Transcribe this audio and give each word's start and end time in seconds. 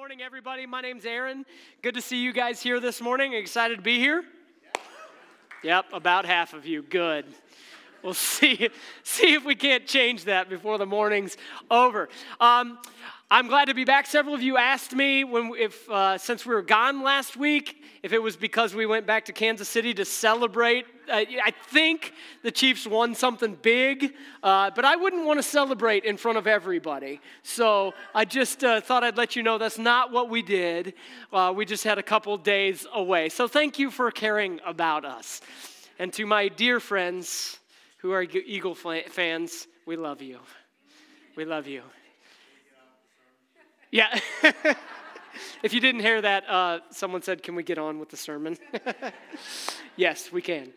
morning, 0.00 0.22
everybody. 0.22 0.64
My 0.64 0.80
name's 0.80 1.04
Aaron. 1.04 1.44
Good 1.82 1.92
to 1.92 2.00
see 2.00 2.22
you 2.22 2.32
guys 2.32 2.62
here 2.62 2.80
this 2.80 3.02
morning. 3.02 3.34
Excited 3.34 3.76
to 3.76 3.82
be 3.82 3.98
here? 3.98 4.24
Yep, 5.62 5.92
about 5.92 6.24
half 6.24 6.54
of 6.54 6.64
you. 6.64 6.80
Good. 6.82 7.26
We'll 8.02 8.14
see, 8.14 8.70
see 9.02 9.34
if 9.34 9.44
we 9.44 9.54
can't 9.54 9.86
change 9.86 10.24
that 10.24 10.48
before 10.48 10.78
the 10.78 10.86
morning's 10.86 11.36
over. 11.70 12.08
Um, 12.40 12.78
I'm 13.32 13.46
glad 13.46 13.66
to 13.66 13.74
be 13.74 13.84
back. 13.84 14.06
Several 14.06 14.34
of 14.34 14.42
you 14.42 14.56
asked 14.56 14.92
me 14.92 15.22
when, 15.22 15.52
if, 15.56 15.88
uh, 15.88 16.18
since 16.18 16.44
we 16.44 16.52
were 16.52 16.62
gone 16.62 17.04
last 17.04 17.36
week, 17.36 17.80
if 18.02 18.12
it 18.12 18.18
was 18.20 18.36
because 18.36 18.74
we 18.74 18.86
went 18.86 19.06
back 19.06 19.26
to 19.26 19.32
Kansas 19.32 19.68
City 19.68 19.94
to 19.94 20.04
celebrate. 20.04 20.84
Uh, 21.08 21.22
I 21.40 21.52
think 21.68 22.12
the 22.42 22.50
Chiefs 22.50 22.88
won 22.88 23.14
something 23.14 23.56
big, 23.62 24.14
uh, 24.42 24.72
but 24.74 24.84
I 24.84 24.96
wouldn't 24.96 25.26
want 25.26 25.38
to 25.38 25.44
celebrate 25.44 26.04
in 26.04 26.16
front 26.16 26.38
of 26.38 26.48
everybody. 26.48 27.20
So 27.44 27.94
I 28.16 28.24
just 28.24 28.64
uh, 28.64 28.80
thought 28.80 29.04
I'd 29.04 29.16
let 29.16 29.36
you 29.36 29.44
know 29.44 29.58
that's 29.58 29.78
not 29.78 30.10
what 30.10 30.28
we 30.28 30.42
did. 30.42 30.94
Uh, 31.32 31.52
we 31.54 31.64
just 31.64 31.84
had 31.84 31.98
a 31.98 32.02
couple 32.02 32.36
days 32.36 32.84
away. 32.92 33.28
So 33.28 33.46
thank 33.46 33.78
you 33.78 33.92
for 33.92 34.10
caring 34.10 34.58
about 34.66 35.04
us. 35.04 35.40
And 36.00 36.12
to 36.14 36.26
my 36.26 36.48
dear 36.48 36.80
friends 36.80 37.60
who 37.98 38.10
are 38.10 38.22
Eagle 38.22 38.74
fans, 38.74 39.68
we 39.86 39.94
love 39.94 40.20
you. 40.20 40.40
We 41.36 41.44
love 41.44 41.68
you. 41.68 41.82
Yeah. 43.90 44.18
if 45.62 45.72
you 45.74 45.80
didn't 45.80 46.02
hear 46.02 46.20
that, 46.20 46.48
uh, 46.48 46.80
someone 46.90 47.22
said, 47.22 47.42
Can 47.42 47.54
we 47.54 47.62
get 47.62 47.78
on 47.78 47.98
with 47.98 48.08
the 48.08 48.16
sermon? 48.16 48.56
yes, 49.96 50.30
we 50.30 50.42
can. 50.42 50.72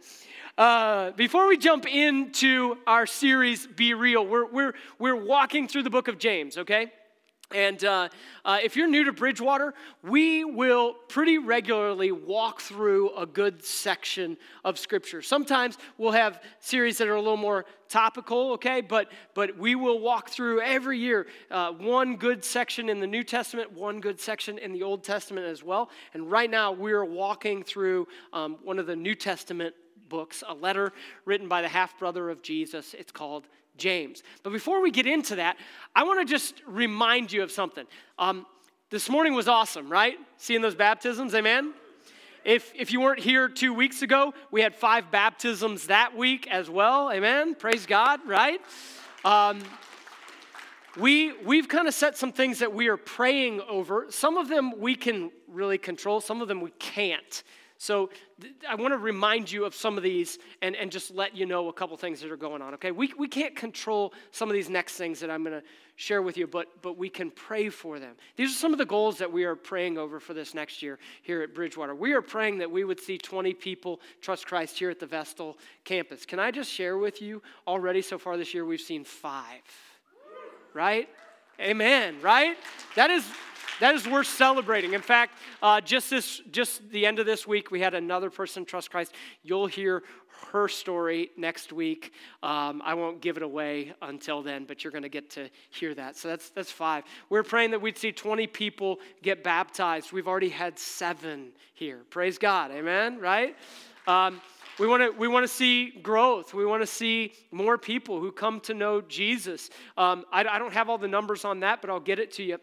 Uh, 0.57 1.11
before 1.11 1.47
we 1.47 1.57
jump 1.57 1.87
into 1.87 2.77
our 2.85 3.05
series, 3.05 3.65
Be 3.65 3.93
Real, 3.93 4.25
we're, 4.25 4.45
we're, 4.45 4.73
we're 4.99 5.15
walking 5.15 5.67
through 5.67 5.83
the 5.83 5.89
book 5.89 6.07
of 6.07 6.19
James, 6.19 6.57
okay? 6.57 6.91
And 7.53 7.83
uh, 7.83 8.09
uh, 8.43 8.59
if 8.63 8.75
you're 8.75 8.87
new 8.87 9.03
to 9.03 9.13
Bridgewater, 9.13 9.73
we 10.01 10.43
will 10.43 10.95
pretty 11.07 11.37
regularly 11.37 12.11
walk 12.11 12.61
through 12.61 13.15
a 13.15 13.25
good 13.25 13.63
section 13.63 14.37
of 14.65 14.79
Scripture. 14.79 15.21
Sometimes 15.21 15.77
we'll 15.97 16.11
have 16.11 16.41
series 16.59 16.97
that 16.97 17.07
are 17.07 17.15
a 17.15 17.21
little 17.21 17.37
more 17.37 17.65
topical, 17.89 18.53
okay? 18.53 18.81
But 18.81 19.11
but 19.35 19.55
we 19.57 19.75
will 19.75 19.99
walk 19.99 20.29
through 20.29 20.61
every 20.61 20.97
year 20.97 21.27
uh, 21.51 21.71
one 21.73 22.15
good 22.15 22.43
section 22.43 22.89
in 22.89 22.99
the 22.99 23.07
New 23.07 23.23
Testament, 23.23 23.71
one 23.71 23.99
good 23.99 24.19
section 24.19 24.57
in 24.57 24.73
the 24.73 24.81
Old 24.81 25.03
Testament 25.03 25.45
as 25.45 25.63
well. 25.63 25.91
And 26.15 26.31
right 26.31 26.49
now 26.49 26.71
we're 26.71 27.05
walking 27.05 27.63
through 27.63 28.07
um, 28.33 28.57
one 28.63 28.79
of 28.79 28.87
the 28.87 28.95
New 28.95 29.13
Testament 29.13 29.75
books, 30.09 30.43
a 30.47 30.53
letter 30.53 30.91
written 31.25 31.47
by 31.47 31.61
the 31.61 31.67
half 31.67 31.97
brother 31.99 32.29
of 32.29 32.41
Jesus. 32.41 32.95
It's 32.95 33.11
called 33.11 33.47
James. 33.77 34.23
But 34.43 34.51
before 34.51 34.81
we 34.81 34.91
get 34.91 35.07
into 35.07 35.35
that, 35.35 35.57
I 35.95 36.03
want 36.03 36.19
to 36.19 36.31
just 36.31 36.61
remind 36.67 37.31
you 37.31 37.43
of 37.43 37.51
something. 37.51 37.85
Um, 38.19 38.45
this 38.89 39.09
morning 39.09 39.33
was 39.33 39.47
awesome, 39.47 39.89
right? 39.89 40.17
Seeing 40.37 40.61
those 40.61 40.75
baptisms, 40.75 41.33
amen? 41.33 41.73
If, 42.45 42.71
if 42.75 42.91
you 42.91 43.01
weren't 43.01 43.19
here 43.19 43.47
two 43.47 43.73
weeks 43.73 44.01
ago, 44.01 44.33
we 44.51 44.61
had 44.61 44.75
five 44.75 45.09
baptisms 45.11 45.87
that 45.87 46.15
week 46.15 46.47
as 46.47 46.69
well, 46.69 47.11
amen? 47.11 47.55
Praise 47.55 47.85
God, 47.85 48.19
right? 48.27 48.59
Um, 49.23 49.63
we, 50.97 51.33
we've 51.41 51.67
kind 51.67 51.87
of 51.87 51.93
set 51.93 52.17
some 52.17 52.31
things 52.31 52.59
that 52.59 52.73
we 52.73 52.87
are 52.87 52.97
praying 52.97 53.61
over. 53.61 54.07
Some 54.09 54.37
of 54.37 54.49
them 54.49 54.79
we 54.79 54.95
can 54.95 55.31
really 55.47 55.77
control, 55.77 56.21
some 56.21 56.41
of 56.41 56.47
them 56.47 56.61
we 56.61 56.71
can't. 56.71 57.43
So 57.83 58.09
th- 58.39 58.53
I 58.67 58.75
want 58.75 58.93
to 58.93 58.97
remind 58.97 59.51
you 59.51 59.65
of 59.65 59.75
some 59.75 59.97
of 59.97 60.03
these 60.03 60.39
and, 60.61 60.73
and 60.73 60.89
just 60.89 61.11
let 61.11 61.35
you 61.35 61.45
know 61.45 61.67
a 61.67 61.73
couple 61.73 61.97
things 61.97 62.21
that 62.21 62.31
are 62.31 62.37
going 62.37 62.61
on, 62.61 62.73
okay? 62.75 62.91
We, 62.91 63.13
we 63.17 63.27
can't 63.27 63.57
control 63.57 64.13
some 64.31 64.47
of 64.47 64.53
these 64.53 64.69
next 64.69 64.95
things 64.95 65.19
that 65.19 65.29
I'm 65.29 65.43
going 65.43 65.59
to 65.59 65.67
share 65.97 66.21
with 66.21 66.37
you, 66.37 66.47
but, 66.47 66.81
but 66.81 66.97
we 66.97 67.09
can 67.09 67.29
pray 67.29 67.67
for 67.67 67.99
them. 67.99 68.15
These 68.37 68.51
are 68.51 68.57
some 68.57 68.71
of 68.71 68.77
the 68.77 68.85
goals 68.85 69.17
that 69.17 69.29
we 69.29 69.43
are 69.43 69.57
praying 69.57 69.97
over 69.97 70.21
for 70.21 70.33
this 70.33 70.53
next 70.53 70.81
year 70.81 70.97
here 71.23 71.41
at 71.41 71.53
Bridgewater. 71.53 71.93
We 71.93 72.13
are 72.13 72.21
praying 72.21 72.59
that 72.59 72.71
we 72.71 72.85
would 72.85 73.01
see 73.01 73.17
20 73.17 73.53
people 73.53 73.99
trust 74.21 74.47
Christ 74.47 74.79
here 74.79 74.89
at 74.89 75.01
the 75.01 75.05
Vestal 75.05 75.57
campus. 75.83 76.25
Can 76.25 76.39
I 76.39 76.51
just 76.51 76.71
share 76.71 76.97
with 76.97 77.21
you 77.21 77.41
already 77.67 78.01
so 78.01 78.17
far 78.17 78.37
this 78.37 78.53
year, 78.53 78.63
we've 78.63 78.79
seen 78.79 79.03
five, 79.03 79.61
right? 80.73 81.09
Amen, 81.59 82.15
right? 82.21 82.55
That 82.95 83.09
is 83.09 83.25
that 83.79 83.95
is 83.95 84.07
worth 84.07 84.27
celebrating. 84.27 84.93
In 84.93 85.01
fact, 85.01 85.37
uh, 85.61 85.81
just 85.81 86.09
this, 86.09 86.41
just 86.51 86.89
the 86.91 87.05
end 87.05 87.19
of 87.19 87.25
this 87.25 87.47
week, 87.47 87.71
we 87.71 87.79
had 87.79 87.93
another 87.93 88.29
person 88.29 88.65
trust 88.65 88.91
Christ. 88.91 89.13
You'll 89.43 89.67
hear 89.67 90.03
her 90.51 90.67
story 90.67 91.31
next 91.37 91.73
week. 91.73 92.13
Um, 92.41 92.81
I 92.85 92.93
won't 92.93 93.21
give 93.21 93.37
it 93.37 93.43
away 93.43 93.93
until 94.01 94.41
then, 94.43 94.65
but 94.65 94.83
you're 94.83 94.91
going 94.91 95.03
to 95.03 95.09
get 95.09 95.29
to 95.31 95.49
hear 95.69 95.93
that. 95.95 96.15
So 96.17 96.27
that's 96.27 96.49
that's 96.49 96.71
five. 96.71 97.03
We're 97.29 97.43
praying 97.43 97.71
that 97.71 97.81
we'd 97.81 97.97
see 97.97 98.11
20 98.11 98.47
people 98.47 98.99
get 99.21 99.43
baptized. 99.43 100.11
We've 100.11 100.27
already 100.27 100.49
had 100.49 100.77
seven 100.77 101.51
here. 101.73 102.01
Praise 102.09 102.37
God, 102.37 102.71
Amen. 102.71 103.19
Right. 103.19 103.55
Um, 104.07 104.41
we 104.79 104.87
want 104.87 105.03
to 105.03 105.11
we 105.19 105.27
want 105.27 105.43
to 105.43 105.53
see 105.53 105.91
growth. 105.91 106.53
We 106.53 106.65
want 106.65 106.81
to 106.81 106.87
see 106.87 107.33
more 107.51 107.77
people 107.77 108.19
who 108.19 108.31
come 108.31 108.59
to 108.61 108.73
know 108.73 109.01
Jesus. 109.01 109.69
Um, 109.97 110.25
I, 110.31 110.41
I 110.41 110.59
don't 110.59 110.73
have 110.73 110.89
all 110.89 110.97
the 110.97 111.07
numbers 111.07 111.45
on 111.45 111.59
that, 111.61 111.81
but 111.81 111.89
I'll 111.89 111.99
get 111.99 112.19
it 112.19 112.31
to 112.33 112.43
you. 112.43 112.59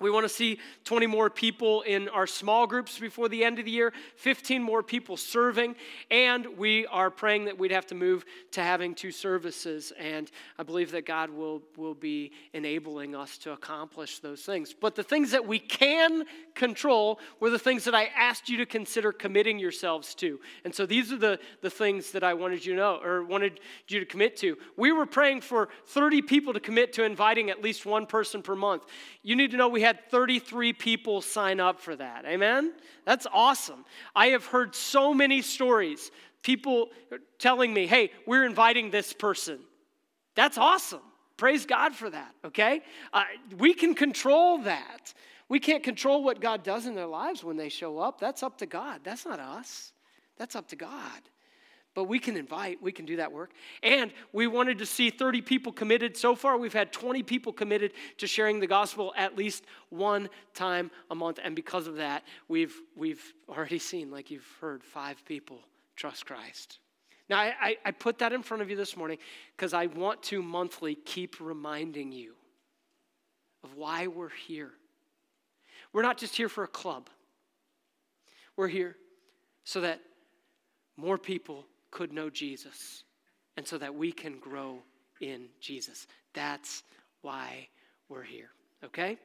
We 0.00 0.10
want 0.10 0.24
to 0.24 0.28
see 0.28 0.58
20 0.84 1.06
more 1.06 1.30
people 1.30 1.82
in 1.82 2.08
our 2.08 2.26
small 2.26 2.66
groups 2.66 2.98
before 2.98 3.28
the 3.28 3.44
end 3.44 3.60
of 3.60 3.64
the 3.64 3.70
year, 3.70 3.92
15 4.16 4.60
more 4.60 4.82
people 4.82 5.16
serving, 5.16 5.76
and 6.10 6.58
we 6.58 6.84
are 6.86 7.10
praying 7.10 7.44
that 7.44 7.56
we'd 7.56 7.70
have 7.70 7.86
to 7.86 7.94
move 7.94 8.24
to 8.50 8.60
having 8.60 8.96
two 8.96 9.12
services. 9.12 9.92
And 9.96 10.28
I 10.58 10.64
believe 10.64 10.90
that 10.90 11.06
God 11.06 11.30
will, 11.30 11.62
will 11.76 11.94
be 11.94 12.32
enabling 12.54 13.14
us 13.14 13.38
to 13.38 13.52
accomplish 13.52 14.18
those 14.18 14.42
things. 14.42 14.74
But 14.78 14.96
the 14.96 15.04
things 15.04 15.30
that 15.30 15.46
we 15.46 15.60
can 15.60 16.24
control 16.56 17.20
were 17.38 17.50
the 17.50 17.58
things 17.58 17.84
that 17.84 17.94
I 17.94 18.06
asked 18.16 18.48
you 18.48 18.56
to 18.58 18.66
consider 18.66 19.12
committing 19.12 19.60
yourselves 19.60 20.16
to. 20.16 20.40
And 20.64 20.74
so 20.74 20.86
these 20.86 21.12
are 21.12 21.18
the, 21.18 21.38
the 21.60 21.70
things 21.70 22.10
that 22.10 22.24
I 22.24 22.34
wanted 22.34 22.66
you 22.66 22.74
to 22.74 22.80
know 22.80 23.00
or 23.00 23.22
wanted 23.22 23.60
you 23.86 24.00
to 24.00 24.06
commit 24.06 24.36
to. 24.38 24.58
We 24.76 24.90
were 24.90 25.06
praying 25.06 25.42
for 25.42 25.68
30 25.86 26.22
people 26.22 26.52
to 26.52 26.60
commit 26.60 26.92
to 26.94 27.04
inviting 27.04 27.48
at 27.48 27.62
least 27.62 27.86
one 27.86 28.06
person 28.06 28.42
per 28.42 28.56
month. 28.56 28.82
You 29.22 29.36
need 29.36 29.52
to 29.52 29.56
know 29.56 29.68
we 29.68 29.83
had 29.84 30.10
33 30.10 30.72
people 30.72 31.20
sign 31.20 31.60
up 31.60 31.80
for 31.80 31.94
that. 31.94 32.24
Amen? 32.26 32.72
That's 33.04 33.26
awesome. 33.32 33.84
I 34.14 34.28
have 34.28 34.46
heard 34.46 34.74
so 34.74 35.14
many 35.14 35.42
stories, 35.42 36.10
people 36.42 36.88
telling 37.38 37.72
me, 37.72 37.86
hey, 37.86 38.10
we're 38.26 38.44
inviting 38.44 38.90
this 38.90 39.12
person. 39.12 39.60
That's 40.34 40.58
awesome. 40.58 41.02
Praise 41.36 41.66
God 41.66 41.94
for 41.94 42.10
that, 42.10 42.34
okay? 42.44 42.80
Uh, 43.12 43.24
we 43.58 43.74
can 43.74 43.94
control 43.94 44.58
that. 44.58 45.14
We 45.48 45.60
can't 45.60 45.82
control 45.82 46.24
what 46.24 46.40
God 46.40 46.62
does 46.62 46.86
in 46.86 46.94
their 46.94 47.06
lives 47.06 47.44
when 47.44 47.56
they 47.56 47.68
show 47.68 47.98
up. 47.98 48.20
That's 48.20 48.42
up 48.42 48.58
to 48.58 48.66
God. 48.66 49.00
That's 49.04 49.26
not 49.26 49.40
us. 49.40 49.92
That's 50.36 50.56
up 50.56 50.68
to 50.68 50.76
God. 50.76 51.20
But 51.94 52.04
we 52.04 52.18
can 52.18 52.36
invite, 52.36 52.82
we 52.82 52.90
can 52.90 53.06
do 53.06 53.16
that 53.16 53.30
work. 53.30 53.52
And 53.82 54.12
we 54.32 54.48
wanted 54.48 54.78
to 54.78 54.86
see 54.86 55.10
30 55.10 55.42
people 55.42 55.72
committed. 55.72 56.16
So 56.16 56.34
far, 56.34 56.58
we've 56.58 56.72
had 56.72 56.92
20 56.92 57.22
people 57.22 57.52
committed 57.52 57.92
to 58.18 58.26
sharing 58.26 58.58
the 58.58 58.66
gospel 58.66 59.14
at 59.16 59.36
least 59.36 59.64
one 59.90 60.28
time 60.54 60.90
a 61.10 61.14
month. 61.14 61.38
And 61.42 61.54
because 61.54 61.86
of 61.86 61.96
that, 61.96 62.24
we've, 62.48 62.74
we've 62.96 63.22
already 63.48 63.78
seen, 63.78 64.10
like 64.10 64.30
you've 64.30 64.48
heard, 64.60 64.82
five 64.82 65.24
people 65.24 65.60
trust 65.94 66.26
Christ. 66.26 66.78
Now, 67.30 67.38
I, 67.38 67.76
I 67.84 67.92
put 67.92 68.18
that 68.18 68.32
in 68.32 68.42
front 68.42 68.62
of 68.62 68.70
you 68.70 68.76
this 68.76 68.96
morning 68.96 69.18
because 69.56 69.72
I 69.72 69.86
want 69.86 70.22
to 70.24 70.42
monthly 70.42 70.96
keep 70.96 71.36
reminding 71.40 72.10
you 72.10 72.34
of 73.62 73.76
why 73.76 74.08
we're 74.08 74.28
here. 74.28 74.72
We're 75.92 76.02
not 76.02 76.18
just 76.18 76.36
here 76.36 76.48
for 76.48 76.64
a 76.64 76.68
club, 76.68 77.08
we're 78.56 78.68
here 78.68 78.96
so 79.62 79.80
that 79.80 80.00
more 80.96 81.18
people 81.18 81.64
could 81.94 82.12
know 82.12 82.28
Jesus 82.28 83.04
and 83.56 83.66
so 83.66 83.78
that 83.78 83.94
we 83.94 84.12
can 84.12 84.38
grow 84.38 84.80
in 85.20 85.46
Jesus. 85.60 86.06
That's 86.34 86.82
why 87.22 87.68
we're 88.08 88.24
here, 88.24 88.50
okay? 88.84 89.16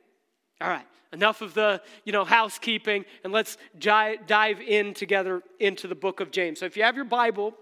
All 0.62 0.70
right, 0.70 0.86
enough 1.12 1.42
of 1.42 1.54
the, 1.54 1.82
you 2.06 2.14
know, 2.14 2.24
housekeeping 2.24 3.06
and 3.24 3.34
let's 3.34 3.58
dive 3.80 4.62
in 4.62 4.94
together 4.94 5.42
into 5.60 5.88
the 5.88 5.96
book 5.96 6.20
of 6.20 6.32
James. 6.32 6.60
So 6.60 6.66
if 6.66 6.78
you 6.78 6.84
have 6.84 6.96
your 6.96 7.06
Bible, 7.06 7.56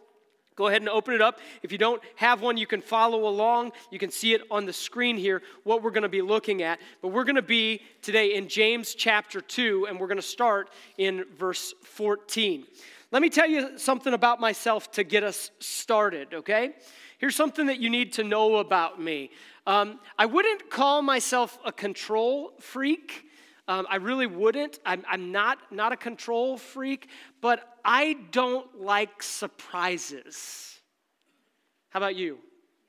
go 0.56 0.68
ahead 0.68 0.82
and 0.82 0.90
open 0.90 1.14
it 1.14 1.22
up. 1.22 1.40
If 1.64 1.72
you 1.72 1.78
don't 1.78 2.02
have 2.16 2.42
one, 2.42 2.58
you 2.58 2.68
can 2.68 2.82
follow 2.82 3.28
along. 3.28 3.72
You 3.92 4.00
can 4.00 4.12
see 4.12 4.34
it 4.34 4.42
on 4.52 4.66
the 4.66 4.74
screen 4.74 5.16
here 5.16 5.42
what 5.64 5.84
we're 5.84 5.92
going 5.92 6.04
to 6.04 6.10
be 6.10 6.24
looking 6.24 6.64
at. 6.64 6.80
But 7.02 7.10
we're 7.10 7.24
going 7.24 7.36
to 7.36 7.42
be 7.42 7.82
today 8.02 8.36
in 8.36 8.50
James 8.50 8.94
chapter 8.94 9.40
2 9.40 9.86
and 9.88 10.00
we're 10.00 10.08
going 10.08 10.18
to 10.18 10.22
start 10.22 10.70
in 10.98 11.24
verse 11.38 11.74
14. 11.84 12.66
Let 13.12 13.22
me 13.22 13.30
tell 13.30 13.48
you 13.48 13.78
something 13.78 14.14
about 14.14 14.40
myself 14.40 14.92
to 14.92 15.04
get 15.04 15.24
us 15.24 15.52
started, 15.60 16.34
okay? 16.34 16.74
Here's 17.20 17.36
something 17.36 17.68
that 17.68 17.80
you 17.80 17.90
need 17.90 18.14
to 18.14 18.24
know 18.24 18.58
about 18.58 19.02
me. 19.02 19.32
Um, 19.66 20.00
I 20.18 20.26
wouldn't 20.26 20.70
call 20.70 21.02
myself 21.02 21.58
a 21.66 21.72
control 21.72 22.52
freak. 22.60 23.26
Um, 23.68 23.88
I 23.90 23.96
really 23.96 24.28
wouldn't. 24.28 24.80
I'm, 24.86 25.06
I'm, 25.10 25.32
not, 25.32 25.58
not 25.72 25.94
a 25.94 25.98
control 25.98 26.58
freak, 26.58 27.08
but 27.42 27.78
I 27.84 28.18
don't 28.32 28.82
like 28.82 29.24
surprises. 29.24 30.80
How 31.90 32.00
about 32.00 32.16
you? 32.16 32.36
Do 32.36 32.42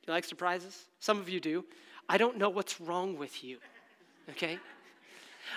you 0.08 0.12
like 0.12 0.24
surprises? 0.24 0.86
Some 0.98 1.18
of 1.18 1.28
you 1.28 1.38
do. 1.38 1.64
I 2.08 2.18
don't 2.18 2.38
know 2.38 2.50
what's 2.50 2.80
wrong 2.80 3.16
with 3.16 3.44
you, 3.44 3.58
okay? 4.30 4.58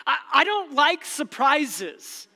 I, 0.06 0.18
I 0.34 0.44
don't 0.44 0.75
like 0.75 1.04
surprises. 1.04 2.28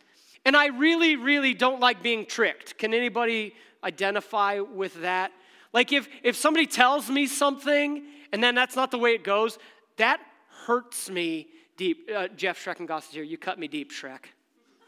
And 0.46 0.56
I 0.56 0.68
really, 0.68 1.16
really 1.16 1.54
don't 1.54 1.80
like 1.80 2.04
being 2.04 2.26
tricked. 2.26 2.78
Can 2.78 2.94
anybody 2.94 3.56
identify 3.84 4.60
with 4.60 5.02
that? 5.02 5.32
Like 5.74 5.92
if, 5.92 6.08
if 6.24 6.36
somebody 6.36 6.68
tells 6.68 7.10
me 7.10 7.26
something 7.28 8.04
and 8.32 8.44
then 8.44 8.56
that's 8.56 8.76
not 8.76 8.92
the 8.92 9.00
way 9.00 9.12
it 9.12 9.24
goes, 9.24 9.58
that 9.98 10.22
hurts 10.66 11.10
me 11.10 11.48
deep. 11.78 12.10
Uh, 12.16 12.28
Jeff 12.30 12.64
Schreckengoss 12.64 13.10
is 13.10 13.14
here. 13.16 13.24
You 13.24 13.38
cut 13.38 13.60
me 13.60 13.68
deep, 13.68 13.92
Shrek. 13.92 14.26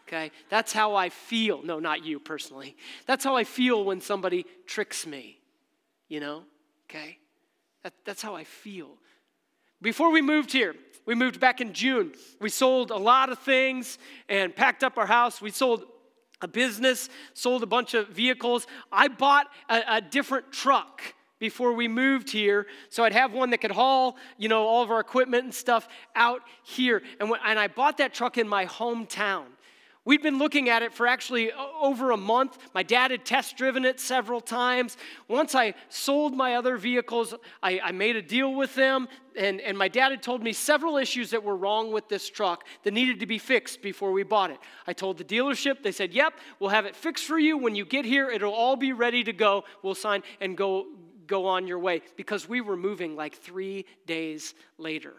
Okay? 0.07 0.31
That's 0.49 0.71
how 0.71 0.95
I 0.95 1.09
feel. 1.09 1.61
No, 1.63 1.79
not 1.79 2.05
you 2.05 2.19
personally. 2.19 2.77
That's 3.05 3.23
how 3.23 3.35
I 3.35 3.43
feel 3.43 3.83
when 3.83 3.99
somebody 3.99 4.45
tricks 4.65 5.05
me. 5.05 5.39
You 6.07 6.21
know? 6.21 6.43
Okay? 6.89 7.17
That, 7.83 7.93
that's 8.05 8.21
how 8.21 8.35
I 8.35 8.43
feel. 8.43 8.97
Before 9.81 10.11
we 10.11 10.21
moved 10.21 10.51
here, 10.51 10.75
we 11.05 11.15
moved 11.15 11.39
back 11.39 11.61
in 11.61 11.73
June. 11.73 12.13
We 12.41 12.49
sold 12.49 12.91
a 12.91 12.97
lot 12.97 13.29
of 13.29 13.39
things 13.39 13.97
and 14.27 14.55
packed 14.55 14.83
up 14.83 14.97
our 14.97 15.05
house. 15.05 15.41
We 15.41 15.51
sold 15.51 15.85
a 16.41 16.47
business, 16.47 17.09
sold 17.33 17.63
a 17.63 17.67
bunch 17.67 17.93
of 17.93 18.09
vehicles. 18.09 18.67
I 18.91 19.07
bought 19.07 19.47
a, 19.69 19.83
a 19.87 20.01
different 20.01 20.51
truck 20.51 21.01
before 21.39 21.73
we 21.73 21.87
moved 21.87 22.31
here 22.31 22.65
so 22.89 23.03
i'd 23.03 23.13
have 23.13 23.31
one 23.31 23.51
that 23.51 23.59
could 23.59 23.69
haul 23.69 24.17
you 24.37 24.49
know 24.49 24.65
all 24.65 24.81
of 24.81 24.89
our 24.89 24.99
equipment 24.99 25.43
and 25.43 25.53
stuff 25.53 25.87
out 26.15 26.41
here 26.63 27.03
and, 27.19 27.29
when, 27.29 27.39
and 27.45 27.59
i 27.59 27.67
bought 27.67 27.97
that 27.99 28.11
truck 28.11 28.39
in 28.39 28.47
my 28.47 28.65
hometown 28.65 29.45
We'd 30.07 30.23
been 30.23 30.39
looking 30.39 30.69
at 30.69 30.83
it 30.83 30.93
for 30.93 31.05
actually 31.05 31.51
uh, 31.51 31.57
over 31.81 32.11
a 32.11 32.17
month. 32.17 32.57
My 32.73 32.81
dad 32.81 33.11
had 33.11 33.25
test 33.25 33.57
driven 33.57 33.83
it 33.83 33.99
several 33.99 34.39
times. 34.39 34.95
Once 35.27 35.53
I 35.53 35.73
sold 35.89 36.33
my 36.33 36.55
other 36.55 36.77
vehicles, 36.77 37.33
I, 37.61 37.81
I, 37.83 37.91
made 37.91 38.15
a 38.15 38.21
deal 38.21 38.55
with 38.55 38.73
them, 38.73 39.09
and, 39.35 39.59
and 39.59 39.77
my 39.77 39.89
dad 39.89 40.11
had 40.11 40.23
told 40.23 40.41
me 40.41 40.53
several 40.53 40.95
issues 40.95 41.31
that 41.31 41.43
were 41.43 41.57
wrong 41.57 41.91
with 41.91 42.07
this 42.07 42.29
truck 42.29 42.63
that 42.83 42.93
needed 42.93 43.19
to 43.19 43.25
be 43.25 43.37
fixed 43.37 43.81
before 43.81 44.13
we 44.13 44.23
bought 44.23 44.49
it. 44.49 44.59
I 44.87 44.93
told 44.93 45.17
the 45.17 45.25
dealership, 45.25 45.83
they 45.83 45.91
said, 45.91 46.13
Yep, 46.13 46.35
we'll 46.61 46.69
have 46.69 46.85
it 46.85 46.95
fixed 46.95 47.25
for 47.25 47.37
you. 47.37 47.57
When 47.57 47.75
you 47.75 47.83
get 47.83 48.05
here, 48.05 48.29
it'll 48.29 48.53
all 48.53 48.77
be 48.77 48.93
ready 48.93 49.25
to 49.25 49.33
go. 49.33 49.65
We'll 49.83 49.93
sign 49.93 50.23
and 50.39 50.55
go, 50.55 50.85
go 51.27 51.47
on 51.47 51.67
your 51.67 51.79
way 51.79 52.01
because 52.15 52.47
we 52.47 52.61
were 52.61 52.77
moving 52.77 53.17
like 53.17 53.35
three 53.35 53.85
days 54.05 54.53
later. 54.77 55.15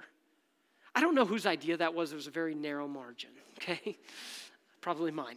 I 0.95 1.03
don't 1.03 1.15
know 1.15 1.27
whose 1.27 1.45
idea 1.45 1.77
that 1.77 1.93
was, 1.93 2.11
it 2.11 2.17
was 2.17 2.27
a 2.27 2.31
very 2.31 2.55
narrow 2.55 2.89
margin, 2.89 3.33
okay? 3.59 3.99
Probably 4.89 5.11
mine. 5.11 5.37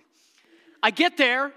I 0.81 0.92
get 0.92 1.18
there. 1.18 1.51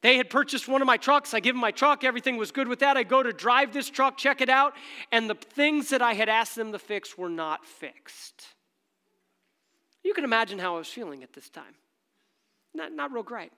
They 0.00 0.16
had 0.16 0.28
purchased 0.28 0.66
one 0.66 0.82
of 0.82 0.86
my 0.86 0.96
trucks. 0.96 1.32
I 1.32 1.38
give 1.38 1.54
them 1.54 1.60
my 1.60 1.70
truck. 1.70 2.02
Everything 2.02 2.36
was 2.36 2.50
good 2.50 2.66
with 2.66 2.80
that. 2.80 2.96
I 2.96 3.04
go 3.04 3.22
to 3.22 3.32
drive 3.32 3.72
this 3.72 3.88
truck, 3.88 4.18
check 4.18 4.40
it 4.40 4.48
out, 4.48 4.74
and 5.12 5.30
the 5.30 5.36
things 5.36 5.90
that 5.90 6.02
I 6.02 6.14
had 6.14 6.28
asked 6.28 6.56
them 6.56 6.72
to 6.72 6.80
fix 6.80 7.16
were 7.16 7.28
not 7.28 7.64
fixed. 7.64 8.48
You 10.02 10.12
can 10.12 10.24
imagine 10.24 10.58
how 10.58 10.74
I 10.74 10.78
was 10.78 10.88
feeling 10.88 11.22
at 11.22 11.32
this 11.34 11.48
time. 11.48 11.76
Not, 12.74 12.92
not 12.92 13.12
real 13.12 13.22
great. 13.22 13.52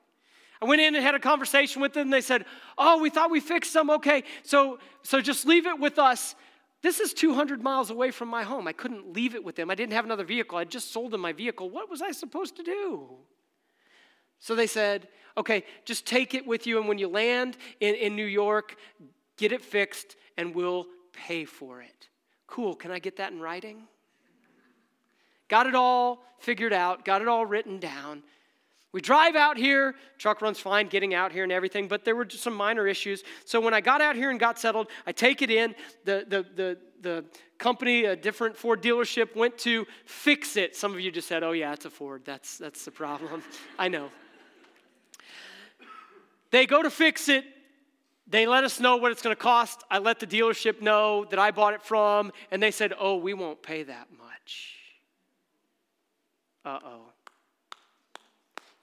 I 0.60 0.66
went 0.66 0.82
in 0.82 0.94
and 0.94 1.02
had 1.02 1.14
a 1.14 1.18
conversation 1.18 1.80
with 1.80 1.94
them. 1.94 2.10
They 2.10 2.20
said, 2.20 2.44
Oh, 2.76 3.00
we 3.00 3.08
thought 3.08 3.30
we 3.30 3.40
fixed 3.40 3.72
them. 3.72 3.88
Okay, 3.88 4.24
so, 4.42 4.80
so 5.02 5.22
just 5.22 5.46
leave 5.46 5.64
it 5.64 5.80
with 5.80 5.98
us. 5.98 6.34
This 6.84 7.00
is 7.00 7.14
200 7.14 7.62
miles 7.62 7.88
away 7.88 8.10
from 8.10 8.28
my 8.28 8.42
home. 8.42 8.68
I 8.68 8.74
couldn't 8.74 9.14
leave 9.14 9.34
it 9.34 9.42
with 9.42 9.56
them. 9.56 9.70
I 9.70 9.74
didn't 9.74 9.94
have 9.94 10.04
another 10.04 10.22
vehicle. 10.22 10.58
I 10.58 10.64
just 10.64 10.92
sold 10.92 11.12
them 11.12 11.22
my 11.22 11.32
vehicle. 11.32 11.70
What 11.70 11.88
was 11.88 12.02
I 12.02 12.10
supposed 12.10 12.56
to 12.56 12.62
do? 12.62 13.08
So 14.38 14.54
they 14.54 14.66
said, 14.66 15.08
okay, 15.34 15.64
just 15.86 16.04
take 16.04 16.34
it 16.34 16.46
with 16.46 16.66
you, 16.66 16.78
and 16.78 16.86
when 16.86 16.98
you 16.98 17.08
land 17.08 17.56
in, 17.80 17.94
in 17.94 18.14
New 18.14 18.26
York, 18.26 18.76
get 19.38 19.50
it 19.50 19.62
fixed, 19.62 20.16
and 20.36 20.54
we'll 20.54 20.86
pay 21.14 21.46
for 21.46 21.80
it. 21.80 22.10
Cool. 22.46 22.74
Can 22.74 22.90
I 22.90 22.98
get 22.98 23.16
that 23.16 23.32
in 23.32 23.40
writing? 23.40 23.84
Got 25.48 25.66
it 25.66 25.74
all 25.74 26.22
figured 26.38 26.74
out, 26.74 27.06
got 27.06 27.22
it 27.22 27.28
all 27.28 27.46
written 27.46 27.78
down. 27.78 28.22
We 28.94 29.00
drive 29.00 29.34
out 29.34 29.56
here, 29.56 29.96
truck 30.18 30.40
runs 30.40 30.60
fine 30.60 30.86
getting 30.86 31.14
out 31.14 31.32
here 31.32 31.42
and 31.42 31.50
everything, 31.50 31.88
but 31.88 32.04
there 32.04 32.14
were 32.14 32.24
just 32.24 32.44
some 32.44 32.54
minor 32.54 32.86
issues. 32.86 33.24
So 33.44 33.60
when 33.60 33.74
I 33.74 33.80
got 33.80 34.00
out 34.00 34.14
here 34.14 34.30
and 34.30 34.38
got 34.38 34.56
settled, 34.56 34.86
I 35.04 35.10
take 35.10 35.42
it 35.42 35.50
in. 35.50 35.74
The, 36.04 36.24
the, 36.28 36.46
the, 36.54 36.78
the 37.00 37.24
company, 37.58 38.04
a 38.04 38.14
different 38.14 38.56
Ford 38.56 38.80
dealership, 38.80 39.34
went 39.34 39.58
to 39.58 39.84
fix 40.04 40.56
it. 40.56 40.76
Some 40.76 40.92
of 40.92 41.00
you 41.00 41.10
just 41.10 41.26
said, 41.26 41.42
oh, 41.42 41.50
yeah, 41.50 41.72
it's 41.72 41.86
a 41.86 41.90
Ford. 41.90 42.22
That's, 42.24 42.56
that's 42.56 42.84
the 42.84 42.92
problem. 42.92 43.42
I 43.80 43.88
know. 43.88 44.10
They 46.52 46.64
go 46.64 46.80
to 46.80 46.90
fix 46.90 47.28
it. 47.28 47.44
They 48.28 48.46
let 48.46 48.62
us 48.62 48.78
know 48.78 48.98
what 48.98 49.10
it's 49.10 49.22
going 49.22 49.34
to 49.34 49.42
cost. 49.42 49.82
I 49.90 49.98
let 49.98 50.20
the 50.20 50.26
dealership 50.28 50.80
know 50.80 51.24
that 51.30 51.40
I 51.40 51.50
bought 51.50 51.74
it 51.74 51.82
from, 51.82 52.30
and 52.52 52.62
they 52.62 52.70
said, 52.70 52.92
oh, 52.96 53.16
we 53.16 53.34
won't 53.34 53.60
pay 53.60 53.82
that 53.82 54.06
much. 54.16 54.76
Uh 56.64 56.78
oh. 56.84 57.13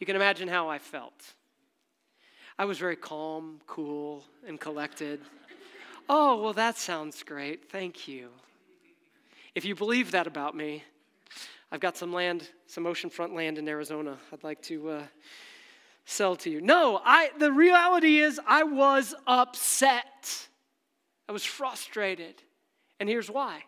You 0.02 0.08
can 0.08 0.16
imagine 0.16 0.48
how 0.48 0.68
I 0.68 0.80
felt. 0.80 1.36
I 2.58 2.66
was 2.66 2.80
very 2.80 2.96
calm, 2.96 3.62
cool, 3.68 4.24
and 4.48 4.60
collected. 4.60 5.22
Oh, 6.10 6.42
well, 6.42 6.54
that 6.54 6.76
sounds 6.76 7.22
great. 7.22 7.70
Thank 7.70 8.08
you. 8.08 8.30
If 9.54 9.64
you 9.64 9.76
believe 9.76 10.10
that 10.10 10.26
about 10.26 10.58
me, 10.58 10.84
I've 11.72 11.82
got 11.82 11.98
some 11.98 12.12
land, 12.12 12.50
some 12.66 12.86
oceanfront 12.86 13.36
land 13.36 13.60
in 13.60 13.70
Arizona 13.70 14.18
I'd 14.34 14.44
like 14.44 14.60
to 14.64 14.90
uh, 14.90 15.04
sell 16.06 16.36
to 16.38 16.50
you. 16.50 16.62
No, 16.62 17.00
I, 17.06 17.30
the 17.38 17.52
reality 17.52 18.22
is 18.22 18.42
I 18.48 18.64
was 18.64 19.14
upset. 19.28 20.48
I 21.30 21.32
was 21.32 21.46
frustrated. 21.46 22.42
And 23.00 23.08
here's 23.08 23.30
why 23.30 23.66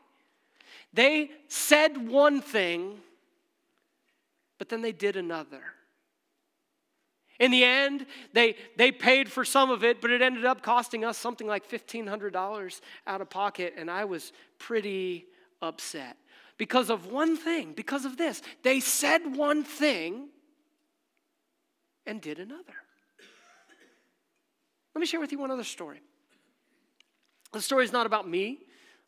they 0.94 1.30
said 1.48 2.10
one 2.10 2.42
thing, 2.42 2.98
but 4.58 4.70
then 4.70 4.82
they 4.82 4.92
did 4.92 5.16
another. 5.16 5.62
In 7.40 7.52
the 7.52 7.64
end, 7.64 8.06
they, 8.32 8.56
they 8.78 8.92
paid 8.92 9.32
for 9.32 9.44
some 9.44 9.72
of 9.72 9.84
it, 9.84 10.02
but 10.02 10.12
it 10.12 10.22
ended 10.22 10.46
up 10.46 10.62
costing 10.62 11.04
us 11.04 11.18
something 11.18 11.48
like 11.48 11.70
$1,500 11.70 12.82
out 13.08 13.22
of 13.22 13.30
pocket, 13.30 13.74
and 13.78 13.90
I 13.90 14.06
was 14.06 14.32
pretty 14.60 15.26
upset 15.62 16.18
because 16.58 16.90
of 16.90 17.08
one 17.08 17.36
thing, 17.36 17.74
because 17.74 18.06
of 18.06 18.18
this. 18.18 18.42
They 18.62 18.80
said 18.80 19.36
one 19.36 19.64
thing 19.64 20.30
and 22.06 22.22
did 22.22 22.40
another. 22.40 22.76
Let 24.94 25.00
me 25.00 25.08
share 25.08 25.20
with 25.20 25.32
you 25.32 25.40
one 25.40 25.50
other 25.50 25.64
story. 25.64 26.02
The 27.52 27.62
story 27.62 27.86
is 27.86 27.92
not 27.92 28.06
about 28.06 28.28
me. 28.28 28.60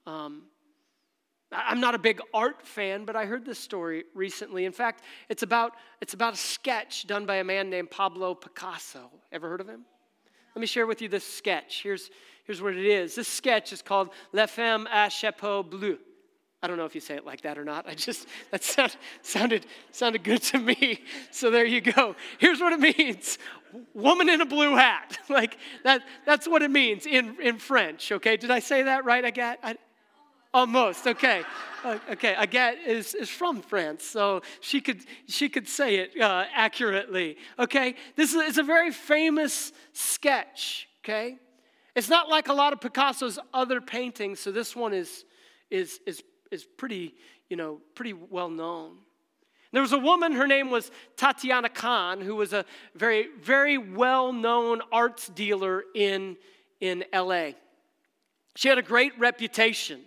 Um, 0.08 0.44
I'm 1.56 1.80
not 1.80 1.96
a 1.96 2.00
big 2.00 2.22
art 2.34 2.66
fan, 2.66 3.06
but 3.06 3.16
I 3.16 3.26
heard 3.26 3.46
this 3.46 3.60
story 3.60 4.04
recently. 4.14 4.66
In 4.66 4.72
fact, 4.72 5.04
it's 5.30 5.44
about, 5.44 5.74
it's 6.02 6.14
about 6.14 6.34
a 6.34 6.38
sketch 6.38 7.08
done 7.08 7.26
by 7.26 7.36
a 7.36 7.44
man 7.44 7.70
named 7.70 7.92
Pablo 7.92 8.36
Picasso. 8.36 9.12
Ever 9.32 9.50
heard 9.50 9.62
of 9.62 9.70
him? 9.70 9.86
Let 10.56 10.62
me 10.62 10.68
share 10.68 10.88
with 10.88 11.02
you 11.02 11.10
this 11.10 11.26
sketch. 11.26 11.82
Here's, 11.84 12.10
here's 12.46 12.62
what 12.62 12.76
it 12.76 12.86
is. 12.86 13.16
This 13.16 13.28
sketch 13.28 13.74
is 13.74 13.82
called 13.82 14.10
La 14.32 14.46
Femme 14.46 14.88
à 14.92 15.10
Chapeau 15.10 15.64
Bleu. 15.64 15.98
I 16.64 16.68
don't 16.68 16.78
know 16.78 16.86
if 16.86 16.96
you 16.96 17.02
say 17.02 17.16
it 17.16 17.26
like 17.26 17.42
that 17.42 17.60
or 17.60 17.64
not. 17.64 17.88
I 17.88 17.94
just, 17.94 18.28
that 18.52 18.64
sound, 18.64 18.96
sounded, 19.22 19.68
sounded 19.92 20.24
good 20.24 20.42
to 20.44 20.58
me. 20.58 21.02
So 21.30 21.52
there 21.52 21.66
you 21.66 21.82
go. 21.82 22.16
Here's 22.40 22.60
what 22.60 22.74
it 22.74 22.80
means 22.80 23.38
woman 23.94 24.30
in 24.30 24.42
a 24.42 24.46
blue 24.46 24.76
hat. 24.76 25.18
like 25.30 25.58
that, 25.84 26.02
that's 26.26 26.48
what 26.48 26.62
it 26.62 26.72
means 26.72 27.06
in, 27.06 27.38
in 27.42 27.58
French, 27.58 28.12
okay? 28.12 28.38
Did 28.38 28.52
I 28.52 28.60
say 28.60 28.84
that 28.84 29.06
right? 29.06 29.24
I 29.24 29.32
got, 29.32 29.60
I, 29.62 29.76
Almost, 30.56 31.06
okay. 31.06 31.44
Uh, 31.84 31.98
okay, 32.12 32.34
Agathe 32.34 32.78
is, 32.88 33.14
is 33.14 33.30
from 33.30 33.62
France, 33.62 34.06
so 34.06 34.42
she 34.62 34.80
could, 34.80 35.02
she 35.28 35.50
could 35.50 35.68
say 35.68 35.98
it 35.98 36.18
uh, 36.22 36.46
accurately. 36.56 37.36
Okay, 37.60 37.96
this 38.16 38.34
is 38.34 38.42
it's 38.42 38.58
a 38.58 38.64
very 38.64 38.92
famous 38.92 39.74
sketch, 39.92 40.88
okay? 41.04 41.36
It's 41.94 42.08
not 42.08 42.30
like 42.30 42.48
a 42.48 42.54
lot 42.54 42.72
of 42.72 42.80
Picasso's 42.80 43.38
other 43.54 43.82
paintings, 43.82 44.40
so 44.40 44.50
this 44.50 44.78
one 44.78 44.94
is, 44.94 45.26
is, 45.70 46.00
is, 46.08 46.24
is 46.50 46.64
pretty, 46.64 47.16
you 47.50 47.58
know, 47.58 47.82
pretty 47.94 48.14
well 48.14 48.50
known. 48.50 49.00
There 49.74 49.82
was 49.82 49.92
a 49.92 50.00
woman, 50.00 50.32
her 50.32 50.48
name 50.48 50.70
was 50.70 50.90
Tatiana 51.18 51.68
Khan, 51.68 52.22
who 52.22 52.34
was 52.34 52.54
a 52.54 52.64
very, 52.96 53.28
very 53.42 53.78
well 53.78 54.32
known 54.32 54.80
arts 54.90 55.28
dealer 55.28 55.84
in, 55.94 56.38
in 56.80 57.04
LA. 57.14 57.50
She 58.56 58.70
had 58.70 58.78
a 58.78 58.82
great 58.82 59.20
reputation. 59.20 60.00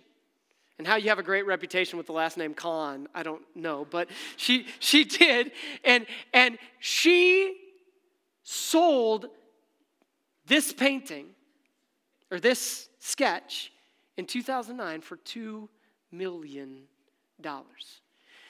And 0.79 0.87
how 0.87 0.95
you 0.95 1.09
have 1.09 1.19
a 1.19 1.23
great 1.23 1.45
reputation 1.45 1.97
with 1.97 2.07
the 2.07 2.13
last 2.13 2.37
name 2.37 2.53
Khan, 2.53 3.07
I 3.13 3.21
don't 3.21 3.43
know, 3.53 3.85
but 3.89 4.09
she 4.37 4.65
she 4.79 5.03
did 5.23 5.51
and 5.83 6.07
and 6.33 6.57
she 6.79 7.57
sold 8.43 9.27
this 10.47 10.73
painting 10.73 11.27
or 12.31 12.39
this 12.39 12.87
sketch 12.99 13.71
in 14.17 14.25
2009 14.25 15.01
for 15.01 15.17
2 15.17 15.69
million 16.11 16.83
dollars. 17.41 18.01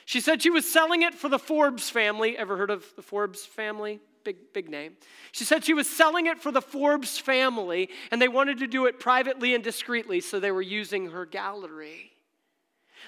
She 0.06 0.22
said 0.22 0.42
she 0.42 0.50
was 0.50 0.72
selling 0.72 1.02
it 1.02 1.14
for 1.14 1.30
the 1.30 1.40
Forbes 1.40 1.90
family. 1.90 2.38
Ever 2.38 2.58
heard 2.58 2.72
of 2.72 2.86
the 2.96 3.02
Forbes 3.02 3.46
family? 3.46 4.00
Big, 4.24 4.54
big 4.54 4.70
name. 4.70 4.94
She 5.32 5.44
said 5.44 5.64
she 5.64 5.74
was 5.74 5.90
selling 5.90 6.26
it 6.26 6.40
for 6.40 6.52
the 6.52 6.62
Forbes 6.62 7.18
family, 7.18 7.90
and 8.12 8.22
they 8.22 8.28
wanted 8.28 8.60
to 8.60 8.68
do 8.68 8.86
it 8.86 9.00
privately 9.00 9.54
and 9.54 9.64
discreetly, 9.64 10.20
so 10.20 10.40
they 10.40 10.52
were 10.52 10.62
using 10.62 11.12
her 11.12 11.26
gallery. 11.26 12.12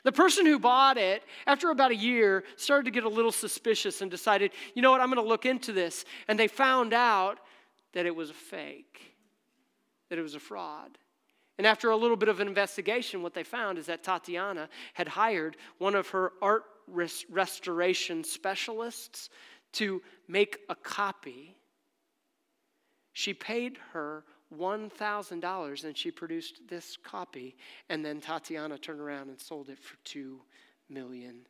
The 0.03 0.12
person 0.12 0.46
who 0.46 0.58
bought 0.58 0.98
it, 0.98 1.24
after 1.46 1.70
about 1.70 1.91
a 1.91 1.96
year, 1.96 2.43
started 2.55 2.86
to 2.86 2.91
get 2.91 3.03
a 3.03 3.10
little 3.10 3.31
suspicious 3.31 4.01
and 4.01 4.10
decided, 4.10 4.51
you 4.74 4.81
know 4.81 4.91
what, 4.91 5.01
I'm 5.01 5.12
going 5.12 5.24
to 5.24 5.29
look 5.29 5.46
into 5.46 5.72
this. 5.72 6.05
And 6.27 6.39
they 6.39 6.48
found 6.48 6.93
out 6.93 7.39
that 7.93 8.05
it 8.05 8.15
was 8.15 8.29
a 8.29 8.34
fake, 8.34 9.15
that 10.10 10.17
it 10.17 10.24
was 10.24 10.36
a 10.36 10.39
fraud. 10.39 10.98
And 11.58 11.67
after 11.67 11.91
a 11.91 11.96
little 11.96 12.17
bit 12.17 12.29
of 12.29 12.39
an 12.39 12.48
investigation, 12.48 13.22
what 13.22 13.36
they 13.36 13.43
found 13.43 13.77
is 13.77 13.86
that 13.86 14.03
Tatiana 14.03 14.70
had 14.93 15.08
hired 15.08 15.58
one 15.77 15.93
of 15.93 16.08
her 16.10 16.31
art 16.41 16.63
res- 16.88 17.25
restoration 17.29 18.24
specialists 18.24 19.29
to 19.74 20.01
make 20.27 20.60
a 20.70 20.75
copy. 20.75 21.55
She 23.13 23.34
paid 23.34 23.77
her 23.93 24.24
$1,000 24.55 25.84
and 25.84 25.98
she 25.98 26.12
produced 26.12 26.62
this 26.67 26.98
copy. 26.98 27.55
And 27.89 28.03
then 28.03 28.22
Tatiana 28.22 28.77
turned 28.77 29.00
around 29.00 29.29
and 29.29 29.39
sold 29.39 29.70
it 29.70 29.79
for 29.79 29.98
$2 30.05 30.38
million. 30.89 31.46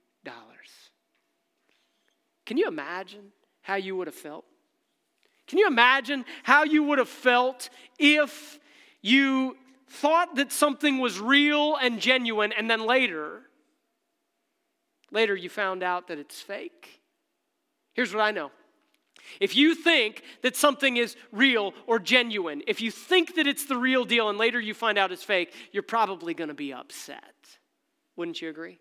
Can 2.46 2.58
you 2.58 2.68
imagine 2.68 3.32
how 3.62 3.76
you 3.76 3.96
would 3.96 4.08
have 4.08 4.16
felt? 4.16 4.46
Can 5.48 5.58
you 5.58 5.68
imagine 5.68 6.26
how 6.44 6.64
you 6.64 6.84
would 6.84 6.98
have 6.98 7.10
felt 7.10 7.70
if 8.00 8.60
you 9.02 9.58
thought 9.88 10.36
that 10.36 10.52
something 10.52 11.00
was 11.00 11.20
real 11.20 11.76
and 11.76 12.00
genuine 12.00 12.54
and 12.54 12.70
then 12.70 12.86
later 12.86 13.42
later 15.12 15.36
you 15.36 15.50
found 15.50 15.84
out 15.84 16.08
that 16.08 16.18
it's 16.18 16.42
fake? 16.42 17.02
Here's 17.94 18.14
what 18.14 18.22
I 18.22 18.32
know. 18.32 18.52
If 19.40 19.56
you 19.56 19.76
think 19.76 20.24
that 20.42 20.56
something 20.56 20.98
is 20.98 21.16
real 21.32 21.74
or 21.88 22.00
genuine, 22.00 22.62
if 22.68 22.82
you 22.82 22.92
think 22.92 23.36
that 23.36 23.48
it's 23.48 23.66
the 23.66 23.78
real 23.78 24.06
deal 24.06 24.30
and 24.30 24.38
later 24.38 24.60
you 24.60 24.74
find 24.74 24.98
out 24.98 25.12
it's 25.12 25.24
fake, 25.24 25.54
you're 25.72 25.84
probably 25.84 26.34
going 26.34 26.50
to 26.50 26.54
be 26.54 26.74
upset. 26.74 27.24
Wouldn't 28.16 28.42
you 28.42 28.50
agree? 28.50 28.80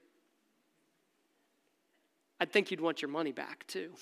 I'd 2.41 2.53
think 2.53 2.71
you'd 2.71 2.81
want 2.81 3.03
your 3.03 3.11
money 3.11 3.33
back 3.33 3.67
too. 3.67 3.93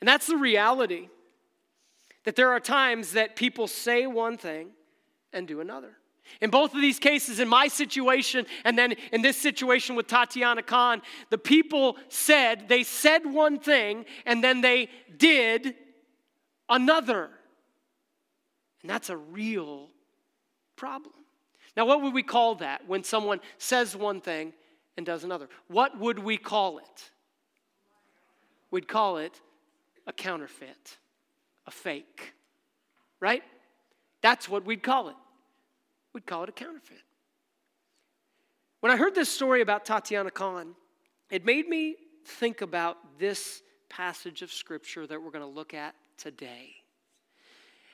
And 0.00 0.08
that's 0.08 0.26
the 0.26 0.36
reality 0.36 1.08
that 2.24 2.36
there 2.36 2.50
are 2.50 2.60
times 2.60 3.12
that 3.12 3.36
people 3.36 3.66
say 3.66 4.06
one 4.06 4.36
thing 4.36 4.70
and 5.32 5.48
do 5.48 5.60
another. 5.60 5.96
In 6.40 6.50
both 6.50 6.74
of 6.74 6.80
these 6.80 6.98
cases, 6.98 7.40
in 7.40 7.48
my 7.48 7.68
situation 7.68 8.46
and 8.64 8.78
then 8.78 8.94
in 9.12 9.22
this 9.22 9.36
situation 9.36 9.96
with 9.96 10.06
Tatiana 10.06 10.62
Khan, 10.62 11.02
the 11.30 11.38
people 11.38 11.96
said, 12.08 12.68
they 12.68 12.82
said 12.82 13.26
one 13.26 13.58
thing 13.58 14.04
and 14.26 14.42
then 14.42 14.60
they 14.60 14.88
did 15.16 15.74
another. 16.68 17.30
And 18.82 18.90
that's 18.90 19.10
a 19.10 19.16
real 19.16 19.88
problem. 20.76 21.14
Now, 21.76 21.86
what 21.86 22.02
would 22.02 22.14
we 22.14 22.22
call 22.22 22.56
that 22.56 22.86
when 22.86 23.04
someone 23.04 23.40
says 23.58 23.94
one 23.94 24.20
thing 24.20 24.52
and 24.96 25.06
does 25.06 25.24
another? 25.24 25.48
What 25.68 25.98
would 25.98 26.18
we 26.18 26.36
call 26.36 26.78
it? 26.78 27.10
We'd 28.70 28.88
call 28.88 29.18
it 29.18 29.40
a 30.06 30.12
counterfeit, 30.12 30.98
a 31.66 31.70
fake, 31.70 32.34
right? 33.20 33.42
That's 34.22 34.48
what 34.48 34.64
we'd 34.64 34.82
call 34.82 35.08
it. 35.08 35.16
We'd 36.12 36.26
call 36.26 36.42
it 36.44 36.48
a 36.48 36.52
counterfeit. 36.52 37.02
When 38.80 38.90
I 38.90 38.96
heard 38.96 39.14
this 39.14 39.28
story 39.28 39.60
about 39.60 39.84
Tatiana 39.84 40.30
Khan, 40.30 40.74
it 41.30 41.44
made 41.44 41.68
me 41.68 41.96
think 42.24 42.62
about 42.62 42.96
this 43.18 43.62
passage 43.88 44.42
of 44.42 44.52
scripture 44.52 45.06
that 45.06 45.22
we're 45.22 45.30
going 45.30 45.44
to 45.44 45.50
look 45.50 45.74
at 45.74 45.94
today. 46.16 46.74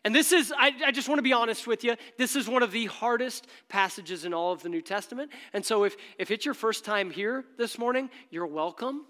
And 0.04 0.14
this 0.14 0.30
is, 0.30 0.52
I, 0.56 0.72
I, 0.86 0.92
just 0.92 1.08
want 1.08 1.18
to 1.18 1.22
be 1.22 1.32
honest 1.32 1.66
with 1.66 1.82
you, 1.82 1.96
this 2.16 2.36
is 2.36 2.48
one 2.48 2.62
of 2.62 2.70
the 2.70 2.86
hardest 2.86 3.48
passages 3.68 4.24
in 4.24 4.32
all 4.32 4.52
of 4.52 4.62
the 4.62 4.68
New 4.68 4.80
Testament. 4.80 5.32
And 5.52 5.64
so 5.64 5.82
if, 5.82 5.96
if 6.16 6.30
it's 6.30 6.44
your 6.44 6.54
first 6.54 6.84
time 6.84 7.10
here 7.10 7.44
this 7.58 7.76
morning, 7.76 8.08
you're 8.30 8.46
welcome. 8.46 9.04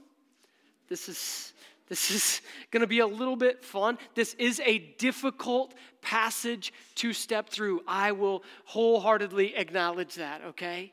This 0.88 1.10
is 1.10 1.52
this 1.88 2.10
is 2.10 2.40
going 2.70 2.80
to 2.80 2.86
be 2.86 3.00
a 3.00 3.06
little 3.06 3.36
bit 3.36 3.64
fun. 3.64 3.98
This 4.14 4.34
is 4.34 4.60
a 4.64 4.78
difficult 4.98 5.74
passage 6.02 6.72
to 6.96 7.12
step 7.12 7.48
through. 7.48 7.82
I 7.86 8.12
will 8.12 8.42
wholeheartedly 8.64 9.56
acknowledge 9.56 10.14
that, 10.14 10.42
okay? 10.44 10.92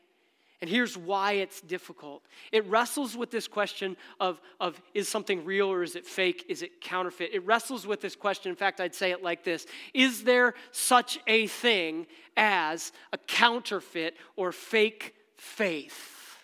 And 0.60 0.70
here's 0.70 0.96
why 0.96 1.32
it's 1.32 1.60
difficult. 1.60 2.22
It 2.50 2.64
wrestles 2.66 3.14
with 3.14 3.30
this 3.30 3.46
question 3.46 3.98
of, 4.18 4.40
of 4.60 4.80
is 4.94 5.08
something 5.08 5.44
real 5.44 5.70
or 5.70 5.82
is 5.82 5.94
it 5.94 6.06
fake? 6.06 6.46
Is 6.48 6.62
it 6.62 6.80
counterfeit? 6.80 7.34
It 7.34 7.44
wrestles 7.44 7.86
with 7.86 8.00
this 8.00 8.16
question. 8.16 8.48
In 8.48 8.56
fact, 8.56 8.80
I'd 8.80 8.94
say 8.94 9.10
it 9.10 9.22
like 9.22 9.44
this 9.44 9.66
Is 9.92 10.24
there 10.24 10.54
such 10.72 11.18
a 11.26 11.48
thing 11.48 12.06
as 12.36 12.92
a 13.12 13.18
counterfeit 13.18 14.16
or 14.36 14.52
fake 14.52 15.14
faith? 15.36 16.38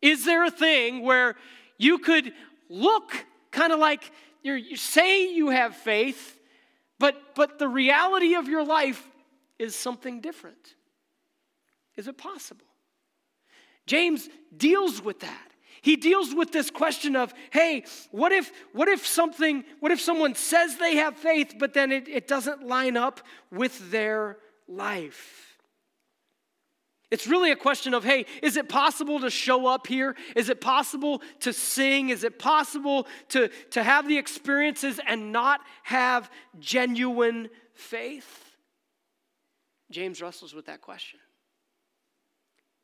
Is 0.00 0.24
there 0.24 0.44
a 0.44 0.50
thing 0.50 1.02
where 1.02 1.34
you 1.78 1.98
could 1.98 2.32
look 2.74 3.26
kind 3.50 3.72
of 3.72 3.78
like 3.78 4.10
you 4.42 4.76
say 4.76 5.32
you 5.32 5.48
have 5.50 5.74
faith, 5.74 6.38
but, 6.98 7.34
but 7.34 7.58
the 7.58 7.68
reality 7.68 8.34
of 8.34 8.48
your 8.48 8.64
life 8.64 9.02
is 9.58 9.74
something 9.74 10.20
different. 10.20 10.74
Is 11.96 12.08
it 12.08 12.18
possible? 12.18 12.66
James 13.86 14.28
deals 14.54 15.02
with 15.02 15.20
that. 15.20 15.50
He 15.80 15.96
deals 15.96 16.34
with 16.34 16.50
this 16.50 16.70
question 16.70 17.14
of, 17.14 17.32
hey, 17.50 17.84
what 18.10 18.32
if, 18.32 18.50
what 18.72 18.88
if 18.88 19.06
something, 19.06 19.64
what 19.80 19.92
if 19.92 20.00
someone 20.00 20.34
says 20.34 20.76
they 20.76 20.96
have 20.96 21.16
faith, 21.16 21.54
but 21.58 21.74
then 21.74 21.92
it, 21.92 22.08
it 22.08 22.26
doesn't 22.26 22.66
line 22.66 22.96
up 22.96 23.20
with 23.50 23.90
their 23.90 24.38
life? 24.66 25.53
It's 27.10 27.26
really 27.26 27.50
a 27.50 27.56
question 27.56 27.94
of 27.94 28.02
hey, 28.02 28.26
is 28.42 28.56
it 28.56 28.68
possible 28.68 29.20
to 29.20 29.30
show 29.30 29.66
up 29.66 29.86
here? 29.86 30.16
Is 30.34 30.48
it 30.48 30.60
possible 30.60 31.22
to 31.40 31.52
sing? 31.52 32.08
Is 32.08 32.24
it 32.24 32.38
possible 32.38 33.06
to, 33.30 33.48
to 33.70 33.82
have 33.82 34.08
the 34.08 34.18
experiences 34.18 34.98
and 35.06 35.30
not 35.30 35.60
have 35.84 36.30
genuine 36.58 37.50
faith? 37.74 38.56
James 39.90 40.20
wrestles 40.20 40.54
with 40.54 40.66
that 40.66 40.80
question. 40.80 41.20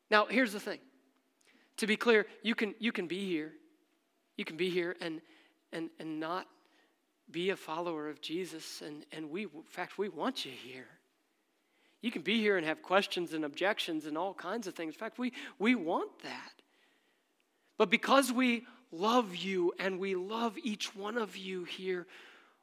Now, 0.09 0.25
here's 0.25 0.53
the 0.53 0.59
thing. 0.59 0.79
To 1.77 1.87
be 1.87 1.95
clear, 1.95 2.25
you 2.43 2.53
can, 2.53 2.75
you 2.79 2.91
can 2.91 3.07
be 3.07 3.25
here. 3.27 3.53
You 4.37 4.45
can 4.45 4.57
be 4.57 4.69
here 4.69 4.95
and, 5.01 5.21
and, 5.73 5.89
and 5.99 6.19
not 6.19 6.47
be 7.31 7.49
a 7.49 7.55
follower 7.55 8.09
of 8.09 8.21
Jesus. 8.21 8.81
And, 8.81 9.05
and 9.11 9.29
we, 9.29 9.43
in 9.43 9.63
fact, 9.65 9.97
we 9.97 10.09
want 10.09 10.45
you 10.45 10.51
here. 10.51 10.87
You 12.01 12.11
can 12.11 12.21
be 12.21 12.39
here 12.39 12.57
and 12.57 12.65
have 12.65 12.81
questions 12.81 13.33
and 13.33 13.45
objections 13.45 14.05
and 14.05 14.17
all 14.17 14.33
kinds 14.33 14.67
of 14.67 14.73
things. 14.73 14.95
In 14.95 14.99
fact, 14.99 15.19
we, 15.19 15.33
we 15.59 15.75
want 15.75 16.11
that. 16.23 16.53
But 17.77 17.89
because 17.89 18.31
we 18.31 18.65
love 18.91 19.35
you 19.35 19.73
and 19.79 19.99
we 19.99 20.15
love 20.15 20.57
each 20.63 20.95
one 20.95 21.17
of 21.17 21.37
you 21.37 21.63
here, 21.63 22.07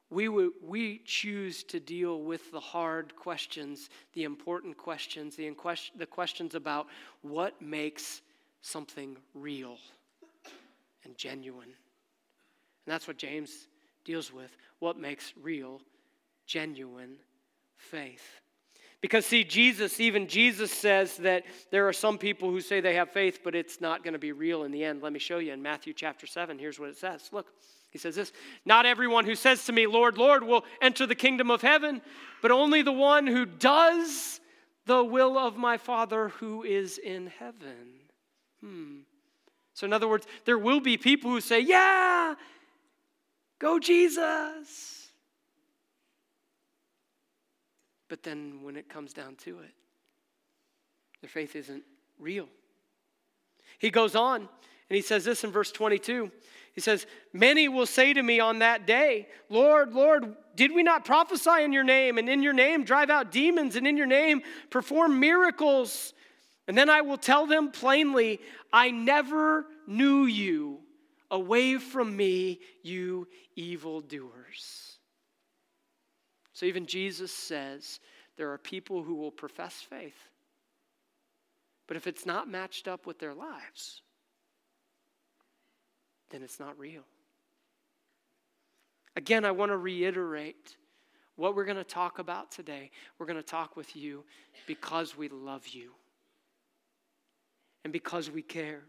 we, 0.09 0.27
we 0.27 1.01
choose 1.05 1.63
to 1.65 1.79
deal 1.79 2.21
with 2.21 2.51
the 2.51 2.59
hard 2.59 3.15
questions, 3.15 3.89
the 4.13 4.23
important 4.23 4.75
questions, 4.77 5.35
the, 5.35 5.53
the 5.97 6.05
questions 6.05 6.55
about 6.55 6.87
what 7.21 7.61
makes 7.61 8.21
something 8.61 9.17
real 9.33 9.77
and 11.05 11.15
genuine. 11.17 11.69
And 11.69 12.93
that's 12.93 13.07
what 13.07 13.17
James 13.17 13.67
deals 14.03 14.33
with 14.33 14.55
what 14.79 14.97
makes 14.97 15.33
real, 15.41 15.81
genuine 16.47 17.17
faith. 17.77 18.41
Because, 19.01 19.25
see, 19.25 19.45
Jesus, 19.45 19.99
even 19.99 20.27
Jesus 20.27 20.71
says 20.71 21.17
that 21.17 21.43
there 21.71 21.87
are 21.87 21.93
some 21.93 22.17
people 22.17 22.49
who 22.49 22.59
say 22.59 22.81
they 22.81 22.95
have 22.95 23.11
faith, 23.11 23.39
but 23.43 23.55
it's 23.55 23.79
not 23.79 24.03
going 24.03 24.13
to 24.13 24.19
be 24.19 24.33
real 24.33 24.63
in 24.63 24.71
the 24.71 24.83
end. 24.83 25.01
Let 25.01 25.13
me 25.13 25.19
show 25.19 25.37
you 25.37 25.53
in 25.53 25.61
Matthew 25.61 25.93
chapter 25.93 26.27
7. 26.27 26.59
Here's 26.59 26.79
what 26.79 26.89
it 26.89 26.97
says. 26.97 27.29
Look, 27.31 27.47
he 27.91 27.97
says 27.97 28.15
this 28.15 28.33
Not 28.65 28.85
everyone 28.85 29.25
who 29.25 29.35
says 29.35 29.65
to 29.65 29.71
me, 29.71 29.87
Lord, 29.87 30.17
Lord, 30.17 30.43
will 30.43 30.65
enter 30.81 31.05
the 31.05 31.15
kingdom 31.15 31.49
of 31.49 31.61
heaven, 31.61 32.01
but 32.41 32.51
only 32.51 32.81
the 32.81 32.91
one 32.91 33.25
who 33.25 33.45
does 33.45 34.41
the 34.85 35.03
will 35.03 35.37
of 35.37 35.55
my 35.55 35.77
Father 35.77 36.29
who 36.29 36.63
is 36.63 36.97
in 36.97 37.27
heaven. 37.27 38.01
Hmm. 38.59 38.97
So, 39.75 39.85
in 39.85 39.93
other 39.93 40.09
words, 40.09 40.27
there 40.43 40.57
will 40.57 40.81
be 40.81 40.97
people 40.97 41.31
who 41.31 41.39
say, 41.39 41.61
Yeah, 41.61 42.35
go 43.59 43.79
Jesus. 43.79 44.98
But 48.09 48.23
then 48.23 48.63
when 48.63 48.75
it 48.75 48.89
comes 48.89 49.13
down 49.13 49.35
to 49.43 49.59
it, 49.59 49.71
their 51.21 51.29
faith 51.29 51.55
isn't 51.55 51.83
real. 52.17 52.47
He 53.77 53.91
goes 53.91 54.15
on 54.15 54.41
and 54.41 54.95
he 54.95 55.01
says 55.01 55.23
this 55.23 55.43
in 55.43 55.51
verse 55.51 55.71
22. 55.71 56.31
He 56.73 56.81
says, 56.81 57.05
Many 57.33 57.67
will 57.67 57.85
say 57.85 58.13
to 58.13 58.21
me 58.21 58.39
on 58.39 58.59
that 58.59 58.87
day, 58.87 59.27
Lord, 59.49 59.93
Lord, 59.93 60.35
did 60.55 60.73
we 60.73 60.81
not 60.81 61.05
prophesy 61.05 61.63
in 61.63 61.73
your 61.73 61.83
name, 61.83 62.17
and 62.17 62.27
in 62.27 62.41
your 62.41 62.53
name 62.53 62.83
drive 62.83 63.09
out 63.09 63.31
demons, 63.31 63.75
and 63.75 63.87
in 63.87 63.97
your 63.97 64.07
name 64.07 64.41
perform 64.69 65.19
miracles? 65.19 66.13
And 66.67 66.77
then 66.77 66.89
I 66.89 67.01
will 67.01 67.17
tell 67.17 67.45
them 67.47 67.71
plainly, 67.71 68.39
I 68.71 68.91
never 68.91 69.65
knew 69.87 70.25
you. 70.25 70.81
Away 71.31 71.77
from 71.77 72.15
me, 72.15 72.59
you 72.81 73.27
evildoers. 73.55 74.98
So 76.59 76.65
even 76.65 76.85
Jesus 76.85 77.31
says 77.31 78.01
there 78.35 78.51
are 78.51 78.57
people 78.57 79.01
who 79.01 79.15
will 79.15 79.31
profess 79.31 79.75
faith, 79.75 80.27
But 81.87 81.95
if 81.95 82.05
it's 82.05 82.25
not 82.25 82.49
matched 82.49 82.85
up 82.85 83.05
with 83.05 83.17
their 83.17 83.33
lives, 83.33 84.01
then 86.31 86.43
it's 86.43 86.59
not 86.59 86.77
real. 86.77 87.03
Again, 89.15 89.45
I 89.45 89.51
want 89.51 89.71
to 89.71 89.77
reiterate 89.77 90.75
what 91.37 91.55
we're 91.55 91.63
going 91.63 91.77
to 91.77 91.83
talk 91.85 92.19
about 92.19 92.51
today. 92.51 92.91
We're 93.17 93.25
going 93.25 93.37
to 93.37 93.41
talk 93.41 93.77
with 93.77 93.95
you 93.95 94.25
because 94.67 95.17
we 95.17 95.29
love 95.29 95.65
you 95.69 95.91
and 97.85 97.93
because 97.93 98.29
we 98.29 98.41
care. 98.41 98.81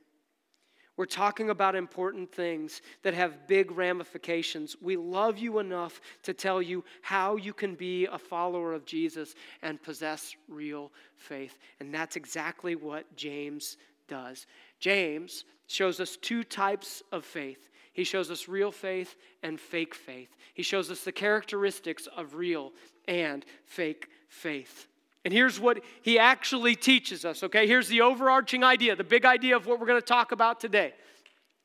We're 1.01 1.07
talking 1.07 1.49
about 1.49 1.77
important 1.77 2.31
things 2.31 2.83
that 3.05 3.15
have 3.15 3.47
big 3.47 3.73
ramifications. 3.73 4.77
We 4.83 4.99
love 4.99 5.39
you 5.39 5.59
enough 5.59 5.99
to 6.25 6.35
tell 6.35 6.61
you 6.61 6.85
how 7.01 7.37
you 7.37 7.55
can 7.55 7.75
be 7.75 8.05
a 8.05 8.19
follower 8.19 8.75
of 8.75 8.85
Jesus 8.85 9.35
and 9.63 9.83
possess 9.83 10.37
real 10.47 10.93
faith. 11.17 11.57
And 11.81 11.95
that's 11.95 12.17
exactly 12.17 12.75
what 12.75 13.17
James 13.17 13.79
does. 14.09 14.47
James 14.79 15.47
shows 15.69 16.01
us 16.01 16.19
two 16.19 16.45
types 16.45 17.03
of 17.13 17.25
faith. 17.25 17.71
He 17.95 18.05
shows 18.05 18.31
us 18.31 18.47
real 18.47 18.71
faith 18.71 19.17
and 19.43 19.59
fake 19.59 19.95
faith. 19.95 20.37
He 20.53 20.63
shows 20.63 20.91
us 20.91 21.03
the 21.03 21.13
characteristics 21.13 22.09
of 22.15 22.35
real 22.35 22.75
and 23.09 23.47
fake 23.65 24.09
faith. 24.29 24.87
And 25.25 25.35
here's 25.35 25.61
what 25.61 25.81
he 26.03 26.19
actually 26.19 26.75
teaches 26.75 27.25
us, 27.25 27.43
okay? 27.43 27.67
Here's 27.67 27.89
the 27.89 28.01
overarching 28.01 28.65
idea, 28.65 28.97
the 28.97 29.05
big 29.05 29.25
idea 29.25 29.57
of 29.57 29.67
what 29.67 29.79
we're 29.79 29.87
going 29.87 30.01
to 30.01 30.07
talk 30.07 30.33
about 30.33 30.61
today. 30.61 30.95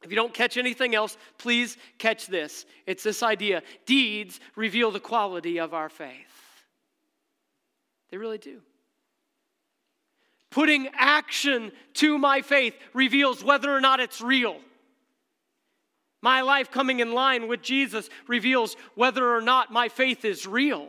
If 0.04 0.12
you 0.12 0.16
don't 0.16 0.34
catch 0.34 0.58
anything 0.58 0.94
else, 0.94 1.18
please 1.38 1.78
catch 1.98 2.28
this. 2.28 2.66
It's 2.86 3.04
this 3.04 3.24
idea 3.24 3.64
deeds 3.86 4.40
reveal 4.56 4.92
the 4.92 5.00
quality 5.00 5.60
of 5.60 5.74
our 5.74 5.90
faith. 5.90 6.14
They 8.12 8.18
really 8.18 8.38
do. 8.38 8.62
Putting 10.52 10.90
action 10.94 11.72
to 11.96 12.18
my 12.18 12.42
faith 12.42 12.76
reveals 12.94 13.44
whether 13.44 13.74
or 13.74 13.82
not 13.82 14.00
it's 14.00 14.22
real. 14.22 14.58
My 16.22 16.42
life 16.42 16.72
coming 16.72 17.02
in 17.02 17.14
line 17.14 17.48
with 17.48 17.62
Jesus 17.62 18.10
reveals 18.28 18.76
whether 18.96 19.36
or 19.36 19.42
not 19.42 19.72
my 19.72 19.90
faith 19.90 20.24
is 20.24 20.48
real. 20.48 20.88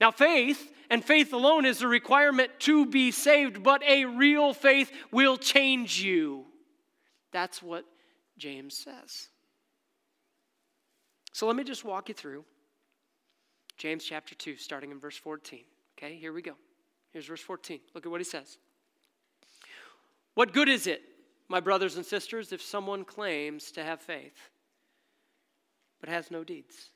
Now, 0.00 0.10
faith 0.10 0.72
and 0.90 1.04
faith 1.04 1.32
alone 1.32 1.64
is 1.64 1.82
a 1.82 1.88
requirement 1.88 2.50
to 2.60 2.86
be 2.86 3.10
saved, 3.10 3.62
but 3.62 3.82
a 3.82 4.04
real 4.04 4.52
faith 4.52 4.92
will 5.10 5.36
change 5.36 6.00
you. 6.00 6.44
That's 7.32 7.62
what 7.62 7.84
James 8.38 8.76
says. 8.76 9.28
So 11.32 11.46
let 11.46 11.56
me 11.56 11.64
just 11.64 11.84
walk 11.84 12.08
you 12.08 12.14
through 12.14 12.44
James 13.76 14.04
chapter 14.04 14.34
2, 14.34 14.56
starting 14.56 14.90
in 14.90 14.98
verse 14.98 15.16
14. 15.16 15.60
Okay, 15.98 16.16
here 16.16 16.32
we 16.32 16.42
go. 16.42 16.52
Here's 17.12 17.26
verse 17.26 17.40
14. 17.40 17.80
Look 17.94 18.06
at 18.06 18.12
what 18.12 18.20
he 18.20 18.24
says. 18.24 18.58
What 20.34 20.52
good 20.52 20.68
is 20.68 20.86
it, 20.86 21.02
my 21.48 21.60
brothers 21.60 21.96
and 21.96 22.04
sisters, 22.04 22.52
if 22.52 22.60
someone 22.60 23.04
claims 23.04 23.70
to 23.72 23.82
have 23.82 24.00
faith 24.00 24.50
but 26.00 26.10
has 26.10 26.30
no 26.30 26.44
deeds? 26.44 26.90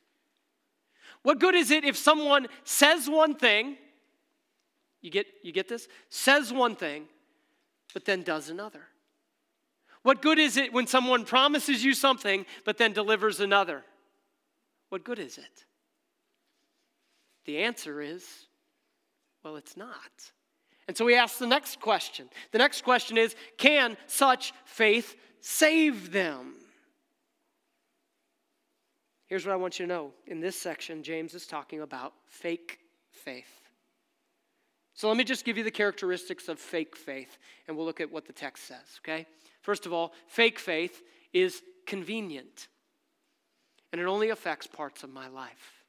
What 1.22 1.38
good 1.38 1.54
is 1.54 1.70
it 1.70 1.84
if 1.84 1.96
someone 1.96 2.46
says 2.64 3.08
one 3.08 3.34
thing, 3.34 3.76
you 5.02 5.10
get, 5.10 5.26
you 5.42 5.52
get 5.52 5.68
this? 5.68 5.88
Says 6.08 6.52
one 6.52 6.76
thing, 6.76 7.04
but 7.92 8.04
then 8.04 8.22
does 8.22 8.48
another? 8.48 8.82
What 10.02 10.22
good 10.22 10.38
is 10.38 10.56
it 10.56 10.72
when 10.72 10.86
someone 10.86 11.24
promises 11.24 11.84
you 11.84 11.92
something, 11.92 12.46
but 12.64 12.78
then 12.78 12.92
delivers 12.92 13.40
another? 13.40 13.84
What 14.88 15.04
good 15.04 15.18
is 15.18 15.36
it? 15.36 15.64
The 17.44 17.58
answer 17.58 18.00
is, 18.00 18.26
well, 19.42 19.56
it's 19.56 19.76
not. 19.76 20.32
And 20.88 20.96
so 20.96 21.04
we 21.04 21.14
ask 21.14 21.38
the 21.38 21.46
next 21.46 21.80
question. 21.80 22.28
The 22.52 22.58
next 22.58 22.82
question 22.82 23.16
is 23.16 23.34
can 23.56 23.96
such 24.06 24.52
faith 24.64 25.16
save 25.40 26.12
them? 26.12 26.54
Here's 29.30 29.46
what 29.46 29.52
I 29.52 29.56
want 29.56 29.78
you 29.78 29.86
to 29.86 29.92
know. 29.92 30.12
In 30.26 30.40
this 30.40 30.60
section, 30.60 31.04
James 31.04 31.34
is 31.34 31.46
talking 31.46 31.82
about 31.82 32.14
fake 32.26 32.80
faith. 33.12 33.60
So 34.92 35.06
let 35.06 35.16
me 35.16 35.22
just 35.22 35.44
give 35.44 35.56
you 35.56 35.62
the 35.62 35.70
characteristics 35.70 36.48
of 36.48 36.58
fake 36.58 36.96
faith, 36.96 37.38
and 37.68 37.76
we'll 37.76 37.86
look 37.86 38.00
at 38.00 38.10
what 38.10 38.26
the 38.26 38.32
text 38.32 38.66
says, 38.66 38.98
okay? 38.98 39.26
First 39.62 39.86
of 39.86 39.92
all, 39.92 40.12
fake 40.26 40.58
faith 40.58 41.00
is 41.32 41.62
convenient, 41.86 42.66
and 43.92 44.00
it 44.00 44.04
only 44.04 44.30
affects 44.30 44.66
parts 44.66 45.04
of 45.04 45.10
my 45.10 45.28
life. 45.28 45.84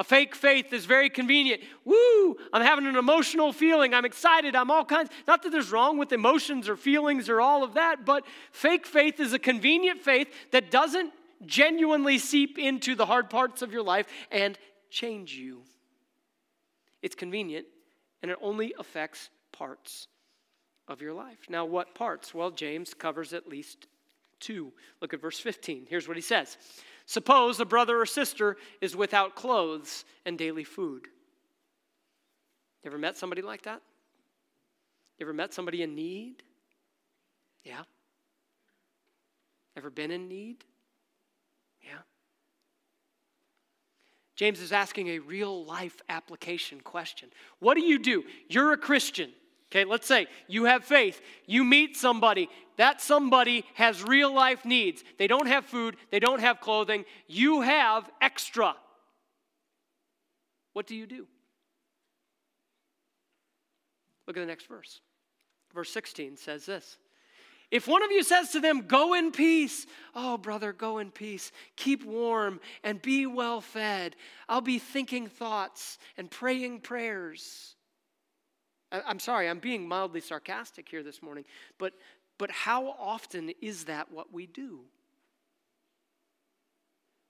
A 0.00 0.02
fake 0.02 0.34
faith 0.34 0.72
is 0.72 0.86
very 0.86 1.10
convenient. 1.10 1.62
Woo! 1.84 2.36
I'm 2.52 2.62
having 2.62 2.86
an 2.86 2.96
emotional 2.96 3.52
feeling. 3.52 3.94
I'm 3.94 4.04
excited. 4.04 4.56
I'm 4.56 4.72
all 4.72 4.84
kinds. 4.84 5.08
Not 5.28 5.44
that 5.44 5.50
there's 5.50 5.70
wrong 5.70 5.98
with 5.98 6.10
emotions 6.10 6.68
or 6.68 6.76
feelings 6.76 7.28
or 7.28 7.40
all 7.40 7.62
of 7.62 7.74
that, 7.74 8.04
but 8.04 8.26
fake 8.50 8.88
faith 8.88 9.20
is 9.20 9.32
a 9.32 9.38
convenient 9.38 10.02
faith 10.02 10.34
that 10.50 10.72
doesn't 10.72 11.12
genuinely 11.46 12.18
seep 12.18 12.58
into 12.58 12.94
the 12.94 13.06
hard 13.06 13.30
parts 13.30 13.62
of 13.62 13.72
your 13.72 13.82
life 13.82 14.06
and 14.30 14.58
change 14.90 15.34
you. 15.34 15.62
It's 17.02 17.14
convenient 17.14 17.66
and 18.22 18.30
it 18.30 18.38
only 18.40 18.74
affects 18.78 19.28
parts 19.52 20.08
of 20.88 21.02
your 21.02 21.12
life. 21.12 21.38
Now, 21.48 21.64
what 21.64 21.94
parts? 21.94 22.34
Well, 22.34 22.50
James 22.50 22.94
covers 22.94 23.32
at 23.32 23.48
least 23.48 23.86
two. 24.40 24.72
Look 25.00 25.14
at 25.14 25.20
verse 25.20 25.38
15. 25.38 25.86
Here's 25.88 26.08
what 26.08 26.16
he 26.16 26.22
says 26.22 26.56
Suppose 27.06 27.60
a 27.60 27.64
brother 27.64 28.00
or 28.00 28.06
sister 28.06 28.56
is 28.80 28.96
without 28.96 29.34
clothes 29.34 30.04
and 30.24 30.38
daily 30.38 30.64
food. 30.64 31.08
You 32.82 32.90
ever 32.90 32.98
met 32.98 33.16
somebody 33.16 33.42
like 33.42 33.62
that? 33.62 33.80
You 35.18 35.26
ever 35.26 35.32
met 35.32 35.54
somebody 35.54 35.82
in 35.82 35.94
need? 35.94 36.42
Yeah. 37.62 37.82
Ever 39.76 39.90
been 39.90 40.10
in 40.10 40.28
need? 40.28 40.64
Yeah. 41.82 42.02
James 44.36 44.60
is 44.60 44.72
asking 44.72 45.08
a 45.08 45.18
real 45.20 45.64
life 45.64 46.02
application 46.08 46.80
question. 46.80 47.28
What 47.60 47.74
do 47.74 47.82
you 47.82 47.98
do? 47.98 48.24
You're 48.48 48.72
a 48.72 48.76
Christian. 48.76 49.30
Okay, 49.70 49.84
let's 49.84 50.06
say 50.06 50.26
you 50.48 50.64
have 50.64 50.84
faith. 50.84 51.20
You 51.46 51.64
meet 51.64 51.96
somebody. 51.96 52.48
That 52.76 53.00
somebody 53.00 53.64
has 53.74 54.02
real 54.02 54.34
life 54.34 54.64
needs. 54.64 55.04
They 55.18 55.26
don't 55.26 55.46
have 55.46 55.64
food, 55.64 55.96
they 56.10 56.20
don't 56.20 56.40
have 56.40 56.60
clothing. 56.60 57.04
You 57.26 57.60
have 57.60 58.10
extra. 58.20 58.74
What 60.72 60.86
do 60.86 60.96
you 60.96 61.06
do? 61.06 61.26
Look 64.26 64.36
at 64.36 64.40
the 64.40 64.46
next 64.46 64.66
verse. 64.66 65.00
Verse 65.72 65.90
16 65.90 66.36
says 66.36 66.66
this 66.66 66.98
if 67.74 67.88
one 67.88 68.04
of 68.04 68.12
you 68.12 68.22
says 68.22 68.50
to 68.50 68.60
them, 68.60 68.82
Go 68.82 69.14
in 69.14 69.32
peace, 69.32 69.84
oh, 70.14 70.38
brother, 70.38 70.72
go 70.72 70.98
in 70.98 71.10
peace, 71.10 71.50
keep 71.74 72.04
warm 72.04 72.60
and 72.84 73.02
be 73.02 73.26
well 73.26 73.60
fed, 73.60 74.14
I'll 74.48 74.60
be 74.60 74.78
thinking 74.78 75.26
thoughts 75.26 75.98
and 76.16 76.30
praying 76.30 76.82
prayers. 76.82 77.74
I'm 78.92 79.18
sorry, 79.18 79.48
I'm 79.48 79.58
being 79.58 79.88
mildly 79.88 80.20
sarcastic 80.20 80.88
here 80.88 81.02
this 81.02 81.20
morning, 81.20 81.44
but, 81.76 81.94
but 82.38 82.52
how 82.52 82.94
often 82.96 83.50
is 83.60 83.86
that 83.86 84.12
what 84.12 84.32
we 84.32 84.46
do? 84.46 84.82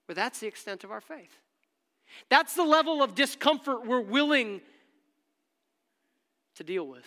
Well, 0.07 0.15
that's 0.15 0.41
the 0.41 0.47
extent 0.47 0.85
of 0.85 0.91
our 0.91 1.01
faith. 1.01 1.41
That's 2.29 2.53
the 2.53 2.65
level 2.65 3.03
of 3.03 3.15
discomfort 3.15 3.87
we're 3.87 4.03
willing 4.03 4.61
to 6.57 6.65
deal 6.65 6.87
with. 6.87 7.07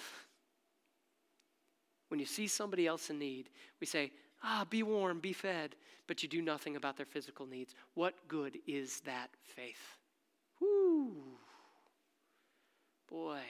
When 2.09 2.19
you 2.19 2.25
see 2.25 2.47
somebody 2.47 2.87
else 2.87 3.09
in 3.09 3.19
need, 3.19 3.49
we 3.79 3.87
say, 3.87 4.11
ah, 4.43 4.65
be 4.69 4.83
warm, 4.83 5.19
be 5.19 5.33
fed, 5.33 5.75
but 6.07 6.23
you 6.23 6.29
do 6.29 6.41
nothing 6.41 6.75
about 6.75 6.97
their 6.97 7.05
physical 7.05 7.45
needs. 7.45 7.75
What 7.95 8.13
good 8.27 8.57
is 8.65 9.01
that 9.01 9.29
faith? 9.43 9.97
Whoo. 10.61 11.15
Boy. 13.09 13.41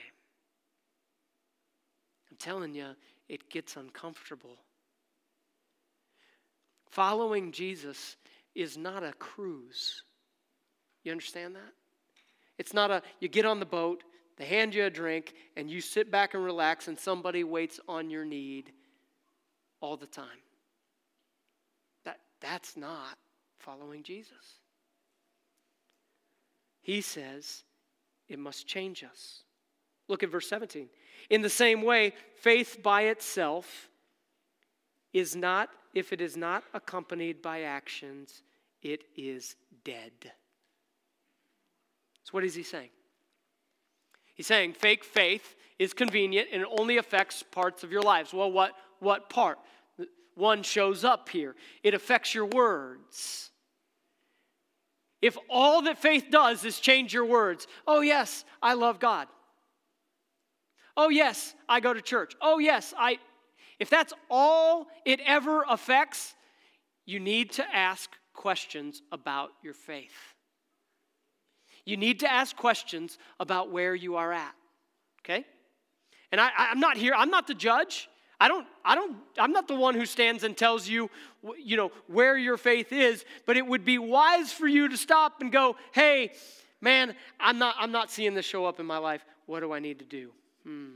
I'm 2.30 2.36
telling 2.38 2.74
you, 2.74 2.88
it 3.28 3.50
gets 3.50 3.76
uncomfortable. 3.76 4.58
Following 6.90 7.52
Jesus 7.52 8.16
is 8.54 8.76
not 8.76 9.04
a 9.04 9.12
cruise. 9.12 10.02
You 11.04 11.12
understand 11.12 11.54
that? 11.54 11.72
It's 12.58 12.74
not 12.74 12.90
a, 12.90 13.02
you 13.20 13.28
get 13.28 13.46
on 13.46 13.60
the 13.60 13.66
boat, 13.66 14.02
they 14.38 14.46
hand 14.46 14.72
you 14.72 14.84
a 14.84 14.90
drink, 14.90 15.34
and 15.56 15.68
you 15.68 15.80
sit 15.80 16.10
back 16.12 16.34
and 16.34 16.44
relax, 16.44 16.86
and 16.86 16.96
somebody 16.96 17.42
waits 17.42 17.80
on 17.88 18.08
your 18.08 18.24
need 18.24 18.70
all 19.80 19.96
the 19.96 20.06
time. 20.06 20.26
That, 22.04 22.20
that's 22.40 22.76
not 22.76 23.18
following 23.58 24.04
Jesus. 24.04 24.60
He 26.80 27.00
says 27.00 27.64
it 28.28 28.38
must 28.38 28.68
change 28.68 29.02
us. 29.02 29.42
Look 30.06 30.22
at 30.22 30.30
verse 30.30 30.48
17. 30.48 30.88
In 31.30 31.42
the 31.42 31.50
same 31.50 31.82
way, 31.82 32.12
faith 32.36 32.78
by 32.82 33.02
itself 33.02 33.88
is 35.12 35.34
not, 35.34 35.68
if 35.94 36.12
it 36.12 36.20
is 36.20 36.36
not 36.36 36.62
accompanied 36.72 37.42
by 37.42 37.62
actions, 37.62 38.42
it 38.82 39.02
is 39.16 39.56
dead. 39.84 40.12
So, 42.22 42.30
what 42.30 42.44
is 42.44 42.54
he 42.54 42.62
saying? 42.62 42.90
He's 44.38 44.46
saying 44.46 44.74
fake 44.74 45.02
faith 45.02 45.56
is 45.80 45.92
convenient 45.92 46.48
and 46.52 46.62
it 46.62 46.68
only 46.78 46.96
affects 46.96 47.42
parts 47.42 47.82
of 47.82 47.90
your 47.90 48.02
lives. 48.02 48.32
Well, 48.32 48.52
what, 48.52 48.72
what 49.00 49.28
part? 49.28 49.58
One 50.36 50.62
shows 50.62 51.04
up 51.04 51.28
here. 51.28 51.56
It 51.82 51.92
affects 51.92 52.36
your 52.36 52.46
words. 52.46 53.50
If 55.20 55.36
all 55.50 55.82
that 55.82 55.98
faith 55.98 56.26
does 56.30 56.64
is 56.64 56.78
change 56.78 57.12
your 57.12 57.24
words, 57.24 57.66
oh, 57.84 58.00
yes, 58.00 58.44
I 58.62 58.74
love 58.74 59.00
God. 59.00 59.26
Oh, 60.96 61.08
yes, 61.08 61.56
I 61.68 61.80
go 61.80 61.92
to 61.92 62.00
church. 62.00 62.36
Oh, 62.40 62.60
yes, 62.60 62.94
I. 62.96 63.18
If 63.80 63.90
that's 63.90 64.12
all 64.30 64.86
it 65.04 65.18
ever 65.26 65.64
affects, 65.68 66.34
you 67.06 67.18
need 67.18 67.50
to 67.52 67.64
ask 67.74 68.08
questions 68.34 69.02
about 69.10 69.50
your 69.64 69.74
faith. 69.74 70.36
You 71.88 71.96
need 71.96 72.20
to 72.20 72.30
ask 72.30 72.54
questions 72.54 73.16
about 73.40 73.72
where 73.72 73.94
you 73.94 74.16
are 74.16 74.30
at. 74.30 74.54
Okay? 75.22 75.46
And 76.30 76.38
I, 76.38 76.50
I'm 76.54 76.80
not 76.80 76.98
here, 76.98 77.14
I'm 77.16 77.30
not 77.30 77.46
the 77.46 77.54
judge. 77.54 78.10
I 78.38 78.46
don't, 78.46 78.66
I 78.84 78.94
don't, 78.94 79.16
I'm 79.38 79.52
not 79.52 79.68
the 79.68 79.74
one 79.74 79.94
who 79.94 80.04
stands 80.04 80.44
and 80.44 80.54
tells 80.54 80.86
you, 80.86 81.08
you 81.58 81.78
know, 81.78 81.90
where 82.06 82.36
your 82.36 82.58
faith 82.58 82.92
is, 82.92 83.24
but 83.46 83.56
it 83.56 83.66
would 83.66 83.86
be 83.86 83.96
wise 83.96 84.52
for 84.52 84.68
you 84.68 84.88
to 84.88 84.98
stop 84.98 85.40
and 85.40 85.50
go, 85.50 85.76
hey, 85.92 86.32
man, 86.82 87.14
I'm 87.40 87.58
not, 87.58 87.74
I'm 87.78 87.90
not 87.90 88.10
seeing 88.10 88.34
this 88.34 88.44
show 88.44 88.66
up 88.66 88.78
in 88.80 88.84
my 88.84 88.98
life. 88.98 89.24
What 89.46 89.60
do 89.60 89.72
I 89.72 89.78
need 89.78 90.00
to 90.00 90.04
do? 90.04 90.32
Hmm. 90.64 90.88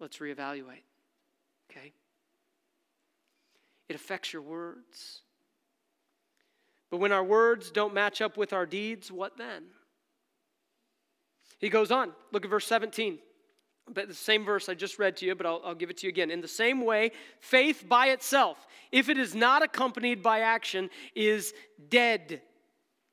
Let's 0.00 0.16
reevaluate. 0.16 0.84
Okay? 1.70 1.92
It 3.90 3.94
affects 3.94 4.32
your 4.32 4.40
words. 4.40 5.20
But 6.90 6.98
when 6.98 7.12
our 7.12 7.24
words 7.24 7.70
don't 7.70 7.94
match 7.94 8.20
up 8.20 8.36
with 8.36 8.52
our 8.52 8.66
deeds, 8.66 9.12
what 9.12 9.36
then? 9.36 9.64
He 11.58 11.68
goes 11.68 11.90
on. 11.90 12.12
Look 12.32 12.44
at 12.44 12.50
verse 12.50 12.66
17. 12.66 13.18
But 13.92 14.08
the 14.08 14.14
same 14.14 14.44
verse 14.44 14.68
I 14.68 14.74
just 14.74 14.98
read 14.98 15.16
to 15.18 15.26
you, 15.26 15.34
but 15.34 15.46
I'll, 15.46 15.62
I'll, 15.64 15.74
give 15.74 15.90
it 15.90 15.98
to 15.98 16.06
you 16.06 16.10
again. 16.10 16.30
In 16.30 16.40
the 16.40 16.48
same 16.48 16.84
way, 16.84 17.12
faith 17.40 17.84
by 17.88 18.08
itself, 18.08 18.66
if 18.92 19.08
it 19.08 19.18
is 19.18 19.34
not 19.34 19.62
accompanied 19.62 20.22
by 20.22 20.40
action, 20.40 20.90
is 21.14 21.54
dead. 21.88 22.42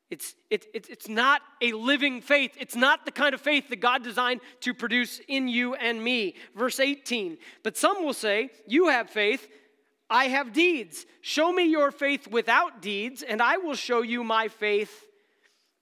It's, 0.09 0.35
it, 0.49 0.65
it, 0.73 0.87
it's 0.89 1.09
not 1.09 1.41
a 1.61 1.71
living 1.71 2.21
faith. 2.21 2.55
It's 2.59 2.75
not 2.75 3.05
the 3.05 3.11
kind 3.11 3.33
of 3.33 3.41
faith 3.41 3.69
that 3.69 3.79
God 3.79 4.03
designed 4.03 4.41
to 4.61 4.73
produce 4.73 5.19
in 5.27 5.47
you 5.47 5.75
and 5.75 6.03
me. 6.03 6.35
Verse 6.55 6.79
18. 6.79 7.37
But 7.63 7.77
some 7.77 8.03
will 8.03 8.13
say, 8.13 8.49
You 8.67 8.89
have 8.89 9.09
faith, 9.09 9.47
I 10.15 10.29
have 10.29 10.53
deeds. 10.53 11.05
Show 11.19 11.51
me 11.51 11.65
your 11.65 11.91
faith 11.91 12.25
without 12.29 12.81
deeds, 12.81 13.21
and 13.21 13.41
I 13.41 13.57
will 13.57 13.75
show 13.75 14.01
you 14.01 14.23
my 14.23 14.47
faith 14.47 15.05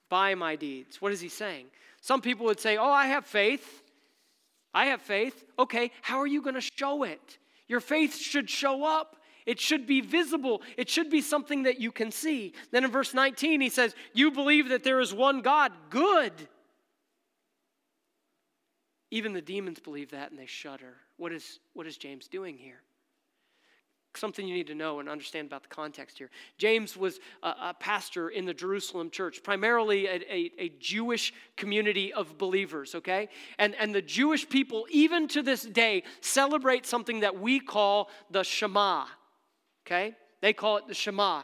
by 0.10 0.34
my 0.34 0.56
deeds. 0.56 1.00
What 1.00 1.12
is 1.12 1.22
he 1.22 1.30
saying? 1.30 1.68
Some 2.02 2.20
people 2.20 2.48
would 2.48 2.60
say, 2.60 2.78
Oh, 2.78 2.90
I 2.90 3.06
have 3.06 3.28
faith. 3.28 3.84
I 4.74 4.86
have 4.88 5.04
faith. 5.04 5.46
Okay, 5.60 5.92
how 6.02 6.18
are 6.18 6.26
you 6.26 6.42
going 6.42 6.56
to 6.56 6.62
show 6.62 7.04
it? 7.04 7.38
Your 7.68 7.80
faith 7.80 8.18
should 8.18 8.50
show 8.50 8.84
up. 8.84 9.18
It 9.46 9.60
should 9.60 9.86
be 9.86 10.02
visible. 10.02 10.64
It 10.78 10.90
should 10.90 11.12
be 11.12 11.22
something 11.22 11.64
that 11.64 11.80
you 11.80 11.92
can 11.92 12.10
see. 12.10 12.54
Then 12.72 12.86
in 12.86 12.90
verse 12.90 13.14
19, 13.14 13.62
he 13.62 13.70
says, 13.70 13.94
You 14.14 14.32
believe 14.32 14.70
that 14.70 14.84
there 14.84 15.00
is 15.00 15.14
one 15.14 15.42
God. 15.42 15.72
Good. 15.92 16.34
Even 19.12 19.34
the 19.34 19.44
demons 19.44 19.80
believe 19.80 20.10
that 20.10 20.32
and 20.32 20.40
they 20.40 20.48
shudder. 20.48 20.96
What 21.18 21.32
is, 21.32 21.60
what 21.74 21.86
is 21.86 21.98
James 21.98 22.28
doing 22.28 22.58
here? 22.58 22.82
Something 24.18 24.48
you 24.48 24.54
need 24.54 24.68
to 24.68 24.76
know 24.76 25.00
and 25.00 25.10
understand 25.10 25.48
about 25.48 25.64
the 25.64 25.70
context 25.70 26.18
here. 26.18 26.30
James 26.58 26.96
was 26.96 27.20
a, 27.42 27.48
a 27.48 27.76
pastor 27.80 28.30
in 28.30 28.46
the 28.46 28.54
Jerusalem 28.54 29.10
church, 29.10 29.44
primarily 29.44 30.08
a, 30.08 30.16
a, 30.30 30.52
a, 30.60 30.70
Jewish 30.80 31.34
community 31.56 32.14
of 32.14 32.38
believers, 32.38 32.96
okay? 32.96 33.30
And, 33.58 33.76
and 33.76 33.94
the 33.94 34.02
Jewish 34.02 34.48
people, 34.48 34.86
even 34.90 35.28
to 35.30 35.42
this 35.42 35.64
day, 35.64 36.04
celebrate 36.22 36.86
something 36.86 37.22
that 37.22 37.40
we 37.40 37.60
call 37.60 38.10
the 38.30 38.44
Shema, 38.44 39.06
okay? 39.86 40.16
They 40.42 40.54
call 40.54 40.78
it 40.78 40.88
the 40.88 40.94
Shema. 40.94 41.44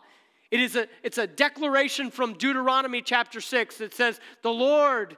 It 0.51 0.59
is 0.59 0.75
a, 0.75 0.87
it's 1.03 1.17
a 1.17 1.27
declaration 1.27 2.09
from 2.09 2.33
Deuteronomy 2.33 3.01
chapter 3.01 3.39
6 3.39 3.77
that 3.77 3.93
says, 3.93 4.19
The 4.41 4.51
Lord 4.51 5.17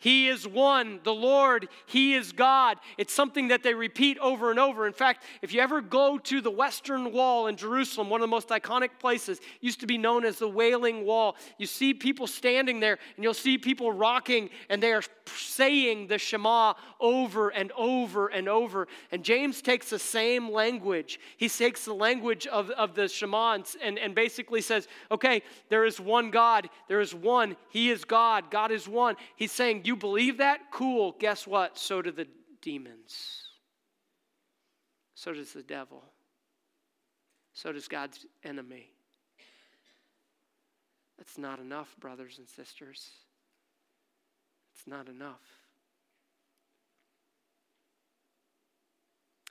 he 0.00 0.28
is 0.28 0.46
one, 0.46 1.00
the 1.02 1.14
Lord, 1.14 1.68
He 1.86 2.14
is 2.14 2.30
God. 2.30 2.78
It's 2.98 3.12
something 3.12 3.48
that 3.48 3.64
they 3.64 3.74
repeat 3.74 4.16
over 4.18 4.50
and 4.50 4.58
over. 4.58 4.86
In 4.86 4.92
fact, 4.92 5.24
if 5.42 5.52
you 5.52 5.60
ever 5.60 5.80
go 5.80 6.18
to 6.18 6.40
the 6.40 6.52
Western 6.52 7.12
Wall 7.12 7.48
in 7.48 7.56
Jerusalem, 7.56 8.08
one 8.08 8.20
of 8.20 8.22
the 8.22 8.30
most 8.30 8.48
iconic 8.48 8.90
places, 9.00 9.40
used 9.60 9.80
to 9.80 9.88
be 9.88 9.98
known 9.98 10.24
as 10.24 10.38
the 10.38 10.48
Wailing 10.48 11.04
Wall, 11.04 11.34
you 11.58 11.66
see 11.66 11.92
people 11.92 12.28
standing 12.28 12.78
there 12.78 12.98
and 13.16 13.24
you'll 13.24 13.34
see 13.34 13.58
people 13.58 13.90
rocking 13.90 14.50
and 14.68 14.80
they 14.80 14.92
are 14.92 15.02
saying 15.36 16.06
the 16.06 16.16
Shema 16.16 16.74
over 17.00 17.48
and 17.48 17.72
over 17.72 18.28
and 18.28 18.48
over. 18.48 18.86
And 19.10 19.24
James 19.24 19.60
takes 19.60 19.90
the 19.90 19.98
same 19.98 20.48
language. 20.48 21.18
He 21.36 21.48
takes 21.48 21.84
the 21.84 21.92
language 21.92 22.46
of, 22.46 22.70
of 22.70 22.94
the 22.94 23.08
Shema 23.08 23.54
and, 23.54 23.66
and, 23.82 23.98
and 23.98 24.14
basically 24.14 24.60
says, 24.60 24.86
okay, 25.10 25.42
there 25.70 25.84
is 25.84 25.98
one 25.98 26.30
God, 26.30 26.68
there 26.86 27.00
is 27.00 27.14
one, 27.14 27.56
He 27.70 27.90
is 27.90 28.04
God, 28.04 28.48
God 28.50 28.70
is 28.70 28.86
one. 28.86 29.16
He's 29.34 29.52
saying, 29.52 29.82
you 29.88 29.96
believe 29.96 30.38
that? 30.38 30.70
Cool. 30.70 31.16
Guess 31.18 31.46
what? 31.46 31.78
So 31.78 32.02
do 32.02 32.12
the 32.12 32.28
demons. 32.62 33.42
So 35.14 35.32
does 35.32 35.52
the 35.52 35.62
devil. 35.62 36.04
So 37.54 37.72
does 37.72 37.88
God's 37.88 38.24
enemy. 38.44 38.92
That's 41.16 41.38
not 41.38 41.58
enough, 41.58 41.96
brothers 41.98 42.38
and 42.38 42.48
sisters. 42.48 43.10
It's 44.74 44.86
not 44.86 45.08
enough. 45.08 45.42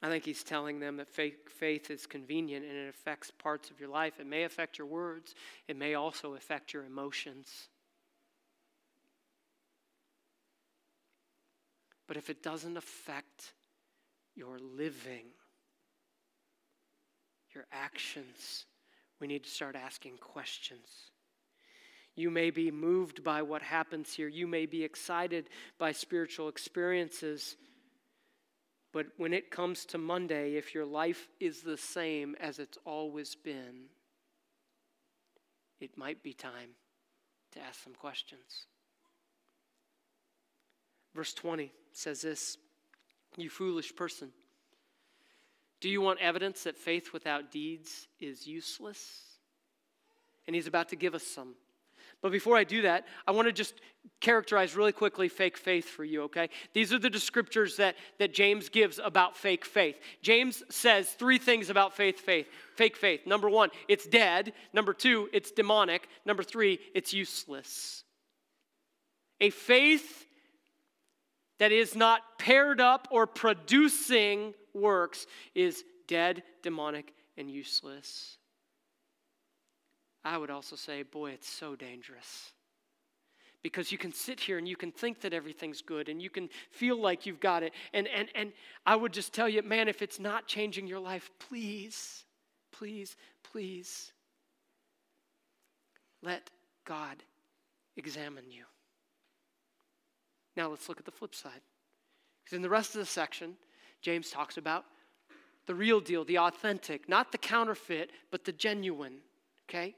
I 0.02 0.10
think 0.10 0.24
he's 0.24 0.44
telling 0.44 0.80
them 0.80 0.98
that 0.98 1.10
faith, 1.10 1.50
faith, 1.50 1.90
is 1.90 2.06
convenient 2.06 2.64
and 2.64 2.78
it 2.78 2.88
affects 2.90 3.32
parts 3.32 3.72
of 3.72 3.80
your 3.80 3.90
life. 3.90 4.20
It 4.20 4.28
may 4.28 4.44
affect 4.44 4.78
your 4.78 4.88
words, 4.88 5.34
it 5.68 5.76
may 5.76 5.96
also 5.96 6.36
affect 6.36 6.74
your 6.74 6.86
emotions. 6.86 7.70
But 12.08 12.18
if 12.18 12.30
it 12.30 12.42
doesn't 12.42 12.78
affect 12.78 13.54
your 14.36 14.58
living, 14.60 15.26
your 17.54 17.66
actions, 17.72 18.66
we 19.20 19.28
need 19.28 19.44
to 19.44 19.50
start 19.50 19.76
asking 19.76 20.18
questions. 20.18 21.12
You 22.16 22.32
may 22.32 22.50
be 22.50 22.72
moved 22.72 23.24
by 23.24 23.42
what 23.42 23.62
happens 23.62 24.14
here. 24.14 24.28
You 24.28 24.48
may 24.48 24.66
be 24.66 24.84
excited 24.84 25.50
by 25.78 25.92
spiritual 25.92 26.50
experiences. 26.50 27.58
But 28.92 29.08
when 29.18 29.34
it 29.34 29.52
comes 29.52 29.86
to 29.88 29.98
Monday, 29.98 30.56
if 30.56 30.74
your 30.74 30.86
life 30.86 31.28
is 31.40 31.62
the 31.62 31.78
same 31.78 32.36
as 32.40 32.58
it's 32.58 32.78
always 32.86 33.36
been, 33.36 33.90
it 35.80 35.96
might 35.98 36.24
be 36.24 36.34
time 36.34 36.72
to 37.52 37.60
ask 37.60 37.84
some 37.84 37.94
questions. 37.94 38.66
Verse 41.14 41.34
20 41.34 41.72
says 41.98 42.22
this 42.22 42.58
You 43.36 43.50
foolish 43.50 43.96
person, 43.96 44.30
do 45.82 45.90
you 45.90 46.02
want 46.02 46.20
evidence 46.22 46.64
that 46.64 46.78
faith 46.78 47.14
without 47.14 47.52
deeds 47.52 48.08
is 48.20 48.48
useless? 48.48 49.24
And 50.46 50.56
he's 50.56 50.68
about 50.68 50.90
to 50.90 50.96
give 50.96 51.14
us 51.14 51.24
some. 51.24 51.56
But 52.22 52.32
before 52.32 52.56
I 52.58 52.64
do 52.64 52.84
that, 52.84 53.06
I 53.28 53.32
want 53.32 53.48
to 53.48 53.52
just 53.52 53.76
characterize 54.22 54.76
really 54.76 54.94
quickly 54.94 55.28
fake 55.28 55.58
faith 55.58 55.86
for 55.86 56.04
you, 56.04 56.24
okay? 56.24 56.50
These 56.74 56.94
are 56.94 56.98
the 56.98 57.10
descriptors 57.10 57.76
that, 57.78 57.96
that 58.18 58.34
James 58.34 58.70
gives 58.70 58.98
about 59.04 59.36
fake 59.36 59.66
faith. 59.66 59.98
James 60.22 60.64
says 60.70 61.10
three 61.10 61.38
things 61.38 61.70
about 61.70 61.96
faith, 61.96 62.20
faith, 62.20 62.48
fake 62.76 62.96
faith. 62.96 63.28
Number 63.28 63.50
one, 63.50 63.70
it's 63.88 64.08
dead. 64.08 64.54
Number 64.74 64.94
two, 64.94 65.30
it's 65.34 65.52
demonic. 65.52 66.08
Number 66.26 66.44
three, 66.44 66.80
it's 66.96 67.14
useless. 67.14 68.04
A 69.42 69.52
faith 69.52 70.27
that 71.60 71.72
is 71.72 71.96
not 71.96 72.38
paired 72.38 72.80
up 72.80 73.08
or 73.12 73.26
producing 73.26 74.54
works 74.74 75.26
is 75.56 75.84
dead, 76.08 76.44
demonic, 76.62 77.14
and 77.38 77.50
useless. 77.50 78.38
I 80.24 80.38
would 80.38 80.50
also 80.50 80.76
say, 80.76 81.04
boy, 81.04 81.32
it's 81.32 81.50
so 81.50 81.76
dangerous. 81.76 82.52
Because 83.64 83.92
you 83.92 83.98
can 83.98 84.14
sit 84.14 84.40
here 84.40 84.58
and 84.58 84.68
you 84.68 84.76
can 84.76 84.92
think 84.92 85.22
that 85.22 85.34
everything's 85.34 85.82
good 85.82 86.10
and 86.10 86.22
you 86.22 86.30
can 86.30 86.50
feel 86.72 87.00
like 87.00 87.26
you've 87.26 87.40
got 87.40 87.64
it. 87.64 87.74
And, 87.94 88.08
and, 88.08 88.30
and 88.36 88.54
I 88.86 88.96
would 88.96 89.14
just 89.14 89.34
tell 89.34 89.50
you, 89.50 89.62
man, 89.64 89.88
if 89.88 90.02
it's 90.02 90.20
not 90.20 90.48
changing 90.48 90.88
your 90.88 91.00
life, 91.00 91.32
please, 91.40 92.24
please, 92.72 93.16
please 93.44 94.12
let 96.22 96.50
God 96.86 97.24
examine 97.96 98.52
you. 98.52 98.64
Now 100.58 100.70
let's 100.70 100.90
look 100.90 101.00
at 101.00 101.06
the 101.06 101.12
flip 101.12 101.36
side. 101.36 101.62
Because 102.44 102.56
in 102.56 102.64
the 102.64 102.70
rest 102.70 102.96
of 102.96 103.00
the 103.00 103.06
section, 103.06 103.56
James 104.02 104.32
talks 104.32 104.58
about 104.58 104.86
the 105.68 105.76
real 105.76 106.00
deal, 106.00 106.26
the 106.26 106.40
authentic, 106.40 107.08
not 107.08 107.32
the 107.32 107.38
counterfeit, 107.38 108.10
but 108.32 108.44
the 108.44 108.52
genuine. 108.52 109.20
Okay? 109.70 109.96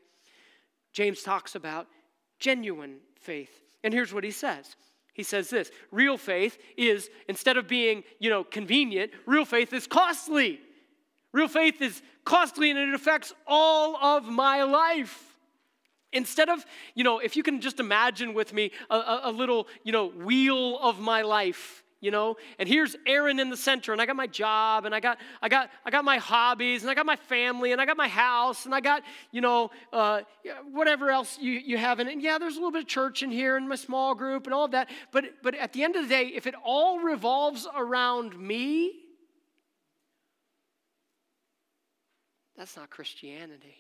James 0.92 1.24
talks 1.24 1.56
about 1.56 1.88
genuine 2.40 2.98
faith. 3.20 3.64
And 3.84 3.94
here's 3.94 4.14
what 4.14 4.24
he 4.24 4.32
says 4.32 4.76
he 5.14 5.24
says 5.24 5.50
this 5.50 5.70
real 5.92 6.18
faith 6.18 6.58
is 6.78 7.10
instead 7.28 7.58
of 7.58 7.68
being 7.68 8.04
you 8.20 8.30
know 8.30 8.44
convenient 8.44 9.12
real 9.26 9.44
faith 9.44 9.74
is 9.74 9.86
costly 9.86 10.62
real 11.34 11.50
faith 11.50 11.82
is 11.82 12.02
costly 12.24 12.72
and 12.72 12.80
it 12.80 12.94
affects 12.94 13.34
all 13.46 13.98
of 13.98 14.24
my 14.24 14.64
life 14.64 15.29
instead 16.14 16.50
of 16.50 16.66
you 16.96 17.04
know 17.04 17.20
if 17.20 17.36
you 17.36 17.44
can 17.44 17.62
just 17.62 17.80
imagine 17.80 18.34
with 18.34 18.54
me 18.54 18.72
a, 18.90 18.96
a, 18.96 19.22
a 19.26 19.32
little 19.32 19.68
you 19.84 19.92
know 19.92 20.08
wheel 20.08 20.78
of 20.80 21.00
my 21.00 21.22
life 21.22 21.84
you 22.02 22.12
know 22.12 22.36
and 22.58 22.68
here's 22.68 22.96
aaron 23.06 23.40
in 23.40 23.50
the 23.50 23.58
center 23.58 23.92
and 23.92 24.02
i 24.02 24.06
got 24.06 24.16
my 24.16 24.28
job 24.28 24.86
and 24.86 24.96
i 24.96 25.00
got 25.00 25.18
i 25.42 25.50
got 25.50 25.70
i 25.86 25.92
got 25.92 26.04
my 26.04 26.18
hobbies 26.18 26.82
and 26.82 26.90
i 26.90 26.94
got 26.94 27.06
my 27.06 27.16
family 27.16 27.72
and 27.72 27.82
i 27.82 27.86
got 27.86 27.98
my 27.98 28.08
house 28.08 28.66
and 28.66 28.74
i 28.74 28.80
got 28.80 29.04
you 29.32 29.42
know 29.42 29.70
uh, 29.94 30.22
whatever 30.72 31.12
else 31.12 31.38
you, 31.40 31.52
you 31.52 31.78
have 31.78 32.00
in 32.00 32.08
it. 32.08 32.14
And 32.14 32.22
yeah 32.22 32.38
there's 32.38 32.56
a 32.56 32.58
little 32.58 32.72
bit 32.72 32.84
of 32.84 32.88
church 32.88 33.22
in 33.22 33.32
here 33.32 33.58
and 33.58 33.68
my 33.68 33.76
small 33.76 34.16
group 34.16 34.46
and 34.46 34.54
all 34.54 34.66
of 34.66 34.72
that 34.72 34.90
but 35.12 35.26
but 35.44 35.56
at 35.56 35.74
the 35.74 35.84
end 35.84 35.96
of 35.96 36.04
the 36.04 36.10
day 36.10 36.28
if 36.28 36.48
it 36.48 36.56
all 36.64 37.00
revolves 37.00 37.68
around 37.76 38.38
me 38.40 38.94
that's 42.58 42.76
not 42.76 42.90
christianity 42.90 43.76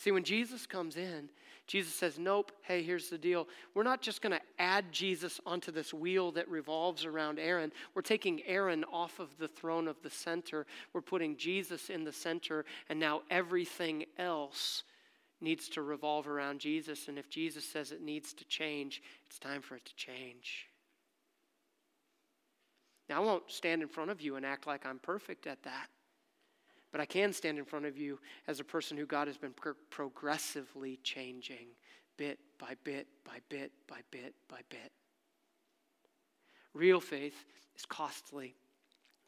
see 0.00 0.10
when 0.10 0.24
jesus 0.24 0.66
comes 0.66 0.96
in 0.96 1.28
Jesus 1.70 1.94
says, 1.94 2.18
Nope, 2.18 2.50
hey, 2.62 2.82
here's 2.82 3.10
the 3.10 3.16
deal. 3.16 3.46
We're 3.74 3.84
not 3.84 4.02
just 4.02 4.22
going 4.22 4.32
to 4.32 4.40
add 4.58 4.90
Jesus 4.90 5.40
onto 5.46 5.70
this 5.70 5.94
wheel 5.94 6.32
that 6.32 6.48
revolves 6.48 7.04
around 7.04 7.38
Aaron. 7.38 7.70
We're 7.94 8.02
taking 8.02 8.42
Aaron 8.44 8.82
off 8.92 9.20
of 9.20 9.38
the 9.38 9.46
throne 9.46 9.86
of 9.86 10.02
the 10.02 10.10
center. 10.10 10.66
We're 10.92 11.00
putting 11.00 11.36
Jesus 11.36 11.88
in 11.88 12.02
the 12.02 12.12
center, 12.12 12.64
and 12.88 12.98
now 12.98 13.22
everything 13.30 14.06
else 14.18 14.82
needs 15.40 15.68
to 15.68 15.82
revolve 15.82 16.26
around 16.26 16.58
Jesus. 16.58 17.06
And 17.06 17.16
if 17.16 17.30
Jesus 17.30 17.64
says 17.64 17.92
it 17.92 18.02
needs 18.02 18.32
to 18.34 18.44
change, 18.46 19.00
it's 19.28 19.38
time 19.38 19.62
for 19.62 19.76
it 19.76 19.84
to 19.84 19.94
change. 19.94 20.66
Now, 23.08 23.22
I 23.22 23.24
won't 23.24 23.48
stand 23.48 23.80
in 23.80 23.86
front 23.86 24.10
of 24.10 24.20
you 24.20 24.34
and 24.34 24.44
act 24.44 24.66
like 24.66 24.84
I'm 24.84 24.98
perfect 24.98 25.46
at 25.46 25.62
that. 25.62 25.86
But 26.92 27.00
I 27.00 27.06
can 27.06 27.32
stand 27.32 27.58
in 27.58 27.64
front 27.64 27.86
of 27.86 27.96
you 27.96 28.18
as 28.46 28.60
a 28.60 28.64
person 28.64 28.96
who 28.96 29.06
God 29.06 29.28
has 29.28 29.36
been 29.36 29.52
pro- 29.52 29.74
progressively 29.90 30.98
changing 31.02 31.68
bit 32.16 32.38
by 32.58 32.74
bit 32.84 33.06
by 33.24 33.38
bit 33.48 33.72
by 33.86 34.00
bit 34.10 34.34
by 34.48 34.60
bit. 34.68 34.92
Real 36.74 37.00
faith 37.00 37.44
is 37.76 37.86
costly 37.86 38.54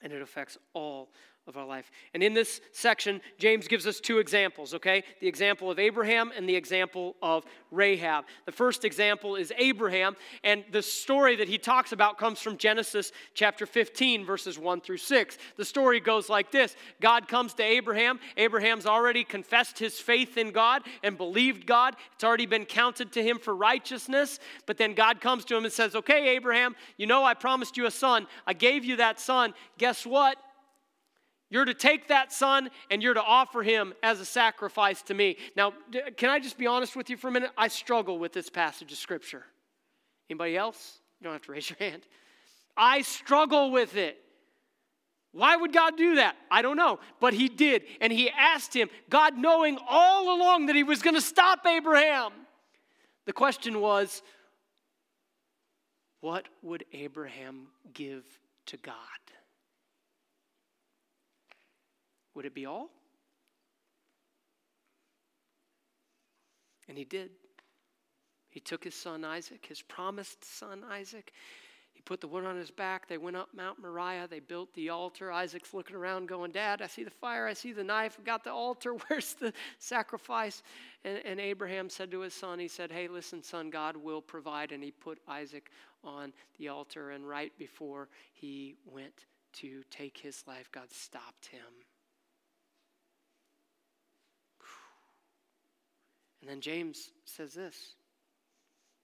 and 0.02 0.12
it 0.12 0.20
affects 0.20 0.58
all 0.74 1.12
of 1.48 1.56
our 1.56 1.66
life. 1.66 1.90
And 2.14 2.22
in 2.22 2.34
this 2.34 2.60
section, 2.70 3.20
James 3.36 3.66
gives 3.66 3.84
us 3.84 3.98
two 3.98 4.18
examples, 4.18 4.74
okay? 4.74 5.02
The 5.20 5.26
example 5.26 5.72
of 5.72 5.78
Abraham 5.80 6.30
and 6.36 6.48
the 6.48 6.54
example 6.54 7.16
of 7.20 7.44
Rahab. 7.72 8.26
The 8.46 8.52
first 8.52 8.84
example 8.84 9.34
is 9.34 9.52
Abraham, 9.58 10.16
and 10.44 10.64
the 10.70 10.82
story 10.82 11.34
that 11.36 11.48
he 11.48 11.58
talks 11.58 11.90
about 11.90 12.16
comes 12.16 12.40
from 12.40 12.56
Genesis 12.58 13.10
chapter 13.34 13.66
15, 13.66 14.24
verses 14.24 14.56
1 14.56 14.82
through 14.82 14.98
6. 14.98 15.38
The 15.56 15.64
story 15.64 15.98
goes 15.98 16.28
like 16.28 16.52
this 16.52 16.76
God 17.00 17.26
comes 17.26 17.54
to 17.54 17.64
Abraham. 17.64 18.20
Abraham's 18.36 18.86
already 18.86 19.24
confessed 19.24 19.80
his 19.80 19.98
faith 19.98 20.36
in 20.36 20.52
God 20.52 20.82
and 21.02 21.16
believed 21.16 21.66
God. 21.66 21.96
It's 22.14 22.24
already 22.24 22.46
been 22.46 22.66
counted 22.66 23.10
to 23.12 23.22
him 23.22 23.40
for 23.40 23.56
righteousness. 23.56 24.38
But 24.66 24.78
then 24.78 24.94
God 24.94 25.20
comes 25.20 25.44
to 25.46 25.56
him 25.56 25.64
and 25.64 25.72
says, 25.72 25.96
Okay, 25.96 26.28
Abraham, 26.36 26.76
you 26.96 27.06
know 27.08 27.24
I 27.24 27.34
promised 27.34 27.76
you 27.76 27.86
a 27.86 27.90
son. 27.90 28.28
I 28.46 28.52
gave 28.52 28.84
you 28.84 28.96
that 28.96 29.18
son. 29.18 29.54
Guess 29.78 30.06
what? 30.06 30.36
You're 31.52 31.66
to 31.66 31.74
take 31.74 32.08
that 32.08 32.32
son 32.32 32.70
and 32.90 33.02
you're 33.02 33.12
to 33.12 33.22
offer 33.22 33.62
him 33.62 33.92
as 34.02 34.20
a 34.20 34.24
sacrifice 34.24 35.02
to 35.02 35.14
me. 35.14 35.36
Now, 35.54 35.74
can 36.16 36.30
I 36.30 36.38
just 36.38 36.56
be 36.56 36.66
honest 36.66 36.96
with 36.96 37.10
you 37.10 37.18
for 37.18 37.28
a 37.28 37.30
minute? 37.30 37.50
I 37.58 37.68
struggle 37.68 38.18
with 38.18 38.32
this 38.32 38.48
passage 38.48 38.90
of 38.90 38.96
scripture. 38.96 39.44
Anybody 40.30 40.56
else? 40.56 41.00
You 41.20 41.24
don't 41.24 41.34
have 41.34 41.42
to 41.42 41.52
raise 41.52 41.68
your 41.68 41.76
hand. 41.78 42.06
I 42.74 43.02
struggle 43.02 43.70
with 43.70 43.96
it. 43.96 44.16
Why 45.32 45.54
would 45.54 45.74
God 45.74 45.98
do 45.98 46.14
that? 46.14 46.36
I 46.50 46.62
don't 46.62 46.78
know. 46.78 47.00
But 47.20 47.34
he 47.34 47.50
did. 47.50 47.82
And 48.00 48.10
he 48.10 48.30
asked 48.30 48.74
him, 48.74 48.88
God 49.10 49.36
knowing 49.36 49.76
all 49.86 50.34
along 50.34 50.66
that 50.66 50.74
he 50.74 50.84
was 50.84 51.02
going 51.02 51.16
to 51.16 51.20
stop 51.20 51.66
Abraham. 51.66 52.32
The 53.26 53.34
question 53.34 53.78
was, 53.82 54.22
what 56.22 56.48
would 56.62 56.86
Abraham 56.94 57.66
give 57.92 58.24
to 58.66 58.78
God? 58.78 58.94
Would 62.34 62.46
it 62.46 62.54
be 62.54 62.66
all? 62.66 62.90
And 66.88 66.98
he 66.98 67.04
did. 67.04 67.30
He 68.48 68.60
took 68.60 68.84
his 68.84 68.94
son 68.94 69.24
Isaac, 69.24 69.64
his 69.66 69.80
promised 69.80 70.44
son 70.44 70.84
Isaac. 70.90 71.32
He 71.94 72.00
put 72.02 72.20
the 72.20 72.28
wood 72.28 72.44
on 72.44 72.56
his 72.56 72.70
back. 72.70 73.08
They 73.08 73.18
went 73.18 73.36
up 73.36 73.48
Mount 73.54 73.78
Moriah. 73.80 74.26
They 74.28 74.40
built 74.40 74.72
the 74.74 74.90
altar. 74.90 75.30
Isaac's 75.32 75.72
looking 75.74 75.96
around, 75.96 76.28
going, 76.28 76.50
Dad, 76.50 76.82
I 76.82 76.86
see 76.86 77.04
the 77.04 77.10
fire. 77.10 77.46
I 77.46 77.52
see 77.52 77.72
the 77.72 77.84
knife. 77.84 78.16
I've 78.18 78.24
got 78.24 78.44
the 78.44 78.52
altar. 78.52 78.94
Where's 79.08 79.34
the 79.34 79.52
sacrifice? 79.78 80.62
And, 81.04 81.20
and 81.24 81.40
Abraham 81.40 81.88
said 81.88 82.10
to 82.10 82.20
his 82.20 82.34
son, 82.34 82.58
He 82.58 82.68
said, 82.68 82.90
Hey, 82.90 83.08
listen, 83.08 83.42
son, 83.42 83.70
God 83.70 83.96
will 83.96 84.22
provide. 84.22 84.72
And 84.72 84.82
he 84.82 84.90
put 84.90 85.18
Isaac 85.28 85.70
on 86.02 86.32
the 86.58 86.68
altar. 86.68 87.10
And 87.10 87.28
right 87.28 87.52
before 87.58 88.08
he 88.32 88.76
went 88.86 89.26
to 89.54 89.82
take 89.90 90.16
his 90.18 90.44
life, 90.46 90.70
God 90.72 90.90
stopped 90.90 91.46
him 91.46 91.84
And 96.42 96.50
then 96.50 96.60
James 96.60 97.12
says 97.24 97.54
this, 97.54 97.94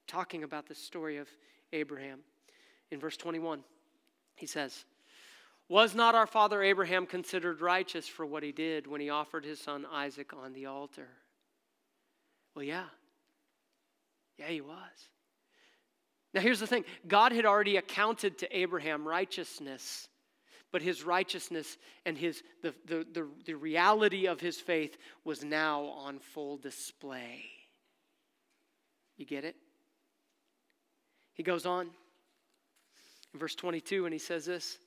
talking 0.08 0.42
about 0.42 0.66
the 0.66 0.74
story 0.74 1.18
of 1.18 1.28
Abraham. 1.72 2.20
In 2.90 2.98
verse 2.98 3.16
21, 3.16 3.62
he 4.34 4.46
says, 4.46 4.84
Was 5.68 5.94
not 5.94 6.16
our 6.16 6.26
father 6.26 6.62
Abraham 6.62 7.06
considered 7.06 7.60
righteous 7.60 8.08
for 8.08 8.26
what 8.26 8.42
he 8.42 8.50
did 8.50 8.88
when 8.88 9.00
he 9.00 9.08
offered 9.08 9.44
his 9.44 9.60
son 9.60 9.86
Isaac 9.90 10.32
on 10.34 10.52
the 10.52 10.66
altar? 10.66 11.08
Well, 12.56 12.64
yeah. 12.64 12.86
Yeah, 14.36 14.48
he 14.48 14.60
was. 14.60 14.76
Now, 16.34 16.40
here's 16.40 16.60
the 16.60 16.66
thing 16.66 16.84
God 17.06 17.32
had 17.32 17.46
already 17.46 17.76
accounted 17.76 18.38
to 18.38 18.56
Abraham 18.56 19.06
righteousness 19.06 20.08
but 20.70 20.82
his 20.82 21.04
righteousness 21.04 21.78
and 22.04 22.16
his, 22.16 22.42
the, 22.62 22.74
the, 22.86 23.06
the, 23.12 23.26
the 23.46 23.54
reality 23.54 24.26
of 24.26 24.40
his 24.40 24.58
faith 24.58 24.96
was 25.24 25.44
now 25.44 25.84
on 25.84 26.18
full 26.18 26.56
display. 26.56 27.44
You 29.16 29.26
get 29.26 29.44
it? 29.44 29.56
He 31.34 31.42
goes 31.42 31.66
on 31.66 31.88
in 33.32 33.40
verse 33.40 33.54
22 33.54 34.04
and 34.04 34.12
he 34.12 34.18
says 34.18 34.44
this 34.44 34.78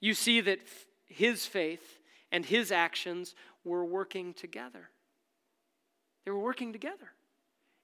You 0.00 0.14
see 0.14 0.40
that 0.40 0.60
his 1.06 1.46
faith 1.46 1.98
and 2.32 2.44
his 2.44 2.72
actions 2.72 3.34
were 3.64 3.84
working 3.84 4.34
together. 4.34 4.88
They 6.24 6.30
were 6.30 6.38
working 6.38 6.72
together. 6.72 7.12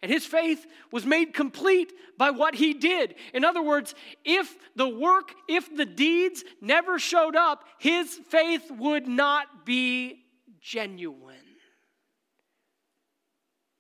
And 0.06 0.12
his 0.12 0.24
faith 0.24 0.64
was 0.92 1.04
made 1.04 1.34
complete 1.34 1.92
by 2.16 2.30
what 2.30 2.54
he 2.54 2.74
did. 2.74 3.16
In 3.34 3.44
other 3.44 3.60
words, 3.60 3.92
if 4.24 4.56
the 4.76 4.88
work, 4.88 5.34
if 5.48 5.76
the 5.76 5.84
deeds 5.84 6.44
never 6.60 7.00
showed 7.00 7.34
up, 7.34 7.64
his 7.80 8.08
faith 8.28 8.70
would 8.70 9.08
not 9.08 9.66
be 9.66 10.22
genuine. 10.60 11.34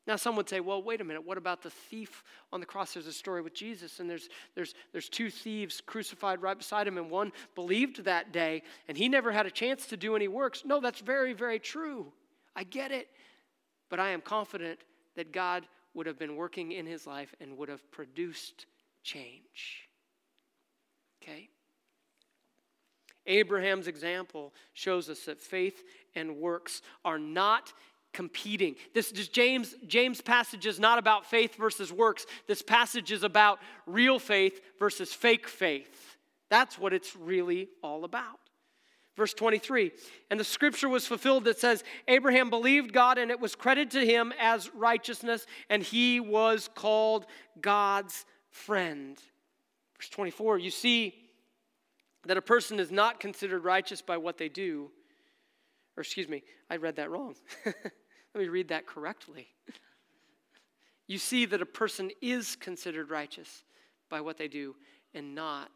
Now, 0.08 0.16
some 0.16 0.34
would 0.34 0.48
say, 0.48 0.58
well, 0.58 0.82
wait 0.82 1.00
a 1.00 1.04
minute, 1.04 1.24
what 1.24 1.38
about 1.38 1.62
the 1.62 1.70
thief 1.70 2.24
on 2.52 2.58
the 2.58 2.66
cross? 2.66 2.94
There's 2.94 3.06
a 3.06 3.12
story 3.12 3.40
with 3.40 3.54
Jesus, 3.54 4.00
and 4.00 4.10
there's, 4.10 4.28
there's, 4.56 4.74
there's 4.90 5.08
two 5.08 5.30
thieves 5.30 5.80
crucified 5.80 6.42
right 6.42 6.58
beside 6.58 6.88
him, 6.88 6.98
and 6.98 7.08
one 7.08 7.30
believed 7.54 8.02
that 8.02 8.32
day, 8.32 8.64
and 8.88 8.98
he 8.98 9.08
never 9.08 9.30
had 9.30 9.46
a 9.46 9.50
chance 9.52 9.86
to 9.86 9.96
do 9.96 10.16
any 10.16 10.26
works. 10.26 10.64
No, 10.64 10.80
that's 10.80 11.02
very, 11.02 11.34
very 11.34 11.60
true. 11.60 12.12
I 12.56 12.64
get 12.64 12.90
it. 12.90 13.06
But 13.88 14.00
I 14.00 14.08
am 14.08 14.20
confident 14.20 14.80
that 15.14 15.32
God 15.32 15.68
would 15.96 16.06
have 16.06 16.18
been 16.18 16.36
working 16.36 16.72
in 16.72 16.86
his 16.86 17.06
life 17.06 17.34
and 17.40 17.56
would 17.56 17.70
have 17.70 17.90
produced 17.90 18.66
change. 19.02 19.88
Okay? 21.22 21.48
Abraham's 23.26 23.88
example 23.88 24.52
shows 24.74 25.08
us 25.08 25.24
that 25.24 25.40
faith 25.40 25.82
and 26.14 26.36
works 26.36 26.82
are 27.04 27.18
not 27.18 27.72
competing. 28.12 28.76
This 28.94 29.10
is 29.10 29.28
James 29.28 29.74
James 29.86 30.20
passage 30.20 30.66
is 30.66 30.78
not 30.78 30.98
about 30.98 31.26
faith 31.26 31.56
versus 31.56 31.92
works. 31.92 32.26
This 32.46 32.62
passage 32.62 33.10
is 33.10 33.24
about 33.24 33.58
real 33.86 34.18
faith 34.18 34.60
versus 34.78 35.12
fake 35.12 35.48
faith. 35.48 36.16
That's 36.48 36.78
what 36.78 36.92
it's 36.92 37.16
really 37.16 37.68
all 37.82 38.04
about. 38.04 38.38
Verse 39.16 39.32
23, 39.32 39.92
and 40.30 40.38
the 40.38 40.44
scripture 40.44 40.90
was 40.90 41.06
fulfilled 41.06 41.44
that 41.44 41.58
says, 41.58 41.82
Abraham 42.06 42.50
believed 42.50 42.92
God 42.92 43.16
and 43.16 43.30
it 43.30 43.40
was 43.40 43.54
credited 43.54 43.90
to 43.92 44.04
him 44.04 44.32
as 44.38 44.70
righteousness, 44.74 45.46
and 45.70 45.82
he 45.82 46.20
was 46.20 46.68
called 46.74 47.24
God's 47.60 48.26
friend. 48.50 49.18
Verse 49.96 50.10
24, 50.10 50.58
you 50.58 50.70
see 50.70 51.14
that 52.26 52.36
a 52.36 52.42
person 52.42 52.78
is 52.78 52.90
not 52.90 53.18
considered 53.18 53.64
righteous 53.64 54.02
by 54.02 54.18
what 54.18 54.36
they 54.36 54.50
do. 54.50 54.90
Or, 55.96 56.02
excuse 56.02 56.28
me, 56.28 56.42
I 56.68 56.76
read 56.76 56.96
that 56.96 57.10
wrong. 57.10 57.36
Let 57.64 57.74
me 58.34 58.48
read 58.48 58.68
that 58.68 58.86
correctly. 58.86 59.48
You 61.06 61.16
see 61.16 61.46
that 61.46 61.62
a 61.62 61.66
person 61.66 62.10
is 62.20 62.54
considered 62.56 63.10
righteous 63.10 63.62
by 64.10 64.20
what 64.20 64.36
they 64.36 64.48
do 64.48 64.76
and 65.14 65.34
not 65.34 65.70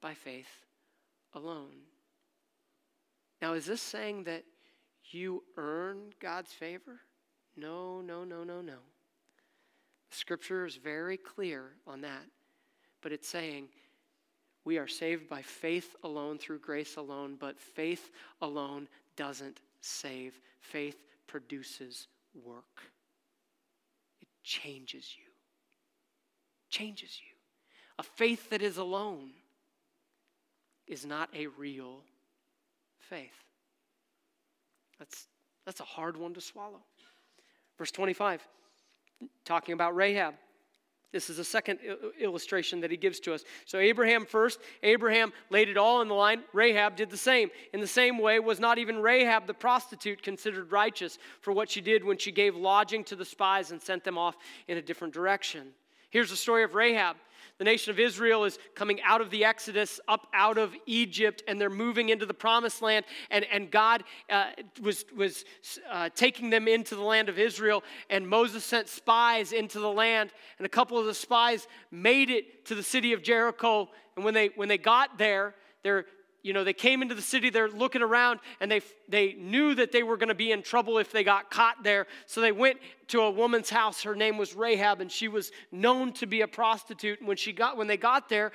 by 0.00 0.14
faith 0.14 0.64
alone. 1.34 1.74
Now, 3.40 3.52
is 3.52 3.66
this 3.66 3.82
saying 3.82 4.24
that 4.24 4.44
you 5.10 5.42
earn 5.56 6.12
God's 6.20 6.52
favor? 6.52 7.00
No, 7.56 8.00
no, 8.00 8.24
no, 8.24 8.44
no, 8.44 8.60
no. 8.60 8.78
Scripture 10.10 10.64
is 10.64 10.76
very 10.76 11.16
clear 11.16 11.72
on 11.86 12.00
that. 12.02 12.24
But 13.02 13.12
it's 13.12 13.28
saying 13.28 13.68
we 14.64 14.78
are 14.78 14.88
saved 14.88 15.28
by 15.28 15.42
faith 15.42 15.94
alone 16.02 16.38
through 16.38 16.58
grace 16.58 16.96
alone, 16.96 17.36
but 17.38 17.60
faith 17.60 18.10
alone 18.40 18.88
doesn't 19.16 19.60
save. 19.80 20.40
Faith 20.60 20.96
produces 21.26 22.08
work, 22.44 22.82
it 24.20 24.28
changes 24.42 25.14
you. 25.16 25.24
Changes 26.68 27.20
you. 27.20 27.32
A 27.98 28.02
faith 28.02 28.50
that 28.50 28.60
is 28.60 28.76
alone 28.76 29.30
is 30.86 31.06
not 31.06 31.30
a 31.34 31.46
real 31.46 32.00
faith. 33.08 33.44
That's, 34.98 35.26
that's 35.64 35.80
a 35.80 35.84
hard 35.84 36.16
one 36.16 36.34
to 36.34 36.40
swallow. 36.40 36.80
Verse 37.78 37.90
25, 37.90 38.46
talking 39.44 39.74
about 39.74 39.94
Rahab. 39.94 40.34
This 41.12 41.30
is 41.30 41.38
a 41.38 41.44
second 41.44 41.78
illustration 42.20 42.80
that 42.80 42.90
he 42.90 42.96
gives 42.96 43.20
to 43.20 43.32
us. 43.32 43.44
So, 43.64 43.78
Abraham 43.78 44.26
first, 44.26 44.60
Abraham 44.82 45.32
laid 45.50 45.68
it 45.68 45.78
all 45.78 46.02
in 46.02 46.08
the 46.08 46.14
line. 46.14 46.42
Rahab 46.52 46.96
did 46.96 47.10
the 47.10 47.16
same. 47.16 47.50
In 47.72 47.80
the 47.80 47.86
same 47.86 48.18
way, 48.18 48.38
was 48.38 48.60
not 48.60 48.76
even 48.76 49.00
Rahab 49.00 49.46
the 49.46 49.54
prostitute 49.54 50.22
considered 50.22 50.72
righteous 50.72 51.18
for 51.40 51.52
what 51.52 51.70
she 51.70 51.80
did 51.80 52.04
when 52.04 52.18
she 52.18 52.32
gave 52.32 52.56
lodging 52.56 53.04
to 53.04 53.16
the 53.16 53.24
spies 53.24 53.70
and 53.70 53.80
sent 53.80 54.04
them 54.04 54.18
off 54.18 54.36
in 54.68 54.76
a 54.76 54.82
different 54.82 55.14
direction? 55.14 55.68
Here's 56.10 56.30
the 56.30 56.36
story 56.36 56.64
of 56.64 56.74
Rahab. 56.74 57.16
The 57.58 57.64
nation 57.64 57.90
of 57.90 57.98
Israel 57.98 58.44
is 58.44 58.58
coming 58.74 59.00
out 59.02 59.22
of 59.22 59.30
the 59.30 59.44
Exodus, 59.44 59.98
up 60.08 60.26
out 60.34 60.58
of 60.58 60.74
Egypt, 60.84 61.42
and 61.48 61.58
they're 61.58 61.70
moving 61.70 62.10
into 62.10 62.26
the 62.26 62.34
promised 62.34 62.82
land. 62.82 63.06
And, 63.30 63.46
and 63.50 63.70
God 63.70 64.04
uh, 64.28 64.50
was, 64.82 65.06
was 65.16 65.44
uh, 65.90 66.10
taking 66.14 66.50
them 66.50 66.68
into 66.68 66.94
the 66.94 67.02
land 67.02 67.30
of 67.30 67.38
Israel. 67.38 67.82
And 68.10 68.28
Moses 68.28 68.62
sent 68.62 68.88
spies 68.88 69.52
into 69.52 69.80
the 69.80 69.90
land. 69.90 70.32
And 70.58 70.66
a 70.66 70.68
couple 70.68 70.98
of 70.98 71.06
the 71.06 71.14
spies 71.14 71.66
made 71.90 72.28
it 72.28 72.66
to 72.66 72.74
the 72.74 72.82
city 72.82 73.14
of 73.14 73.22
Jericho. 73.22 73.88
And 74.16 74.24
when 74.24 74.34
they, 74.34 74.50
when 74.54 74.68
they 74.68 74.78
got 74.78 75.16
there, 75.16 75.54
they're 75.82 76.04
you 76.46 76.52
know, 76.52 76.62
they 76.62 76.72
came 76.72 77.02
into 77.02 77.16
the 77.16 77.22
city, 77.22 77.50
they're 77.50 77.68
looking 77.68 78.02
around, 78.02 78.38
and 78.60 78.70
they, 78.70 78.80
they 79.08 79.32
knew 79.32 79.74
that 79.74 79.90
they 79.90 80.04
were 80.04 80.16
going 80.16 80.28
to 80.28 80.34
be 80.34 80.52
in 80.52 80.62
trouble 80.62 80.98
if 80.98 81.10
they 81.10 81.24
got 81.24 81.50
caught 81.50 81.82
there. 81.82 82.06
So 82.26 82.40
they 82.40 82.52
went 82.52 82.78
to 83.08 83.22
a 83.22 83.30
woman's 83.30 83.68
house. 83.68 84.04
Her 84.04 84.14
name 84.14 84.38
was 84.38 84.54
Rahab, 84.54 85.00
and 85.00 85.10
she 85.10 85.26
was 85.26 85.50
known 85.72 86.12
to 86.14 86.26
be 86.26 86.42
a 86.42 86.46
prostitute. 86.46 87.18
And 87.18 87.26
when, 87.26 87.36
she 87.36 87.52
got, 87.52 87.76
when 87.76 87.88
they 87.88 87.96
got 87.96 88.28
there, 88.28 88.52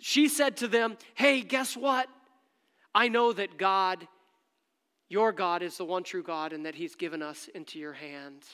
she 0.00 0.26
said 0.26 0.56
to 0.58 0.68
them, 0.68 0.96
Hey, 1.14 1.42
guess 1.42 1.76
what? 1.76 2.08
I 2.94 3.08
know 3.08 3.34
that 3.34 3.58
God, 3.58 4.08
your 5.10 5.30
God, 5.30 5.62
is 5.62 5.76
the 5.76 5.84
one 5.84 6.02
true 6.02 6.22
God, 6.22 6.54
and 6.54 6.64
that 6.64 6.74
He's 6.74 6.94
given 6.94 7.20
us 7.20 7.50
into 7.54 7.78
your 7.78 7.92
hands. 7.92 8.46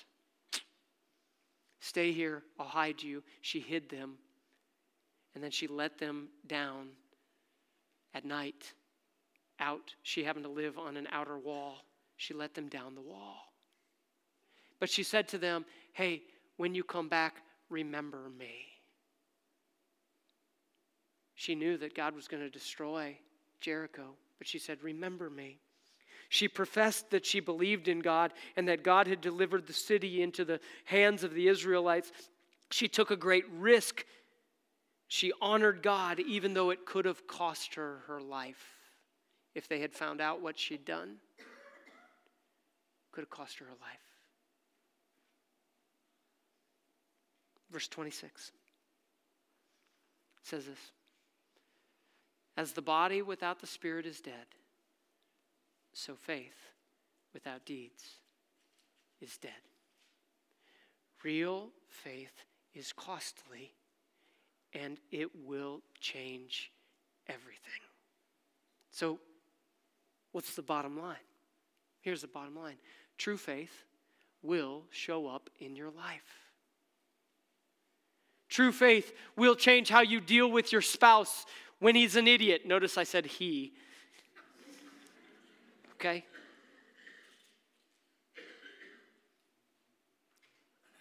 Stay 1.79 2.11
here, 2.11 2.43
I'll 2.59 2.67
hide 2.67 3.05
you. 3.05 3.23
She 3.41 3.61
hid 3.61 3.89
them, 3.89 4.17
and 5.37 5.45
then 5.45 5.53
she 5.53 5.69
let 5.69 5.99
them 5.99 6.31
down 6.49 6.89
at 8.15 8.25
night 8.25 8.73
out. 9.61 9.95
She 10.03 10.25
happened 10.25 10.45
to 10.45 10.51
live 10.51 10.79
on 10.79 10.97
an 10.97 11.07
outer 11.13 11.39
wall. 11.39 11.85
She 12.17 12.35
let 12.35 12.55
them 12.55 12.69
down 12.69 12.95
the 12.95 13.01
wall. 13.01 13.53
But 14.81 14.91
she 14.91 15.03
said 15.03 15.29
to 15.29 15.39
them, 15.39 15.65
Hey, 15.93 16.23
when 16.57 16.75
you 16.75 16.83
come 16.83 17.09
back, 17.09 17.37
remember 17.69 18.31
me. 18.39 18.67
She 21.35 21.55
knew 21.55 21.77
that 21.79 21.95
God 21.95 22.15
was 22.15 22.29
going 22.29 22.43
to 22.43 22.51
destroy 22.51 23.17
Jericho, 23.61 24.09
but 24.39 24.47
she 24.47 24.59
said, 24.59 24.79
Remember 24.83 25.31
me. 25.31 25.59
She 26.29 26.47
professed 26.47 27.11
that 27.11 27.27
she 27.27 27.41
believed 27.41 27.89
in 27.89 28.01
God 28.01 28.33
and 28.57 28.69
that 28.69 28.85
God 28.85 29.09
had 29.09 29.21
delivered 29.21 29.67
the 29.67 29.73
city 29.73 30.23
into 30.23 30.45
the 30.45 30.61
hands 30.85 31.25
of 31.25 31.35
the 31.35 31.49
Israelites. 31.49 32.13
She 32.71 32.87
took 32.87 33.11
a 33.11 33.17
great 33.17 33.45
risk. 33.51 34.05
She 35.09 35.33
honored 35.41 35.83
God 35.83 36.21
even 36.21 36.55
though 36.55 36.71
it 36.71 36.87
could 36.87 37.05
have 37.05 37.27
cost 37.27 37.75
her 37.75 38.03
her 38.07 38.21
life 38.21 38.80
if 39.55 39.69
they 39.69 39.81
had 39.81 39.93
found 39.93 40.21
out 40.21 40.41
what 40.41 40.59
she'd 40.59 40.85
done. 40.85 41.17
Could 43.13 43.23
have 43.23 43.31
cost 43.31 43.59
her 43.59 43.65
her 43.67 43.73
life. 43.73 44.01
Verse 47.71 47.89
26 47.89 48.53
says 50.43 50.67
this 50.67 50.91
As 52.57 52.73
the 52.73 52.83
body 52.83 53.23
without 53.23 53.61
the 53.61 53.67
spirit 53.67 54.07
is 54.07 54.21
dead, 54.21 54.47
so 55.93 56.15
faith 56.15 56.71
without 57.33 57.65
deeds 57.65 58.05
is 59.21 59.37
dead. 59.37 59.53
Real 61.23 61.69
faith 61.89 62.45
is 62.75 62.93
costly 62.93 63.73
and 64.73 64.99
it 65.11 65.29
will 65.45 65.83
change 66.01 66.71
everything. 67.29 67.83
So, 68.91 69.19
What's 70.33 70.55
the 70.55 70.63
bottom 70.63 70.99
line? 70.99 71.17
Here's 72.01 72.23
the 72.23 72.29
bottom 72.29 72.57
line 72.57 72.77
true 73.19 73.37
faith 73.37 73.85
will 74.43 74.85
show 74.91 75.27
up 75.27 75.51
in 75.59 75.77
your 75.77 75.91
life. 75.91 76.51
True 78.49 78.73
faith 78.73 79.13
will 79.37 79.55
change 79.55 79.91
how 79.91 80.01
you 80.01 80.21
deal 80.21 80.51
with 80.51 80.73
your 80.73 80.81
spouse 80.81 81.47
when 81.79 81.95
he's 81.95 82.17
an 82.17 82.27
idiot. 82.27 82.67
Notice 82.67 82.99
I 82.99 83.05
said 83.05 83.27
he. 83.27 83.75
Okay? 85.95 86.25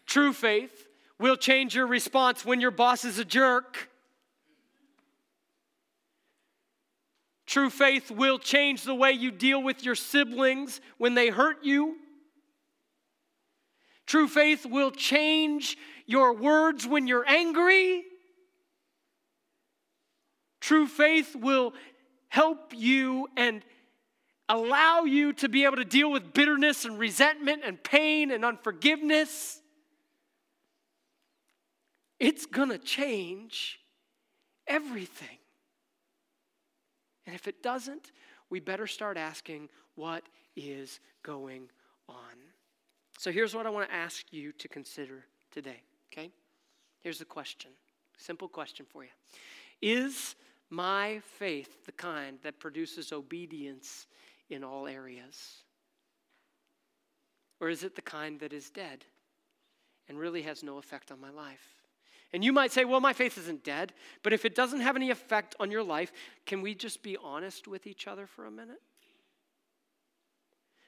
True 0.05 0.33
faith 0.33 0.87
will 1.17 1.37
change 1.37 1.75
your 1.75 1.87
response 1.87 2.45
when 2.45 2.59
your 2.61 2.71
boss 2.71 3.05
is 3.05 3.19
a 3.19 3.25
jerk. 3.25 3.89
True 7.49 7.71
faith 7.71 8.11
will 8.11 8.37
change 8.37 8.83
the 8.83 8.93
way 8.93 9.11
you 9.11 9.31
deal 9.31 9.63
with 9.63 9.83
your 9.83 9.95
siblings 9.95 10.79
when 10.99 11.15
they 11.15 11.29
hurt 11.29 11.63
you. 11.63 11.95
True 14.05 14.27
faith 14.27 14.67
will 14.67 14.91
change 14.91 15.75
your 16.05 16.35
words 16.35 16.85
when 16.85 17.07
you're 17.07 17.27
angry. 17.27 18.03
True 20.61 20.85
faith 20.85 21.35
will 21.35 21.73
help 22.27 22.71
you 22.75 23.27
and 23.35 23.63
allow 24.47 25.05
you 25.05 25.33
to 25.33 25.49
be 25.49 25.65
able 25.65 25.77
to 25.77 25.85
deal 25.85 26.11
with 26.11 26.31
bitterness 26.33 26.85
and 26.85 26.99
resentment 26.99 27.63
and 27.65 27.83
pain 27.83 28.29
and 28.29 28.45
unforgiveness. 28.45 29.59
It's 32.19 32.45
going 32.45 32.69
to 32.69 32.77
change 32.77 33.79
everything. 34.67 35.38
And 37.29 37.35
if 37.35 37.47
it 37.47 37.61
doesn't, 37.61 38.11
we 38.49 38.59
better 38.59 38.87
start 38.87 39.15
asking 39.15 39.69
what 39.93 40.23
is 40.55 40.99
going 41.21 41.69
on. 42.07 42.15
So 43.19 43.31
here's 43.31 43.53
what 43.53 43.67
I 43.67 43.69
want 43.69 43.87
to 43.87 43.95
ask 43.95 44.25
you 44.31 44.51
to 44.53 44.67
consider 44.67 45.25
today, 45.51 45.83
okay? 46.11 46.31
Here's 47.01 47.19
the 47.19 47.25
question 47.25 47.69
simple 48.17 48.47
question 48.47 48.83
for 48.89 49.03
you 49.03 49.11
Is 49.79 50.37
my 50.71 51.21
faith 51.37 51.85
the 51.85 51.91
kind 51.91 52.39
that 52.41 52.59
produces 52.59 53.11
obedience 53.11 54.07
in 54.49 54.63
all 54.63 54.87
areas? 54.87 55.57
Or 57.59 57.69
is 57.69 57.83
it 57.83 57.95
the 57.95 58.01
kind 58.01 58.39
that 58.39 58.53
is 58.53 58.71
dead 58.71 59.05
and 60.07 60.17
really 60.17 60.41
has 60.41 60.63
no 60.63 60.79
effect 60.79 61.11
on 61.11 61.21
my 61.21 61.29
life? 61.29 61.78
And 62.31 62.43
you 62.43 62.53
might 62.53 62.71
say, 62.71 62.85
well, 62.85 62.99
my 62.99 63.13
faith 63.13 63.37
isn't 63.37 63.63
dead. 63.63 63.93
But 64.21 64.33
if 64.33 64.45
it 64.45 64.55
doesn't 64.55 64.81
have 64.81 64.95
any 64.95 65.09
effect 65.09 65.55
on 65.59 65.71
your 65.71 65.83
life, 65.83 66.11
can 66.45 66.61
we 66.61 66.75
just 66.75 67.01
be 67.01 67.17
honest 67.17 67.67
with 67.67 67.87
each 67.87 68.07
other 68.07 68.27
for 68.27 68.45
a 68.45 68.51
minute? 68.51 68.81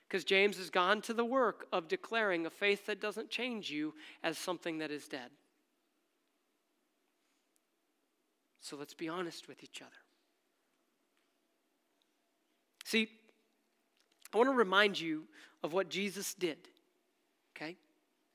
Because 0.08 0.24
James 0.24 0.58
has 0.58 0.70
gone 0.70 1.02
to 1.04 1.14
the 1.14 1.26
work 1.26 1.68
of 1.72 1.88
declaring 1.88 2.46
a 2.46 2.50
faith 2.50 2.86
that 2.86 3.02
doesn't 3.02 3.30
change 3.30 3.72
you 3.72 3.94
as 4.24 4.38
something 4.38 4.80
that 4.80 4.92
is 4.92 5.08
dead. 5.08 5.32
So 8.60 8.76
let's 8.76 8.94
be 8.94 9.10
honest 9.10 9.48
with 9.48 9.64
each 9.64 9.82
other. 9.82 9.92
See, 12.86 13.08
I 14.34 14.38
want 14.38 14.50
to 14.50 14.54
remind 14.54 15.00
you 15.00 15.24
of 15.64 15.74
what 15.74 15.89
Jesus 15.89 16.34
did? 16.34 16.58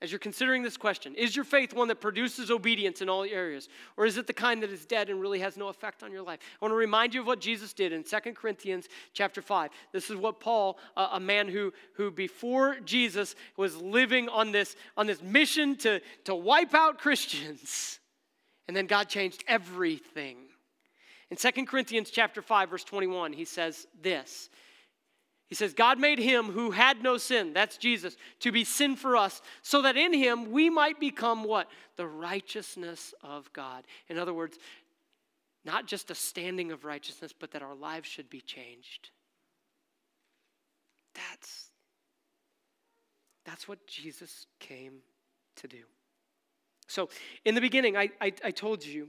As 0.03 0.12
you're 0.12 0.18
considering 0.18 0.62
this 0.62 0.76
question, 0.76 1.14
is 1.14 1.34
your 1.34 1.44
faith 1.44 1.72
one 1.72 1.88
that 1.88 2.03
produces 2.03 2.51
obedience 2.51 3.01
in 3.01 3.09
all 3.09 3.24
areas? 3.24 3.68
Or 3.97 4.05
is 4.05 4.18
it 4.18 4.26
the 4.26 4.34
kind 4.34 4.62
that 4.62 4.70
is 4.70 4.84
dead 4.84 5.09
and 5.09 5.22
really 5.22 5.38
has 5.40 5.57
no 5.57 5.68
effect 5.68 6.03
on 6.03 6.12
your 6.12 6.22
life? 6.22 6.40
I 6.42 6.64
want 6.64 6.72
to 6.72 6.76
remind 6.76 7.14
you 7.14 7.22
of 7.22 7.26
what 7.26 7.40
Jesus 7.40 7.72
did 7.72 7.94
in 7.94 8.05
2 8.05 8.18
Corinthians 8.34 8.88
chapter 9.14 9.40
5. 9.40 9.70
This 9.92 10.11
is 10.11 10.16
what 10.16 10.38
Paul, 10.38 10.78
a 10.99 11.18
man 11.18 11.49
who, 11.49 11.72
who 11.94 12.11
before 12.11 12.76
Jesus 12.84 13.34
was 13.57 13.76
living 13.76 14.28
on 14.28 14.53
this, 14.53 14.76
on 14.99 15.07
this 15.07 15.22
mission 15.22 15.76
to, 15.76 16.03
to 16.24 16.34
wipe 16.34 16.74
out 16.74 16.99
Christians. 16.99 17.99
And 18.68 18.76
then 18.76 18.86
God 18.86 19.09
changed 19.09 19.44
everything. 19.49 20.36
In 21.30 21.38
2 21.38 21.64
Corinthians 21.64 22.11
chapter 22.11 22.42
5 22.42 22.68
verse 22.68 22.84
21, 22.84 23.32
he 23.32 23.47
says 23.47 23.86
this. 24.03 24.51
He 25.49 25.55
says, 25.55 25.74
God 25.74 26.01
made 26.01 26.18
him 26.18 26.47
who 26.47 26.72
had 26.72 27.03
no 27.03 27.18
sin, 27.18 27.53
that's 27.53 27.76
Jesus, 27.76 28.16
to 28.40 28.51
be 28.51 28.64
sin 28.64 28.97
for 28.97 29.16
us, 29.16 29.40
so 29.62 29.82
that 29.82 29.97
in 29.97 30.12
him 30.12 30.51
we 30.51 30.68
might 30.68 30.99
become 30.99 31.44
what? 31.44 31.68
The 31.97 32.07
righteousness 32.07 33.14
of 33.22 33.53
God. 33.53 33.84
In 34.09 34.18
other 34.18 34.34
words, 34.34 34.59
not 35.64 35.86
just 35.86 36.11
a 36.11 36.14
standing 36.14 36.72
of 36.72 36.84
righteousness, 36.84 37.32
but 37.38 37.53
that 37.53 37.62
our 37.62 37.74
lives 37.74 38.09
should 38.09 38.28
be 38.28 38.40
changed. 38.40 39.11
That's, 41.14 41.70
that's 43.44 43.68
what 43.68 43.86
Jesus 43.86 44.47
came 44.59 44.99
to 45.57 45.68
do. 45.68 45.84
So, 46.88 47.09
in 47.44 47.55
the 47.55 47.61
beginning, 47.61 47.97
I, 47.97 48.11
I, 48.20 48.32
I 48.44 48.51
told 48.51 48.84
you 48.84 49.09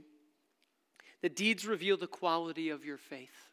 that 1.22 1.36
deeds 1.36 1.66
reveal 1.66 1.96
the 1.96 2.06
quality 2.06 2.70
of 2.70 2.84
your 2.84 2.96
faith. 2.96 3.47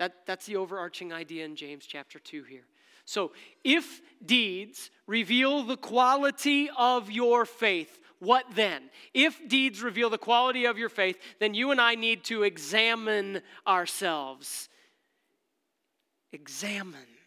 That, 0.00 0.14
that's 0.24 0.46
the 0.46 0.56
overarching 0.56 1.12
idea 1.12 1.44
in 1.44 1.54
James 1.54 1.84
chapter 1.84 2.18
2 2.18 2.44
here. 2.44 2.64
So, 3.04 3.32
if 3.62 4.00
deeds 4.24 4.90
reveal 5.06 5.62
the 5.62 5.76
quality 5.76 6.70
of 6.74 7.10
your 7.10 7.44
faith, 7.44 7.98
what 8.18 8.46
then? 8.54 8.84
If 9.12 9.46
deeds 9.46 9.82
reveal 9.82 10.08
the 10.08 10.16
quality 10.16 10.64
of 10.64 10.78
your 10.78 10.88
faith, 10.88 11.18
then 11.38 11.52
you 11.52 11.70
and 11.70 11.78
I 11.78 11.96
need 11.96 12.24
to 12.24 12.44
examine 12.44 13.42
ourselves. 13.66 14.70
Examine, 16.32 17.18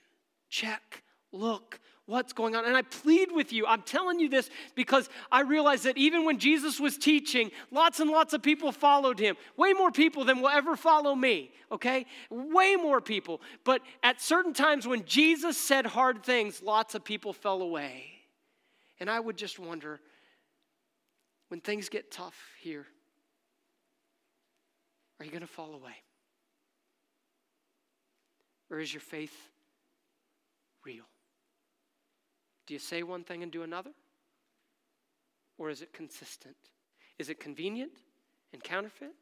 check, 0.50 1.04
look, 1.32 1.80
what's 2.06 2.34
going 2.34 2.56
on. 2.56 2.66
And 2.66 2.76
I 2.76 2.82
plead 2.82 3.32
with 3.32 3.54
you, 3.54 3.66
I'm 3.66 3.82
telling 3.82 4.20
you 4.20 4.30
this 4.30 4.50
because 4.76 5.10
I 5.32 5.42
realize 5.42 5.84
that 5.84 5.98
even 5.98 6.26
when 6.26 6.38
Jesus 6.38 6.80
was 6.80 6.98
teaching, 6.98 7.52
lots 7.72 8.00
and 8.00 8.10
lots 8.10 8.34
of 8.34 8.42
people 8.42 8.72
followed 8.72 9.20
him. 9.20 9.36
Way 9.56 9.74
more 9.74 9.92
people 9.92 10.26
than 10.26 10.42
will 10.42 10.50
ever 10.50 10.76
follow 10.76 11.16
me, 11.16 11.52
okay? 11.72 12.06
Way 12.30 12.76
more 12.76 13.00
people. 13.00 13.42
But 13.64 13.82
at 14.02 14.22
certain 14.22 14.54
times 14.54 14.86
when 14.86 15.06
Jesus 15.06 15.58
said 15.58 15.86
hard 15.86 16.24
things, 16.24 16.62
lots 16.62 16.96
of 16.96 17.04
people 17.04 17.32
fell 17.34 17.62
away. 17.62 18.06
And 19.00 19.10
I 19.10 19.20
would 19.20 19.38
just 19.38 19.60
wonder 19.60 20.00
when 21.48 21.62
things 21.62 21.90
get 21.90 22.12
tough 22.12 22.36
here, 22.62 22.86
are 25.20 25.26
you 25.26 25.32
going 25.32 25.42
to 25.42 25.48
fall 25.48 25.74
away? 25.74 25.94
Or 28.70 28.80
is 28.80 28.94
your 28.94 29.02
faith 29.02 29.36
real? 30.86 31.06
Do 32.66 32.74
you 32.74 32.80
say 32.80 33.04
one 33.04 33.24
thing 33.24 33.44
and 33.44 33.52
do 33.52 33.64
another? 33.64 33.92
Or 35.58 35.70
is 35.70 35.82
it 35.82 35.94
consistent? 35.94 36.56
Is 37.20 37.30
it 37.30 37.40
convenient 37.40 37.92
and 38.54 38.64
counterfeit? 38.64 39.14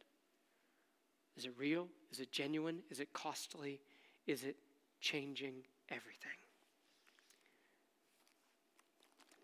Is 1.37 1.45
it 1.45 1.53
real? 1.57 1.87
Is 2.11 2.19
it 2.19 2.31
genuine? 2.31 2.79
Is 2.89 2.99
it 2.99 3.13
costly? 3.13 3.79
Is 4.27 4.43
it 4.43 4.55
changing 4.99 5.55
everything? 5.89 6.31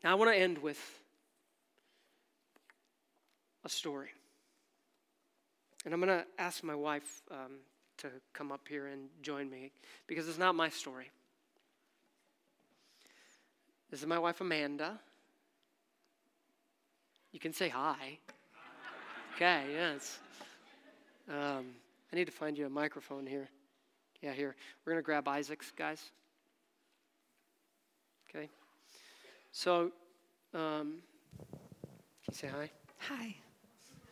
Now, 0.04 0.12
I 0.12 0.16
want 0.16 0.32
to 0.32 0.38
end 0.38 0.60
with 0.60 0.80
a 3.66 3.70
story. 3.70 4.10
And 5.86 5.94
I'm 5.94 6.00
going 6.00 6.20
to 6.20 6.26
ask 6.38 6.64
my 6.64 6.76
wife 6.76 7.22
um, 7.32 7.58
to 7.98 8.10
come 8.34 8.52
up 8.52 8.68
here 8.68 8.88
and 8.88 9.10
join 9.22 9.50
me 9.50 9.72
because 10.06 10.28
it's 10.28 10.38
not 10.38 10.56
my 10.56 10.70
story. 10.70 11.10
This 13.90 14.02
is 14.02 14.06
my 14.06 14.20
wife, 14.20 14.42
Amanda. 14.42 15.00
You 17.32 17.40
can 17.40 17.54
say 17.54 17.70
hi. 17.70 18.18
Okay, 19.36 19.64
yes. 19.72 20.20
Um, 21.30 21.68
I 22.12 22.16
need 22.16 22.26
to 22.26 22.32
find 22.32 22.58
you 22.58 22.66
a 22.66 22.70
microphone 22.70 23.26
here. 23.26 23.48
Yeah, 24.22 24.34
here. 24.34 24.56
We're 24.84 24.94
going 24.94 25.02
to 25.02 25.06
grab 25.06 25.28
Isaac's, 25.28 25.72
guys. 25.72 26.02
Okay. 28.30 28.50
So, 29.52 29.92
um, 30.54 31.00
can 32.26 32.32
you 32.32 32.34
say 32.34 32.48
hi? 32.48 32.70
Hi. 33.00 33.36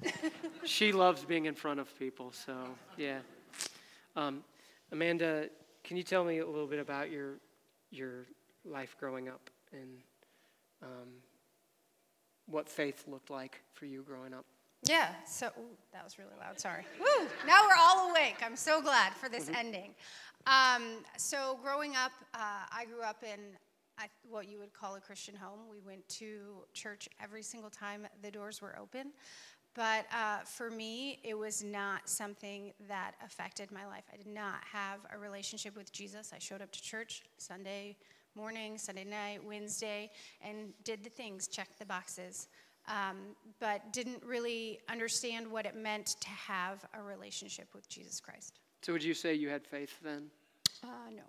she 0.64 0.92
loves 0.92 1.26
being 1.26 1.46
in 1.46 1.56
front 1.56 1.80
of 1.80 1.98
people, 1.98 2.32
so 2.32 2.54
yeah. 2.98 3.20
Um, 4.16 4.44
Amanda, 4.92 5.50
can 5.84 5.98
you 5.98 6.04
tell 6.04 6.24
me 6.24 6.40
a 6.40 6.46
little 6.46 6.68
bit 6.68 6.80
about 6.80 7.10
your 7.12 7.36
your 7.92 8.26
life 8.64 8.96
growing 9.00 9.28
up? 9.30 9.50
And 9.76 9.98
um, 10.82 11.10
what 12.48 12.70
faith 12.70 13.06
looked 13.08 13.30
like 13.30 13.62
for 13.74 13.86
you 13.86 14.04
growing 14.04 14.34
up. 14.34 14.46
Yeah, 14.84 15.10
so 15.26 15.48
ooh, 15.48 15.76
that 15.94 16.04
was 16.04 16.20
really 16.20 16.34
loud. 16.40 16.60
Sorry. 16.60 16.86
Woo! 17.00 17.28
Now 17.48 17.64
we're 17.68 17.80
all 17.80 18.12
awake. 18.12 18.36
I'm 18.44 18.56
so 18.56 18.82
glad 18.82 19.14
for 19.14 19.30
this 19.30 19.46
mm-hmm. 19.46 19.56
ending. 19.56 19.96
Um, 20.46 21.04
so 21.18 21.58
growing 21.64 21.96
up, 21.96 22.12
uh, 22.36 22.66
I 22.72 22.86
grew 22.86 23.02
up 23.02 23.24
in 23.24 23.40
I, 23.98 24.08
what 24.30 24.48
you 24.48 24.60
would 24.60 24.74
call 24.74 24.96
a 24.96 25.00
Christian 25.00 25.36
home. 25.36 25.60
We 25.72 25.80
went 25.80 26.08
to 26.10 26.66
church 26.74 27.10
every 27.22 27.42
single 27.42 27.70
time 27.70 28.06
the 28.22 28.30
doors 28.30 28.62
were 28.62 28.78
open. 28.80 29.12
But 29.74 30.06
uh, 30.14 30.40
for 30.46 30.70
me, 30.70 31.20
it 31.24 31.38
was 31.38 31.64
not 31.64 32.08
something 32.08 32.72
that 32.88 33.14
affected 33.26 33.72
my 33.72 33.86
life. 33.86 34.04
I 34.14 34.18
did 34.18 34.28
not 34.28 34.56
have 34.72 35.00
a 35.14 35.18
relationship 35.18 35.76
with 35.76 35.92
Jesus. 35.92 36.32
I 36.34 36.40
showed 36.40 36.62
up 36.62 36.72
to 36.72 36.82
church 36.82 37.24
Sunday 37.38 37.98
morning, 38.36 38.78
Sunday 38.78 39.04
night, 39.04 39.44
Wednesday, 39.46 40.12
and 40.42 40.74
did 40.84 41.04
the 41.04 41.10
things, 41.10 41.48
checked 41.48 41.80
the 41.80 41.86
boxes, 41.86 42.48
um, 42.88 43.18
but 43.60 43.92
didn't 43.94 44.24
really 44.24 44.80
understand 44.90 45.50
what 45.50 45.66
it 45.66 45.76
meant 45.76 46.08
to 46.20 46.30
have 46.30 46.86
a 46.94 47.02
relationship 47.02 47.68
with 47.74 47.88
Jesus 47.90 48.20
Christ. 48.20 48.60
So, 48.82 48.94
would 48.94 49.04
you 49.04 49.14
say 49.14 49.34
you 49.34 49.50
had 49.50 49.66
faith 49.66 49.96
then? 50.04 50.30
Uh, 50.84 51.10
no, 51.16 51.24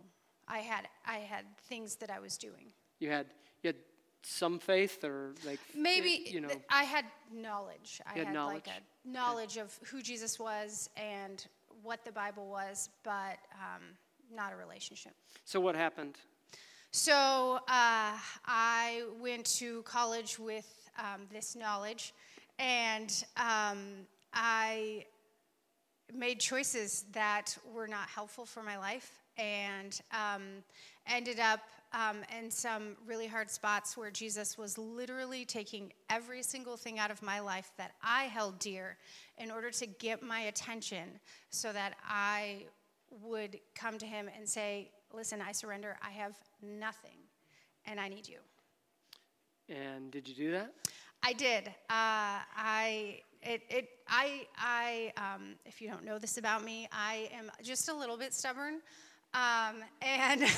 I 0.48 0.58
had 0.58 0.88
I 1.06 1.18
had 1.18 1.44
things 1.68 1.96
that 1.96 2.10
I 2.10 2.20
was 2.20 2.36
doing. 2.36 2.66
You 2.98 3.10
had 3.10 3.26
you 3.62 3.68
had 3.68 3.76
some 4.22 4.58
faith, 4.58 5.02
or 5.04 5.34
like 5.46 5.60
maybe 5.74 6.26
you 6.26 6.40
know. 6.40 6.50
I 6.68 6.84
had 6.84 7.04
knowledge. 7.32 8.00
I 8.06 8.18
had, 8.18 8.26
had 8.26 8.34
knowledge. 8.34 8.66
like 8.66 8.68
a 8.68 9.08
knowledge 9.08 9.56
okay. 9.56 9.60
of 9.60 9.78
who 9.88 10.02
Jesus 10.02 10.38
was 10.38 10.90
and 10.96 11.46
what 11.82 12.04
the 12.04 12.12
Bible 12.12 12.48
was, 12.48 12.90
but 13.04 13.38
um, 13.54 13.82
not 14.34 14.52
a 14.52 14.56
relationship. 14.56 15.12
So, 15.44 15.60
what 15.60 15.74
happened? 15.76 16.16
So 16.92 17.60
uh, 17.68 18.16
I 18.46 19.02
went 19.20 19.44
to 19.58 19.82
college 19.82 20.38
with 20.38 20.88
um, 20.98 21.22
this 21.30 21.54
knowledge, 21.54 22.14
and 22.58 23.24
um, 23.36 24.06
I 24.32 25.04
made 26.14 26.40
choices 26.40 27.04
that 27.12 27.56
were 27.74 27.86
not 27.86 28.08
helpful 28.08 28.46
for 28.46 28.62
my 28.62 28.78
life, 28.78 29.10
and 29.36 30.00
um, 30.12 30.42
ended 31.06 31.38
up 31.38 31.60
um, 31.92 32.18
in 32.38 32.50
some 32.50 32.96
really 33.06 33.26
hard 33.26 33.50
spots 33.50 33.96
where 33.96 34.10
Jesus 34.10 34.58
was 34.58 34.76
literally 34.76 35.44
taking 35.44 35.92
every 36.10 36.42
single 36.42 36.76
thing 36.76 36.98
out 36.98 37.10
of 37.10 37.22
my 37.22 37.40
life 37.40 37.70
that 37.78 37.92
I 38.02 38.24
held 38.24 38.58
dear 38.58 38.96
in 39.38 39.50
order 39.50 39.70
to 39.70 39.86
get 39.86 40.22
my 40.22 40.40
attention 40.40 41.20
so 41.50 41.72
that 41.72 41.94
I 42.08 42.64
would 43.22 43.58
come 43.74 43.98
to 43.98 44.06
him 44.06 44.28
and 44.36 44.48
say, 44.48 44.90
Listen, 45.12 45.40
I 45.40 45.52
surrender. 45.52 45.96
I 46.02 46.10
have 46.10 46.36
nothing, 46.62 47.18
and 47.84 48.00
I 48.00 48.08
need 48.08 48.28
you. 48.28 48.38
And 49.68 50.10
did 50.10 50.28
you 50.28 50.34
do 50.34 50.52
that? 50.52 50.72
I 51.22 51.32
did. 51.32 51.68
Uh, 51.68 52.38
I 52.56 53.20
it, 53.42 53.62
it 53.68 53.88
I 54.08 54.46
I 54.56 55.12
um, 55.16 55.54
if 55.64 55.80
you 55.80 55.88
don't 55.88 56.04
know 56.04 56.18
this 56.18 56.38
about 56.38 56.64
me, 56.64 56.88
I 56.92 57.28
am 57.32 57.50
just 57.62 57.88
a 57.88 57.94
little 57.94 58.16
bit 58.16 58.32
stubborn, 58.34 58.80
um, 59.34 59.82
and. 60.02 60.44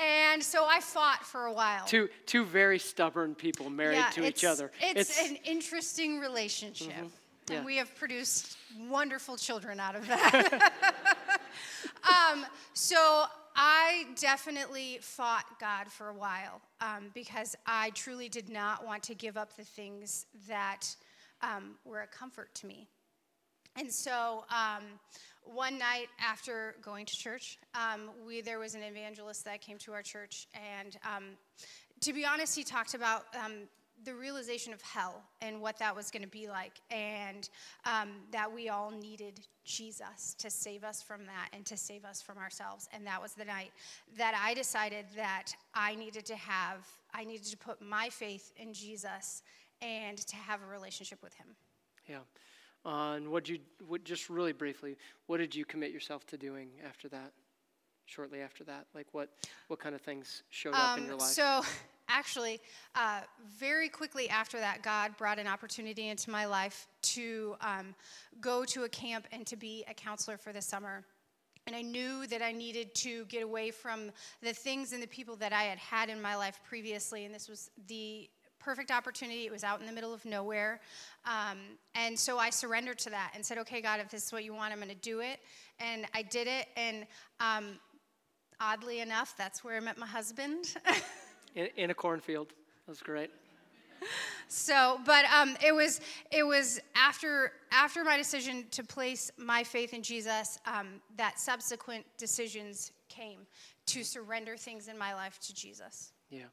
and 0.00 0.42
so 0.42 0.66
I 0.66 0.80
fought 0.80 1.24
for 1.24 1.46
a 1.46 1.52
while. 1.52 1.86
Two 1.86 2.08
two 2.26 2.44
very 2.44 2.78
stubborn 2.78 3.34
people 3.34 3.70
married 3.70 3.96
yeah, 3.96 4.10
to 4.10 4.26
each 4.26 4.44
other. 4.44 4.70
It's, 4.80 5.18
it's, 5.18 5.28
an 5.28 5.36
interesting 5.44 6.20
relationship, 6.20 6.92
mm-hmm. 6.92 7.06
yeah. 7.50 7.56
and 7.56 7.66
we 7.66 7.76
have 7.76 7.94
produced 7.96 8.56
wonderful 8.88 9.36
children 9.36 9.80
out 9.80 9.96
of 9.96 10.06
that. 10.06 10.72
um, 12.32 12.46
so 12.72 13.24
I 13.56 14.06
definitely 14.20 14.98
fought 15.00 15.44
God 15.60 15.86
for 15.88 16.08
a 16.08 16.14
while 16.14 16.60
um, 16.80 17.10
because 17.14 17.54
I 17.66 17.90
truly 17.90 18.28
did 18.28 18.48
not 18.48 18.84
want 18.84 19.02
to 19.04 19.14
give 19.14 19.36
up 19.36 19.56
the 19.56 19.64
things 19.64 20.26
that 20.48 20.82
um, 21.40 21.76
were 21.84 22.00
a 22.00 22.06
comfort 22.06 22.52
to 22.56 22.66
me. 22.66 22.88
And 23.76 23.92
so 23.92 24.44
um, 24.50 24.82
one 25.44 25.78
night 25.78 26.06
after 26.20 26.74
going 26.82 27.06
to 27.06 27.16
church, 27.16 27.58
um, 27.74 28.10
we, 28.26 28.40
there 28.40 28.58
was 28.58 28.74
an 28.74 28.82
evangelist 28.82 29.44
that 29.44 29.60
came 29.60 29.78
to 29.78 29.92
our 29.92 30.02
church. 30.02 30.46
And 30.54 30.96
um, 31.04 31.24
to 32.00 32.12
be 32.12 32.24
honest, 32.24 32.56
he 32.56 32.64
talked 32.64 32.94
about 32.94 33.24
um, 33.34 33.68
the 34.04 34.14
realization 34.14 34.72
of 34.72 34.82
hell 34.82 35.22
and 35.40 35.60
what 35.60 35.78
that 35.78 35.94
was 35.94 36.10
going 36.10 36.22
to 36.22 36.28
be 36.28 36.48
like, 36.48 36.80
and 36.90 37.48
um, 37.84 38.10
that 38.32 38.52
we 38.52 38.68
all 38.68 38.90
needed 38.90 39.46
Jesus 39.64 40.34
to 40.38 40.50
save 40.50 40.84
us 40.84 41.02
from 41.02 41.24
that 41.26 41.48
and 41.52 41.64
to 41.66 41.76
save 41.76 42.04
us 42.04 42.20
from 42.20 42.36
ourselves. 42.38 42.88
And 42.92 43.06
that 43.06 43.22
was 43.22 43.34
the 43.34 43.44
night 43.44 43.70
that 44.18 44.38
I 44.42 44.54
decided 44.54 45.06
that 45.16 45.52
I 45.74 45.94
needed 45.94 46.26
to 46.26 46.36
have, 46.36 46.86
I 47.14 47.24
needed 47.24 47.46
to 47.46 47.56
put 47.56 47.80
my 47.80 48.08
faith 48.10 48.52
in 48.56 48.74
Jesus 48.74 49.42
and 49.80 50.18
to 50.18 50.36
have 50.36 50.60
a 50.62 50.66
relationship 50.66 51.22
with 51.22 51.34
Him. 51.34 51.46
Yeah. 52.08 52.18
Uh, 52.84 53.14
and 53.14 53.28
what 53.28 53.48
you, 53.48 53.58
what, 53.86 54.04
just 54.04 54.28
really 54.28 54.52
briefly, 54.52 54.96
what 55.26 55.38
did 55.38 55.54
you 55.54 55.64
commit 55.64 55.90
yourself 55.90 56.26
to 56.26 56.36
doing 56.36 56.68
after 56.86 57.08
that? 57.08 57.32
Shortly 58.06 58.42
after 58.42 58.64
that, 58.64 58.84
like 58.94 59.06
what, 59.12 59.30
what 59.68 59.78
kind 59.78 59.94
of 59.94 60.02
things 60.02 60.42
showed 60.50 60.74
up 60.74 60.98
in 60.98 61.04
your 61.04 61.14
Um, 61.14 61.20
life? 61.20 61.28
So, 61.30 61.62
actually, 62.08 62.60
uh, 62.94 63.20
very 63.58 63.88
quickly 63.88 64.28
after 64.28 64.58
that, 64.58 64.82
God 64.82 65.16
brought 65.16 65.38
an 65.38 65.46
opportunity 65.46 66.08
into 66.08 66.30
my 66.30 66.46
life 66.46 66.86
to 67.02 67.56
um, 67.60 67.94
go 68.40 68.64
to 68.66 68.84
a 68.84 68.88
camp 68.88 69.26
and 69.32 69.46
to 69.46 69.56
be 69.56 69.84
a 69.88 69.94
counselor 69.94 70.36
for 70.36 70.52
the 70.52 70.62
summer. 70.62 71.04
And 71.66 71.74
I 71.74 71.82
knew 71.82 72.26
that 72.26 72.42
I 72.42 72.52
needed 72.52 72.94
to 72.96 73.24
get 73.26 73.42
away 73.42 73.70
from 73.70 74.10
the 74.42 74.52
things 74.52 74.92
and 74.92 75.02
the 75.02 75.06
people 75.06 75.36
that 75.36 75.52
I 75.52 75.62
had 75.62 75.78
had 75.78 76.10
in 76.10 76.20
my 76.20 76.36
life 76.36 76.60
previously. 76.62 77.24
And 77.24 77.34
this 77.34 77.48
was 77.48 77.70
the 77.88 78.28
perfect 78.60 78.90
opportunity. 78.90 79.46
It 79.46 79.52
was 79.52 79.64
out 79.64 79.80
in 79.80 79.86
the 79.86 79.92
middle 79.92 80.12
of 80.12 80.24
nowhere. 80.26 80.80
Um, 81.24 81.58
and 81.94 82.18
so 82.18 82.38
I 82.38 82.50
surrendered 82.50 82.98
to 83.00 83.10
that 83.10 83.32
and 83.34 83.44
said, 83.44 83.58
okay, 83.58 83.80
God, 83.80 84.00
if 84.00 84.10
this 84.10 84.26
is 84.26 84.32
what 84.32 84.44
you 84.44 84.54
want, 84.54 84.72
I'm 84.72 84.78
going 84.78 84.88
to 84.90 84.94
do 84.94 85.20
it. 85.20 85.40
And 85.78 86.06
I 86.14 86.22
did 86.22 86.48
it. 86.48 86.66
And 86.76 87.06
um, 87.40 87.78
oddly 88.60 89.00
enough, 89.00 89.34
that's 89.36 89.64
where 89.64 89.76
I 89.76 89.80
met 89.80 89.96
my 89.96 90.06
husband. 90.06 90.74
in, 91.54 91.68
in 91.76 91.90
a 91.90 91.94
cornfield. 91.94 92.48
That 92.48 92.92
was 92.92 93.00
great. 93.00 93.30
So, 94.48 95.00
but 95.06 95.24
um, 95.34 95.56
it 95.64 95.74
was 95.74 96.00
it 96.30 96.46
was 96.46 96.78
after 96.94 97.52
after 97.72 98.04
my 98.04 98.18
decision 98.18 98.66
to 98.72 98.84
place 98.84 99.30
my 99.38 99.64
faith 99.64 99.94
in 99.94 100.02
Jesus 100.02 100.58
um, 100.66 101.00
that 101.16 101.38
subsequent 101.38 102.04
decisions 102.18 102.92
came 103.08 103.40
to 103.86 104.04
surrender 104.04 104.56
things 104.56 104.88
in 104.88 104.98
my 104.98 105.14
life 105.14 105.38
to 105.40 105.54
Jesus. 105.54 106.12
Yeah. 106.30 106.44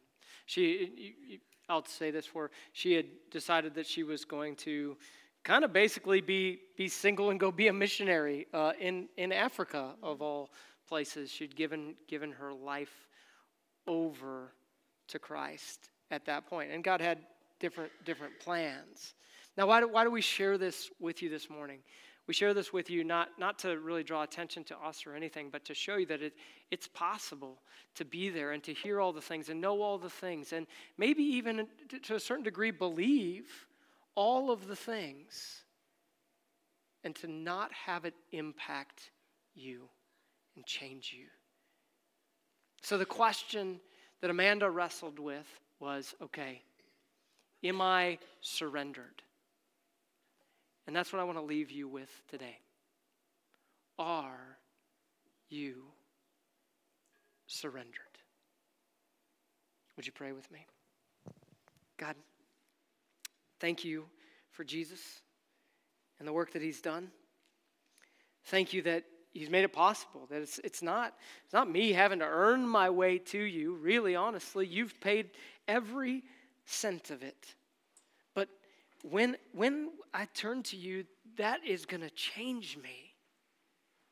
She, 0.46 0.92
you, 0.96 1.14
you, 1.28 1.40
I'll 1.70 1.86
say 1.86 2.12
this 2.12 2.26
for 2.26 2.44
her. 2.44 2.52
She 2.74 2.94
had 2.94 3.06
decided 3.30 3.74
that 3.76 3.88
she 3.88 4.04
was 4.04 4.26
going 4.26 4.56
to 4.58 4.98
kind 5.44 5.64
of 5.64 5.74
basically 5.74 6.22
be, 6.22 6.60
be 6.78 6.88
single 6.88 7.30
and 7.30 7.40
go 7.40 7.52
be 7.52 7.68
a 7.68 7.74
missionary 7.74 8.48
uh, 8.54 8.74
in, 8.80 9.08
in 9.18 9.32
Africa, 9.32 9.94
of 10.04 10.22
all 10.22 10.50
places. 10.88 11.32
She'd 11.32 11.56
given, 11.56 11.96
given 12.08 12.32
her 12.34 12.54
life 12.54 13.08
over 13.88 14.54
to 15.12 15.20
Christ 15.20 15.90
at 16.10 16.26
that 16.26 16.48
point. 16.48 16.72
And 16.72 16.84
God 16.84 17.02
had 17.02 17.20
different, 17.60 17.92
different 18.06 18.40
plans. 18.40 19.14
Now, 19.58 19.68
why 19.68 19.82
do, 19.82 19.88
why 19.88 20.04
do 20.04 20.12
we 20.12 20.22
share 20.22 20.58
this 20.58 20.90
with 21.00 21.22
you 21.22 21.30
this 21.30 21.50
morning? 21.50 21.80
We 22.28 22.34
share 22.34 22.54
this 22.54 22.72
with 22.72 22.90
you 22.90 23.04
not, 23.04 23.30
not 23.40 23.60
to 23.60 23.80
really 23.80 24.04
draw 24.04 24.24
attention 24.24 24.64
to 24.66 24.78
us 24.78 25.06
or 25.06 25.16
anything, 25.16 25.50
but 25.52 25.66
to 25.66 25.74
show 25.74 25.98
you 25.98 26.06
that 26.08 26.22
it, 26.22 26.34
it's 26.70 26.88
possible 26.88 27.62
to 27.96 28.06
be 28.06 28.30
there 28.30 28.52
and 28.52 28.64
to 28.64 28.74
hear 28.74 29.02
all 29.02 29.12
the 29.12 29.22
things 29.22 29.50
and 29.50 29.60
know 29.60 29.82
all 29.82 29.98
the 29.98 30.10
things, 30.10 30.54
and 30.54 30.68
maybe 30.98 31.24
even 31.24 31.68
to 32.04 32.16
a 32.16 32.20
certain 32.20 32.44
degree 32.44 32.72
believe 32.72 33.68
all 34.16 34.52
of 34.52 34.68
the 34.68 34.76
things, 34.76 35.64
and 37.04 37.16
to 37.16 37.28
not 37.28 37.72
have 37.74 38.06
it 38.06 38.14
impact 38.32 39.12
you 39.56 39.90
and 40.56 40.66
change 40.66 41.14
you. 41.18 41.26
So, 42.82 42.98
the 42.98 43.06
question 43.06 43.80
that 44.22 44.30
Amanda 44.30 44.70
wrestled 44.70 45.20
with 45.20 45.48
was 45.80 46.14
okay, 46.22 46.62
am 47.64 47.82
I 47.82 48.20
surrendered? 48.40 49.22
And 50.88 50.96
that's 50.96 51.12
what 51.12 51.20
I 51.20 51.24
want 51.24 51.38
to 51.38 51.44
leave 51.44 51.72
you 51.72 51.88
with 51.88 52.10
today. 52.30 52.60
Are 53.98 54.58
you 55.50 55.84
surrendered? 57.48 57.94
Would 59.96 60.06
you 60.06 60.12
pray 60.12 60.32
with 60.32 60.50
me? 60.52 60.66
God, 61.98 62.16
thank 63.60 63.84
you 63.84 64.06
for 64.52 64.64
Jesus 64.64 65.00
and 66.20 66.28
the 66.28 66.34
work 66.34 66.54
that 66.54 66.62
he's 66.62 66.82
done. 66.82 67.12
Thank 68.46 68.74
you 68.74 68.82
that 68.84 69.04
he's 69.34 69.50
made 69.50 69.64
it 69.64 69.74
possible, 69.74 70.28
that 70.30 70.42
it's, 70.42 70.60
it's, 70.64 70.82
not, 70.82 71.14
it's 71.46 71.54
not 71.54 71.70
me 71.70 71.94
having 71.94 72.20
to 72.20 72.26
earn 72.26 72.68
my 72.68 72.90
way 72.90 73.18
to 73.18 73.40
you. 73.40 73.76
Really, 73.76 74.16
honestly, 74.16 74.66
you've 74.68 75.00
paid 75.00 75.32
every 75.68 76.24
cent 76.66 77.12
of 77.12 77.24
it. 77.24 77.56
But 78.34 78.50
when, 79.04 79.38
when 79.54 79.92
I 80.14 80.28
turn 80.34 80.64
to 80.64 80.78
you, 80.78 81.06
that 81.38 81.66
is 81.66 81.86
going 81.86 82.02
to 82.02 82.10
change 82.10 82.78
me. 82.78 83.14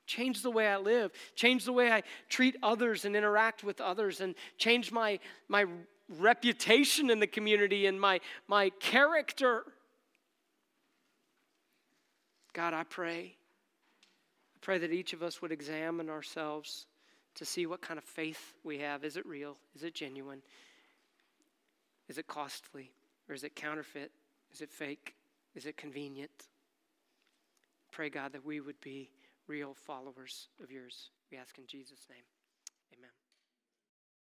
Change 0.08 0.42
the 0.42 0.50
way 0.50 0.68
I 0.68 0.78
live, 0.78 1.12
change 1.36 1.66
the 1.66 1.74
way 1.74 1.92
I 1.92 2.02
treat 2.30 2.56
others 2.64 3.06
and 3.06 3.16
interact 3.16 3.64
with 3.64 3.80
others, 3.80 4.22
and 4.22 4.34
change 4.58 4.92
my, 4.92 5.20
my 5.48 5.66
reputation 6.18 7.12
in 7.12 7.20
the 7.20 7.28
community 7.28 7.86
and 7.86 8.02
my, 8.02 8.20
my 8.48 8.70
character. 8.80 9.66
God, 12.54 12.74
I 12.74 12.86
pray. 12.86 13.36
I 14.62 14.66
pray 14.66 14.78
that 14.80 14.92
each 14.92 15.14
of 15.14 15.24
us 15.24 15.42
would 15.42 15.52
examine 15.52 16.10
ourselves 16.10 16.86
to 17.36 17.46
see 17.46 17.66
what 17.66 17.82
kind 17.82 17.98
of 17.98 18.04
faith 18.04 18.54
we 18.64 18.80
have. 18.80 19.04
Is 19.04 19.16
it 19.16 19.26
real? 19.26 19.58
Is 19.76 19.84
it 19.84 19.94
genuine? 19.94 20.42
Is 22.10 22.18
it 22.18 22.28
costly? 22.28 22.92
Or 23.30 23.36
is 23.36 23.44
it 23.44 23.56
counterfeit? 23.56 24.12
Is 24.52 24.62
it 24.62 24.72
fake? 24.72 25.16
Is 25.56 25.66
it 25.66 25.78
convenient? 25.78 26.48
Pray, 27.92 28.10
God, 28.10 28.34
that 28.34 28.46
we 28.46 28.60
would 28.60 28.80
be 28.82 29.10
real 29.48 29.74
followers 29.74 30.50
of 30.62 30.72
yours. 30.72 31.10
We 31.32 31.38
ask 31.38 31.58
in 31.58 31.66
Jesus' 31.66 32.08
name. 32.10 32.24
Amen. 32.98 33.19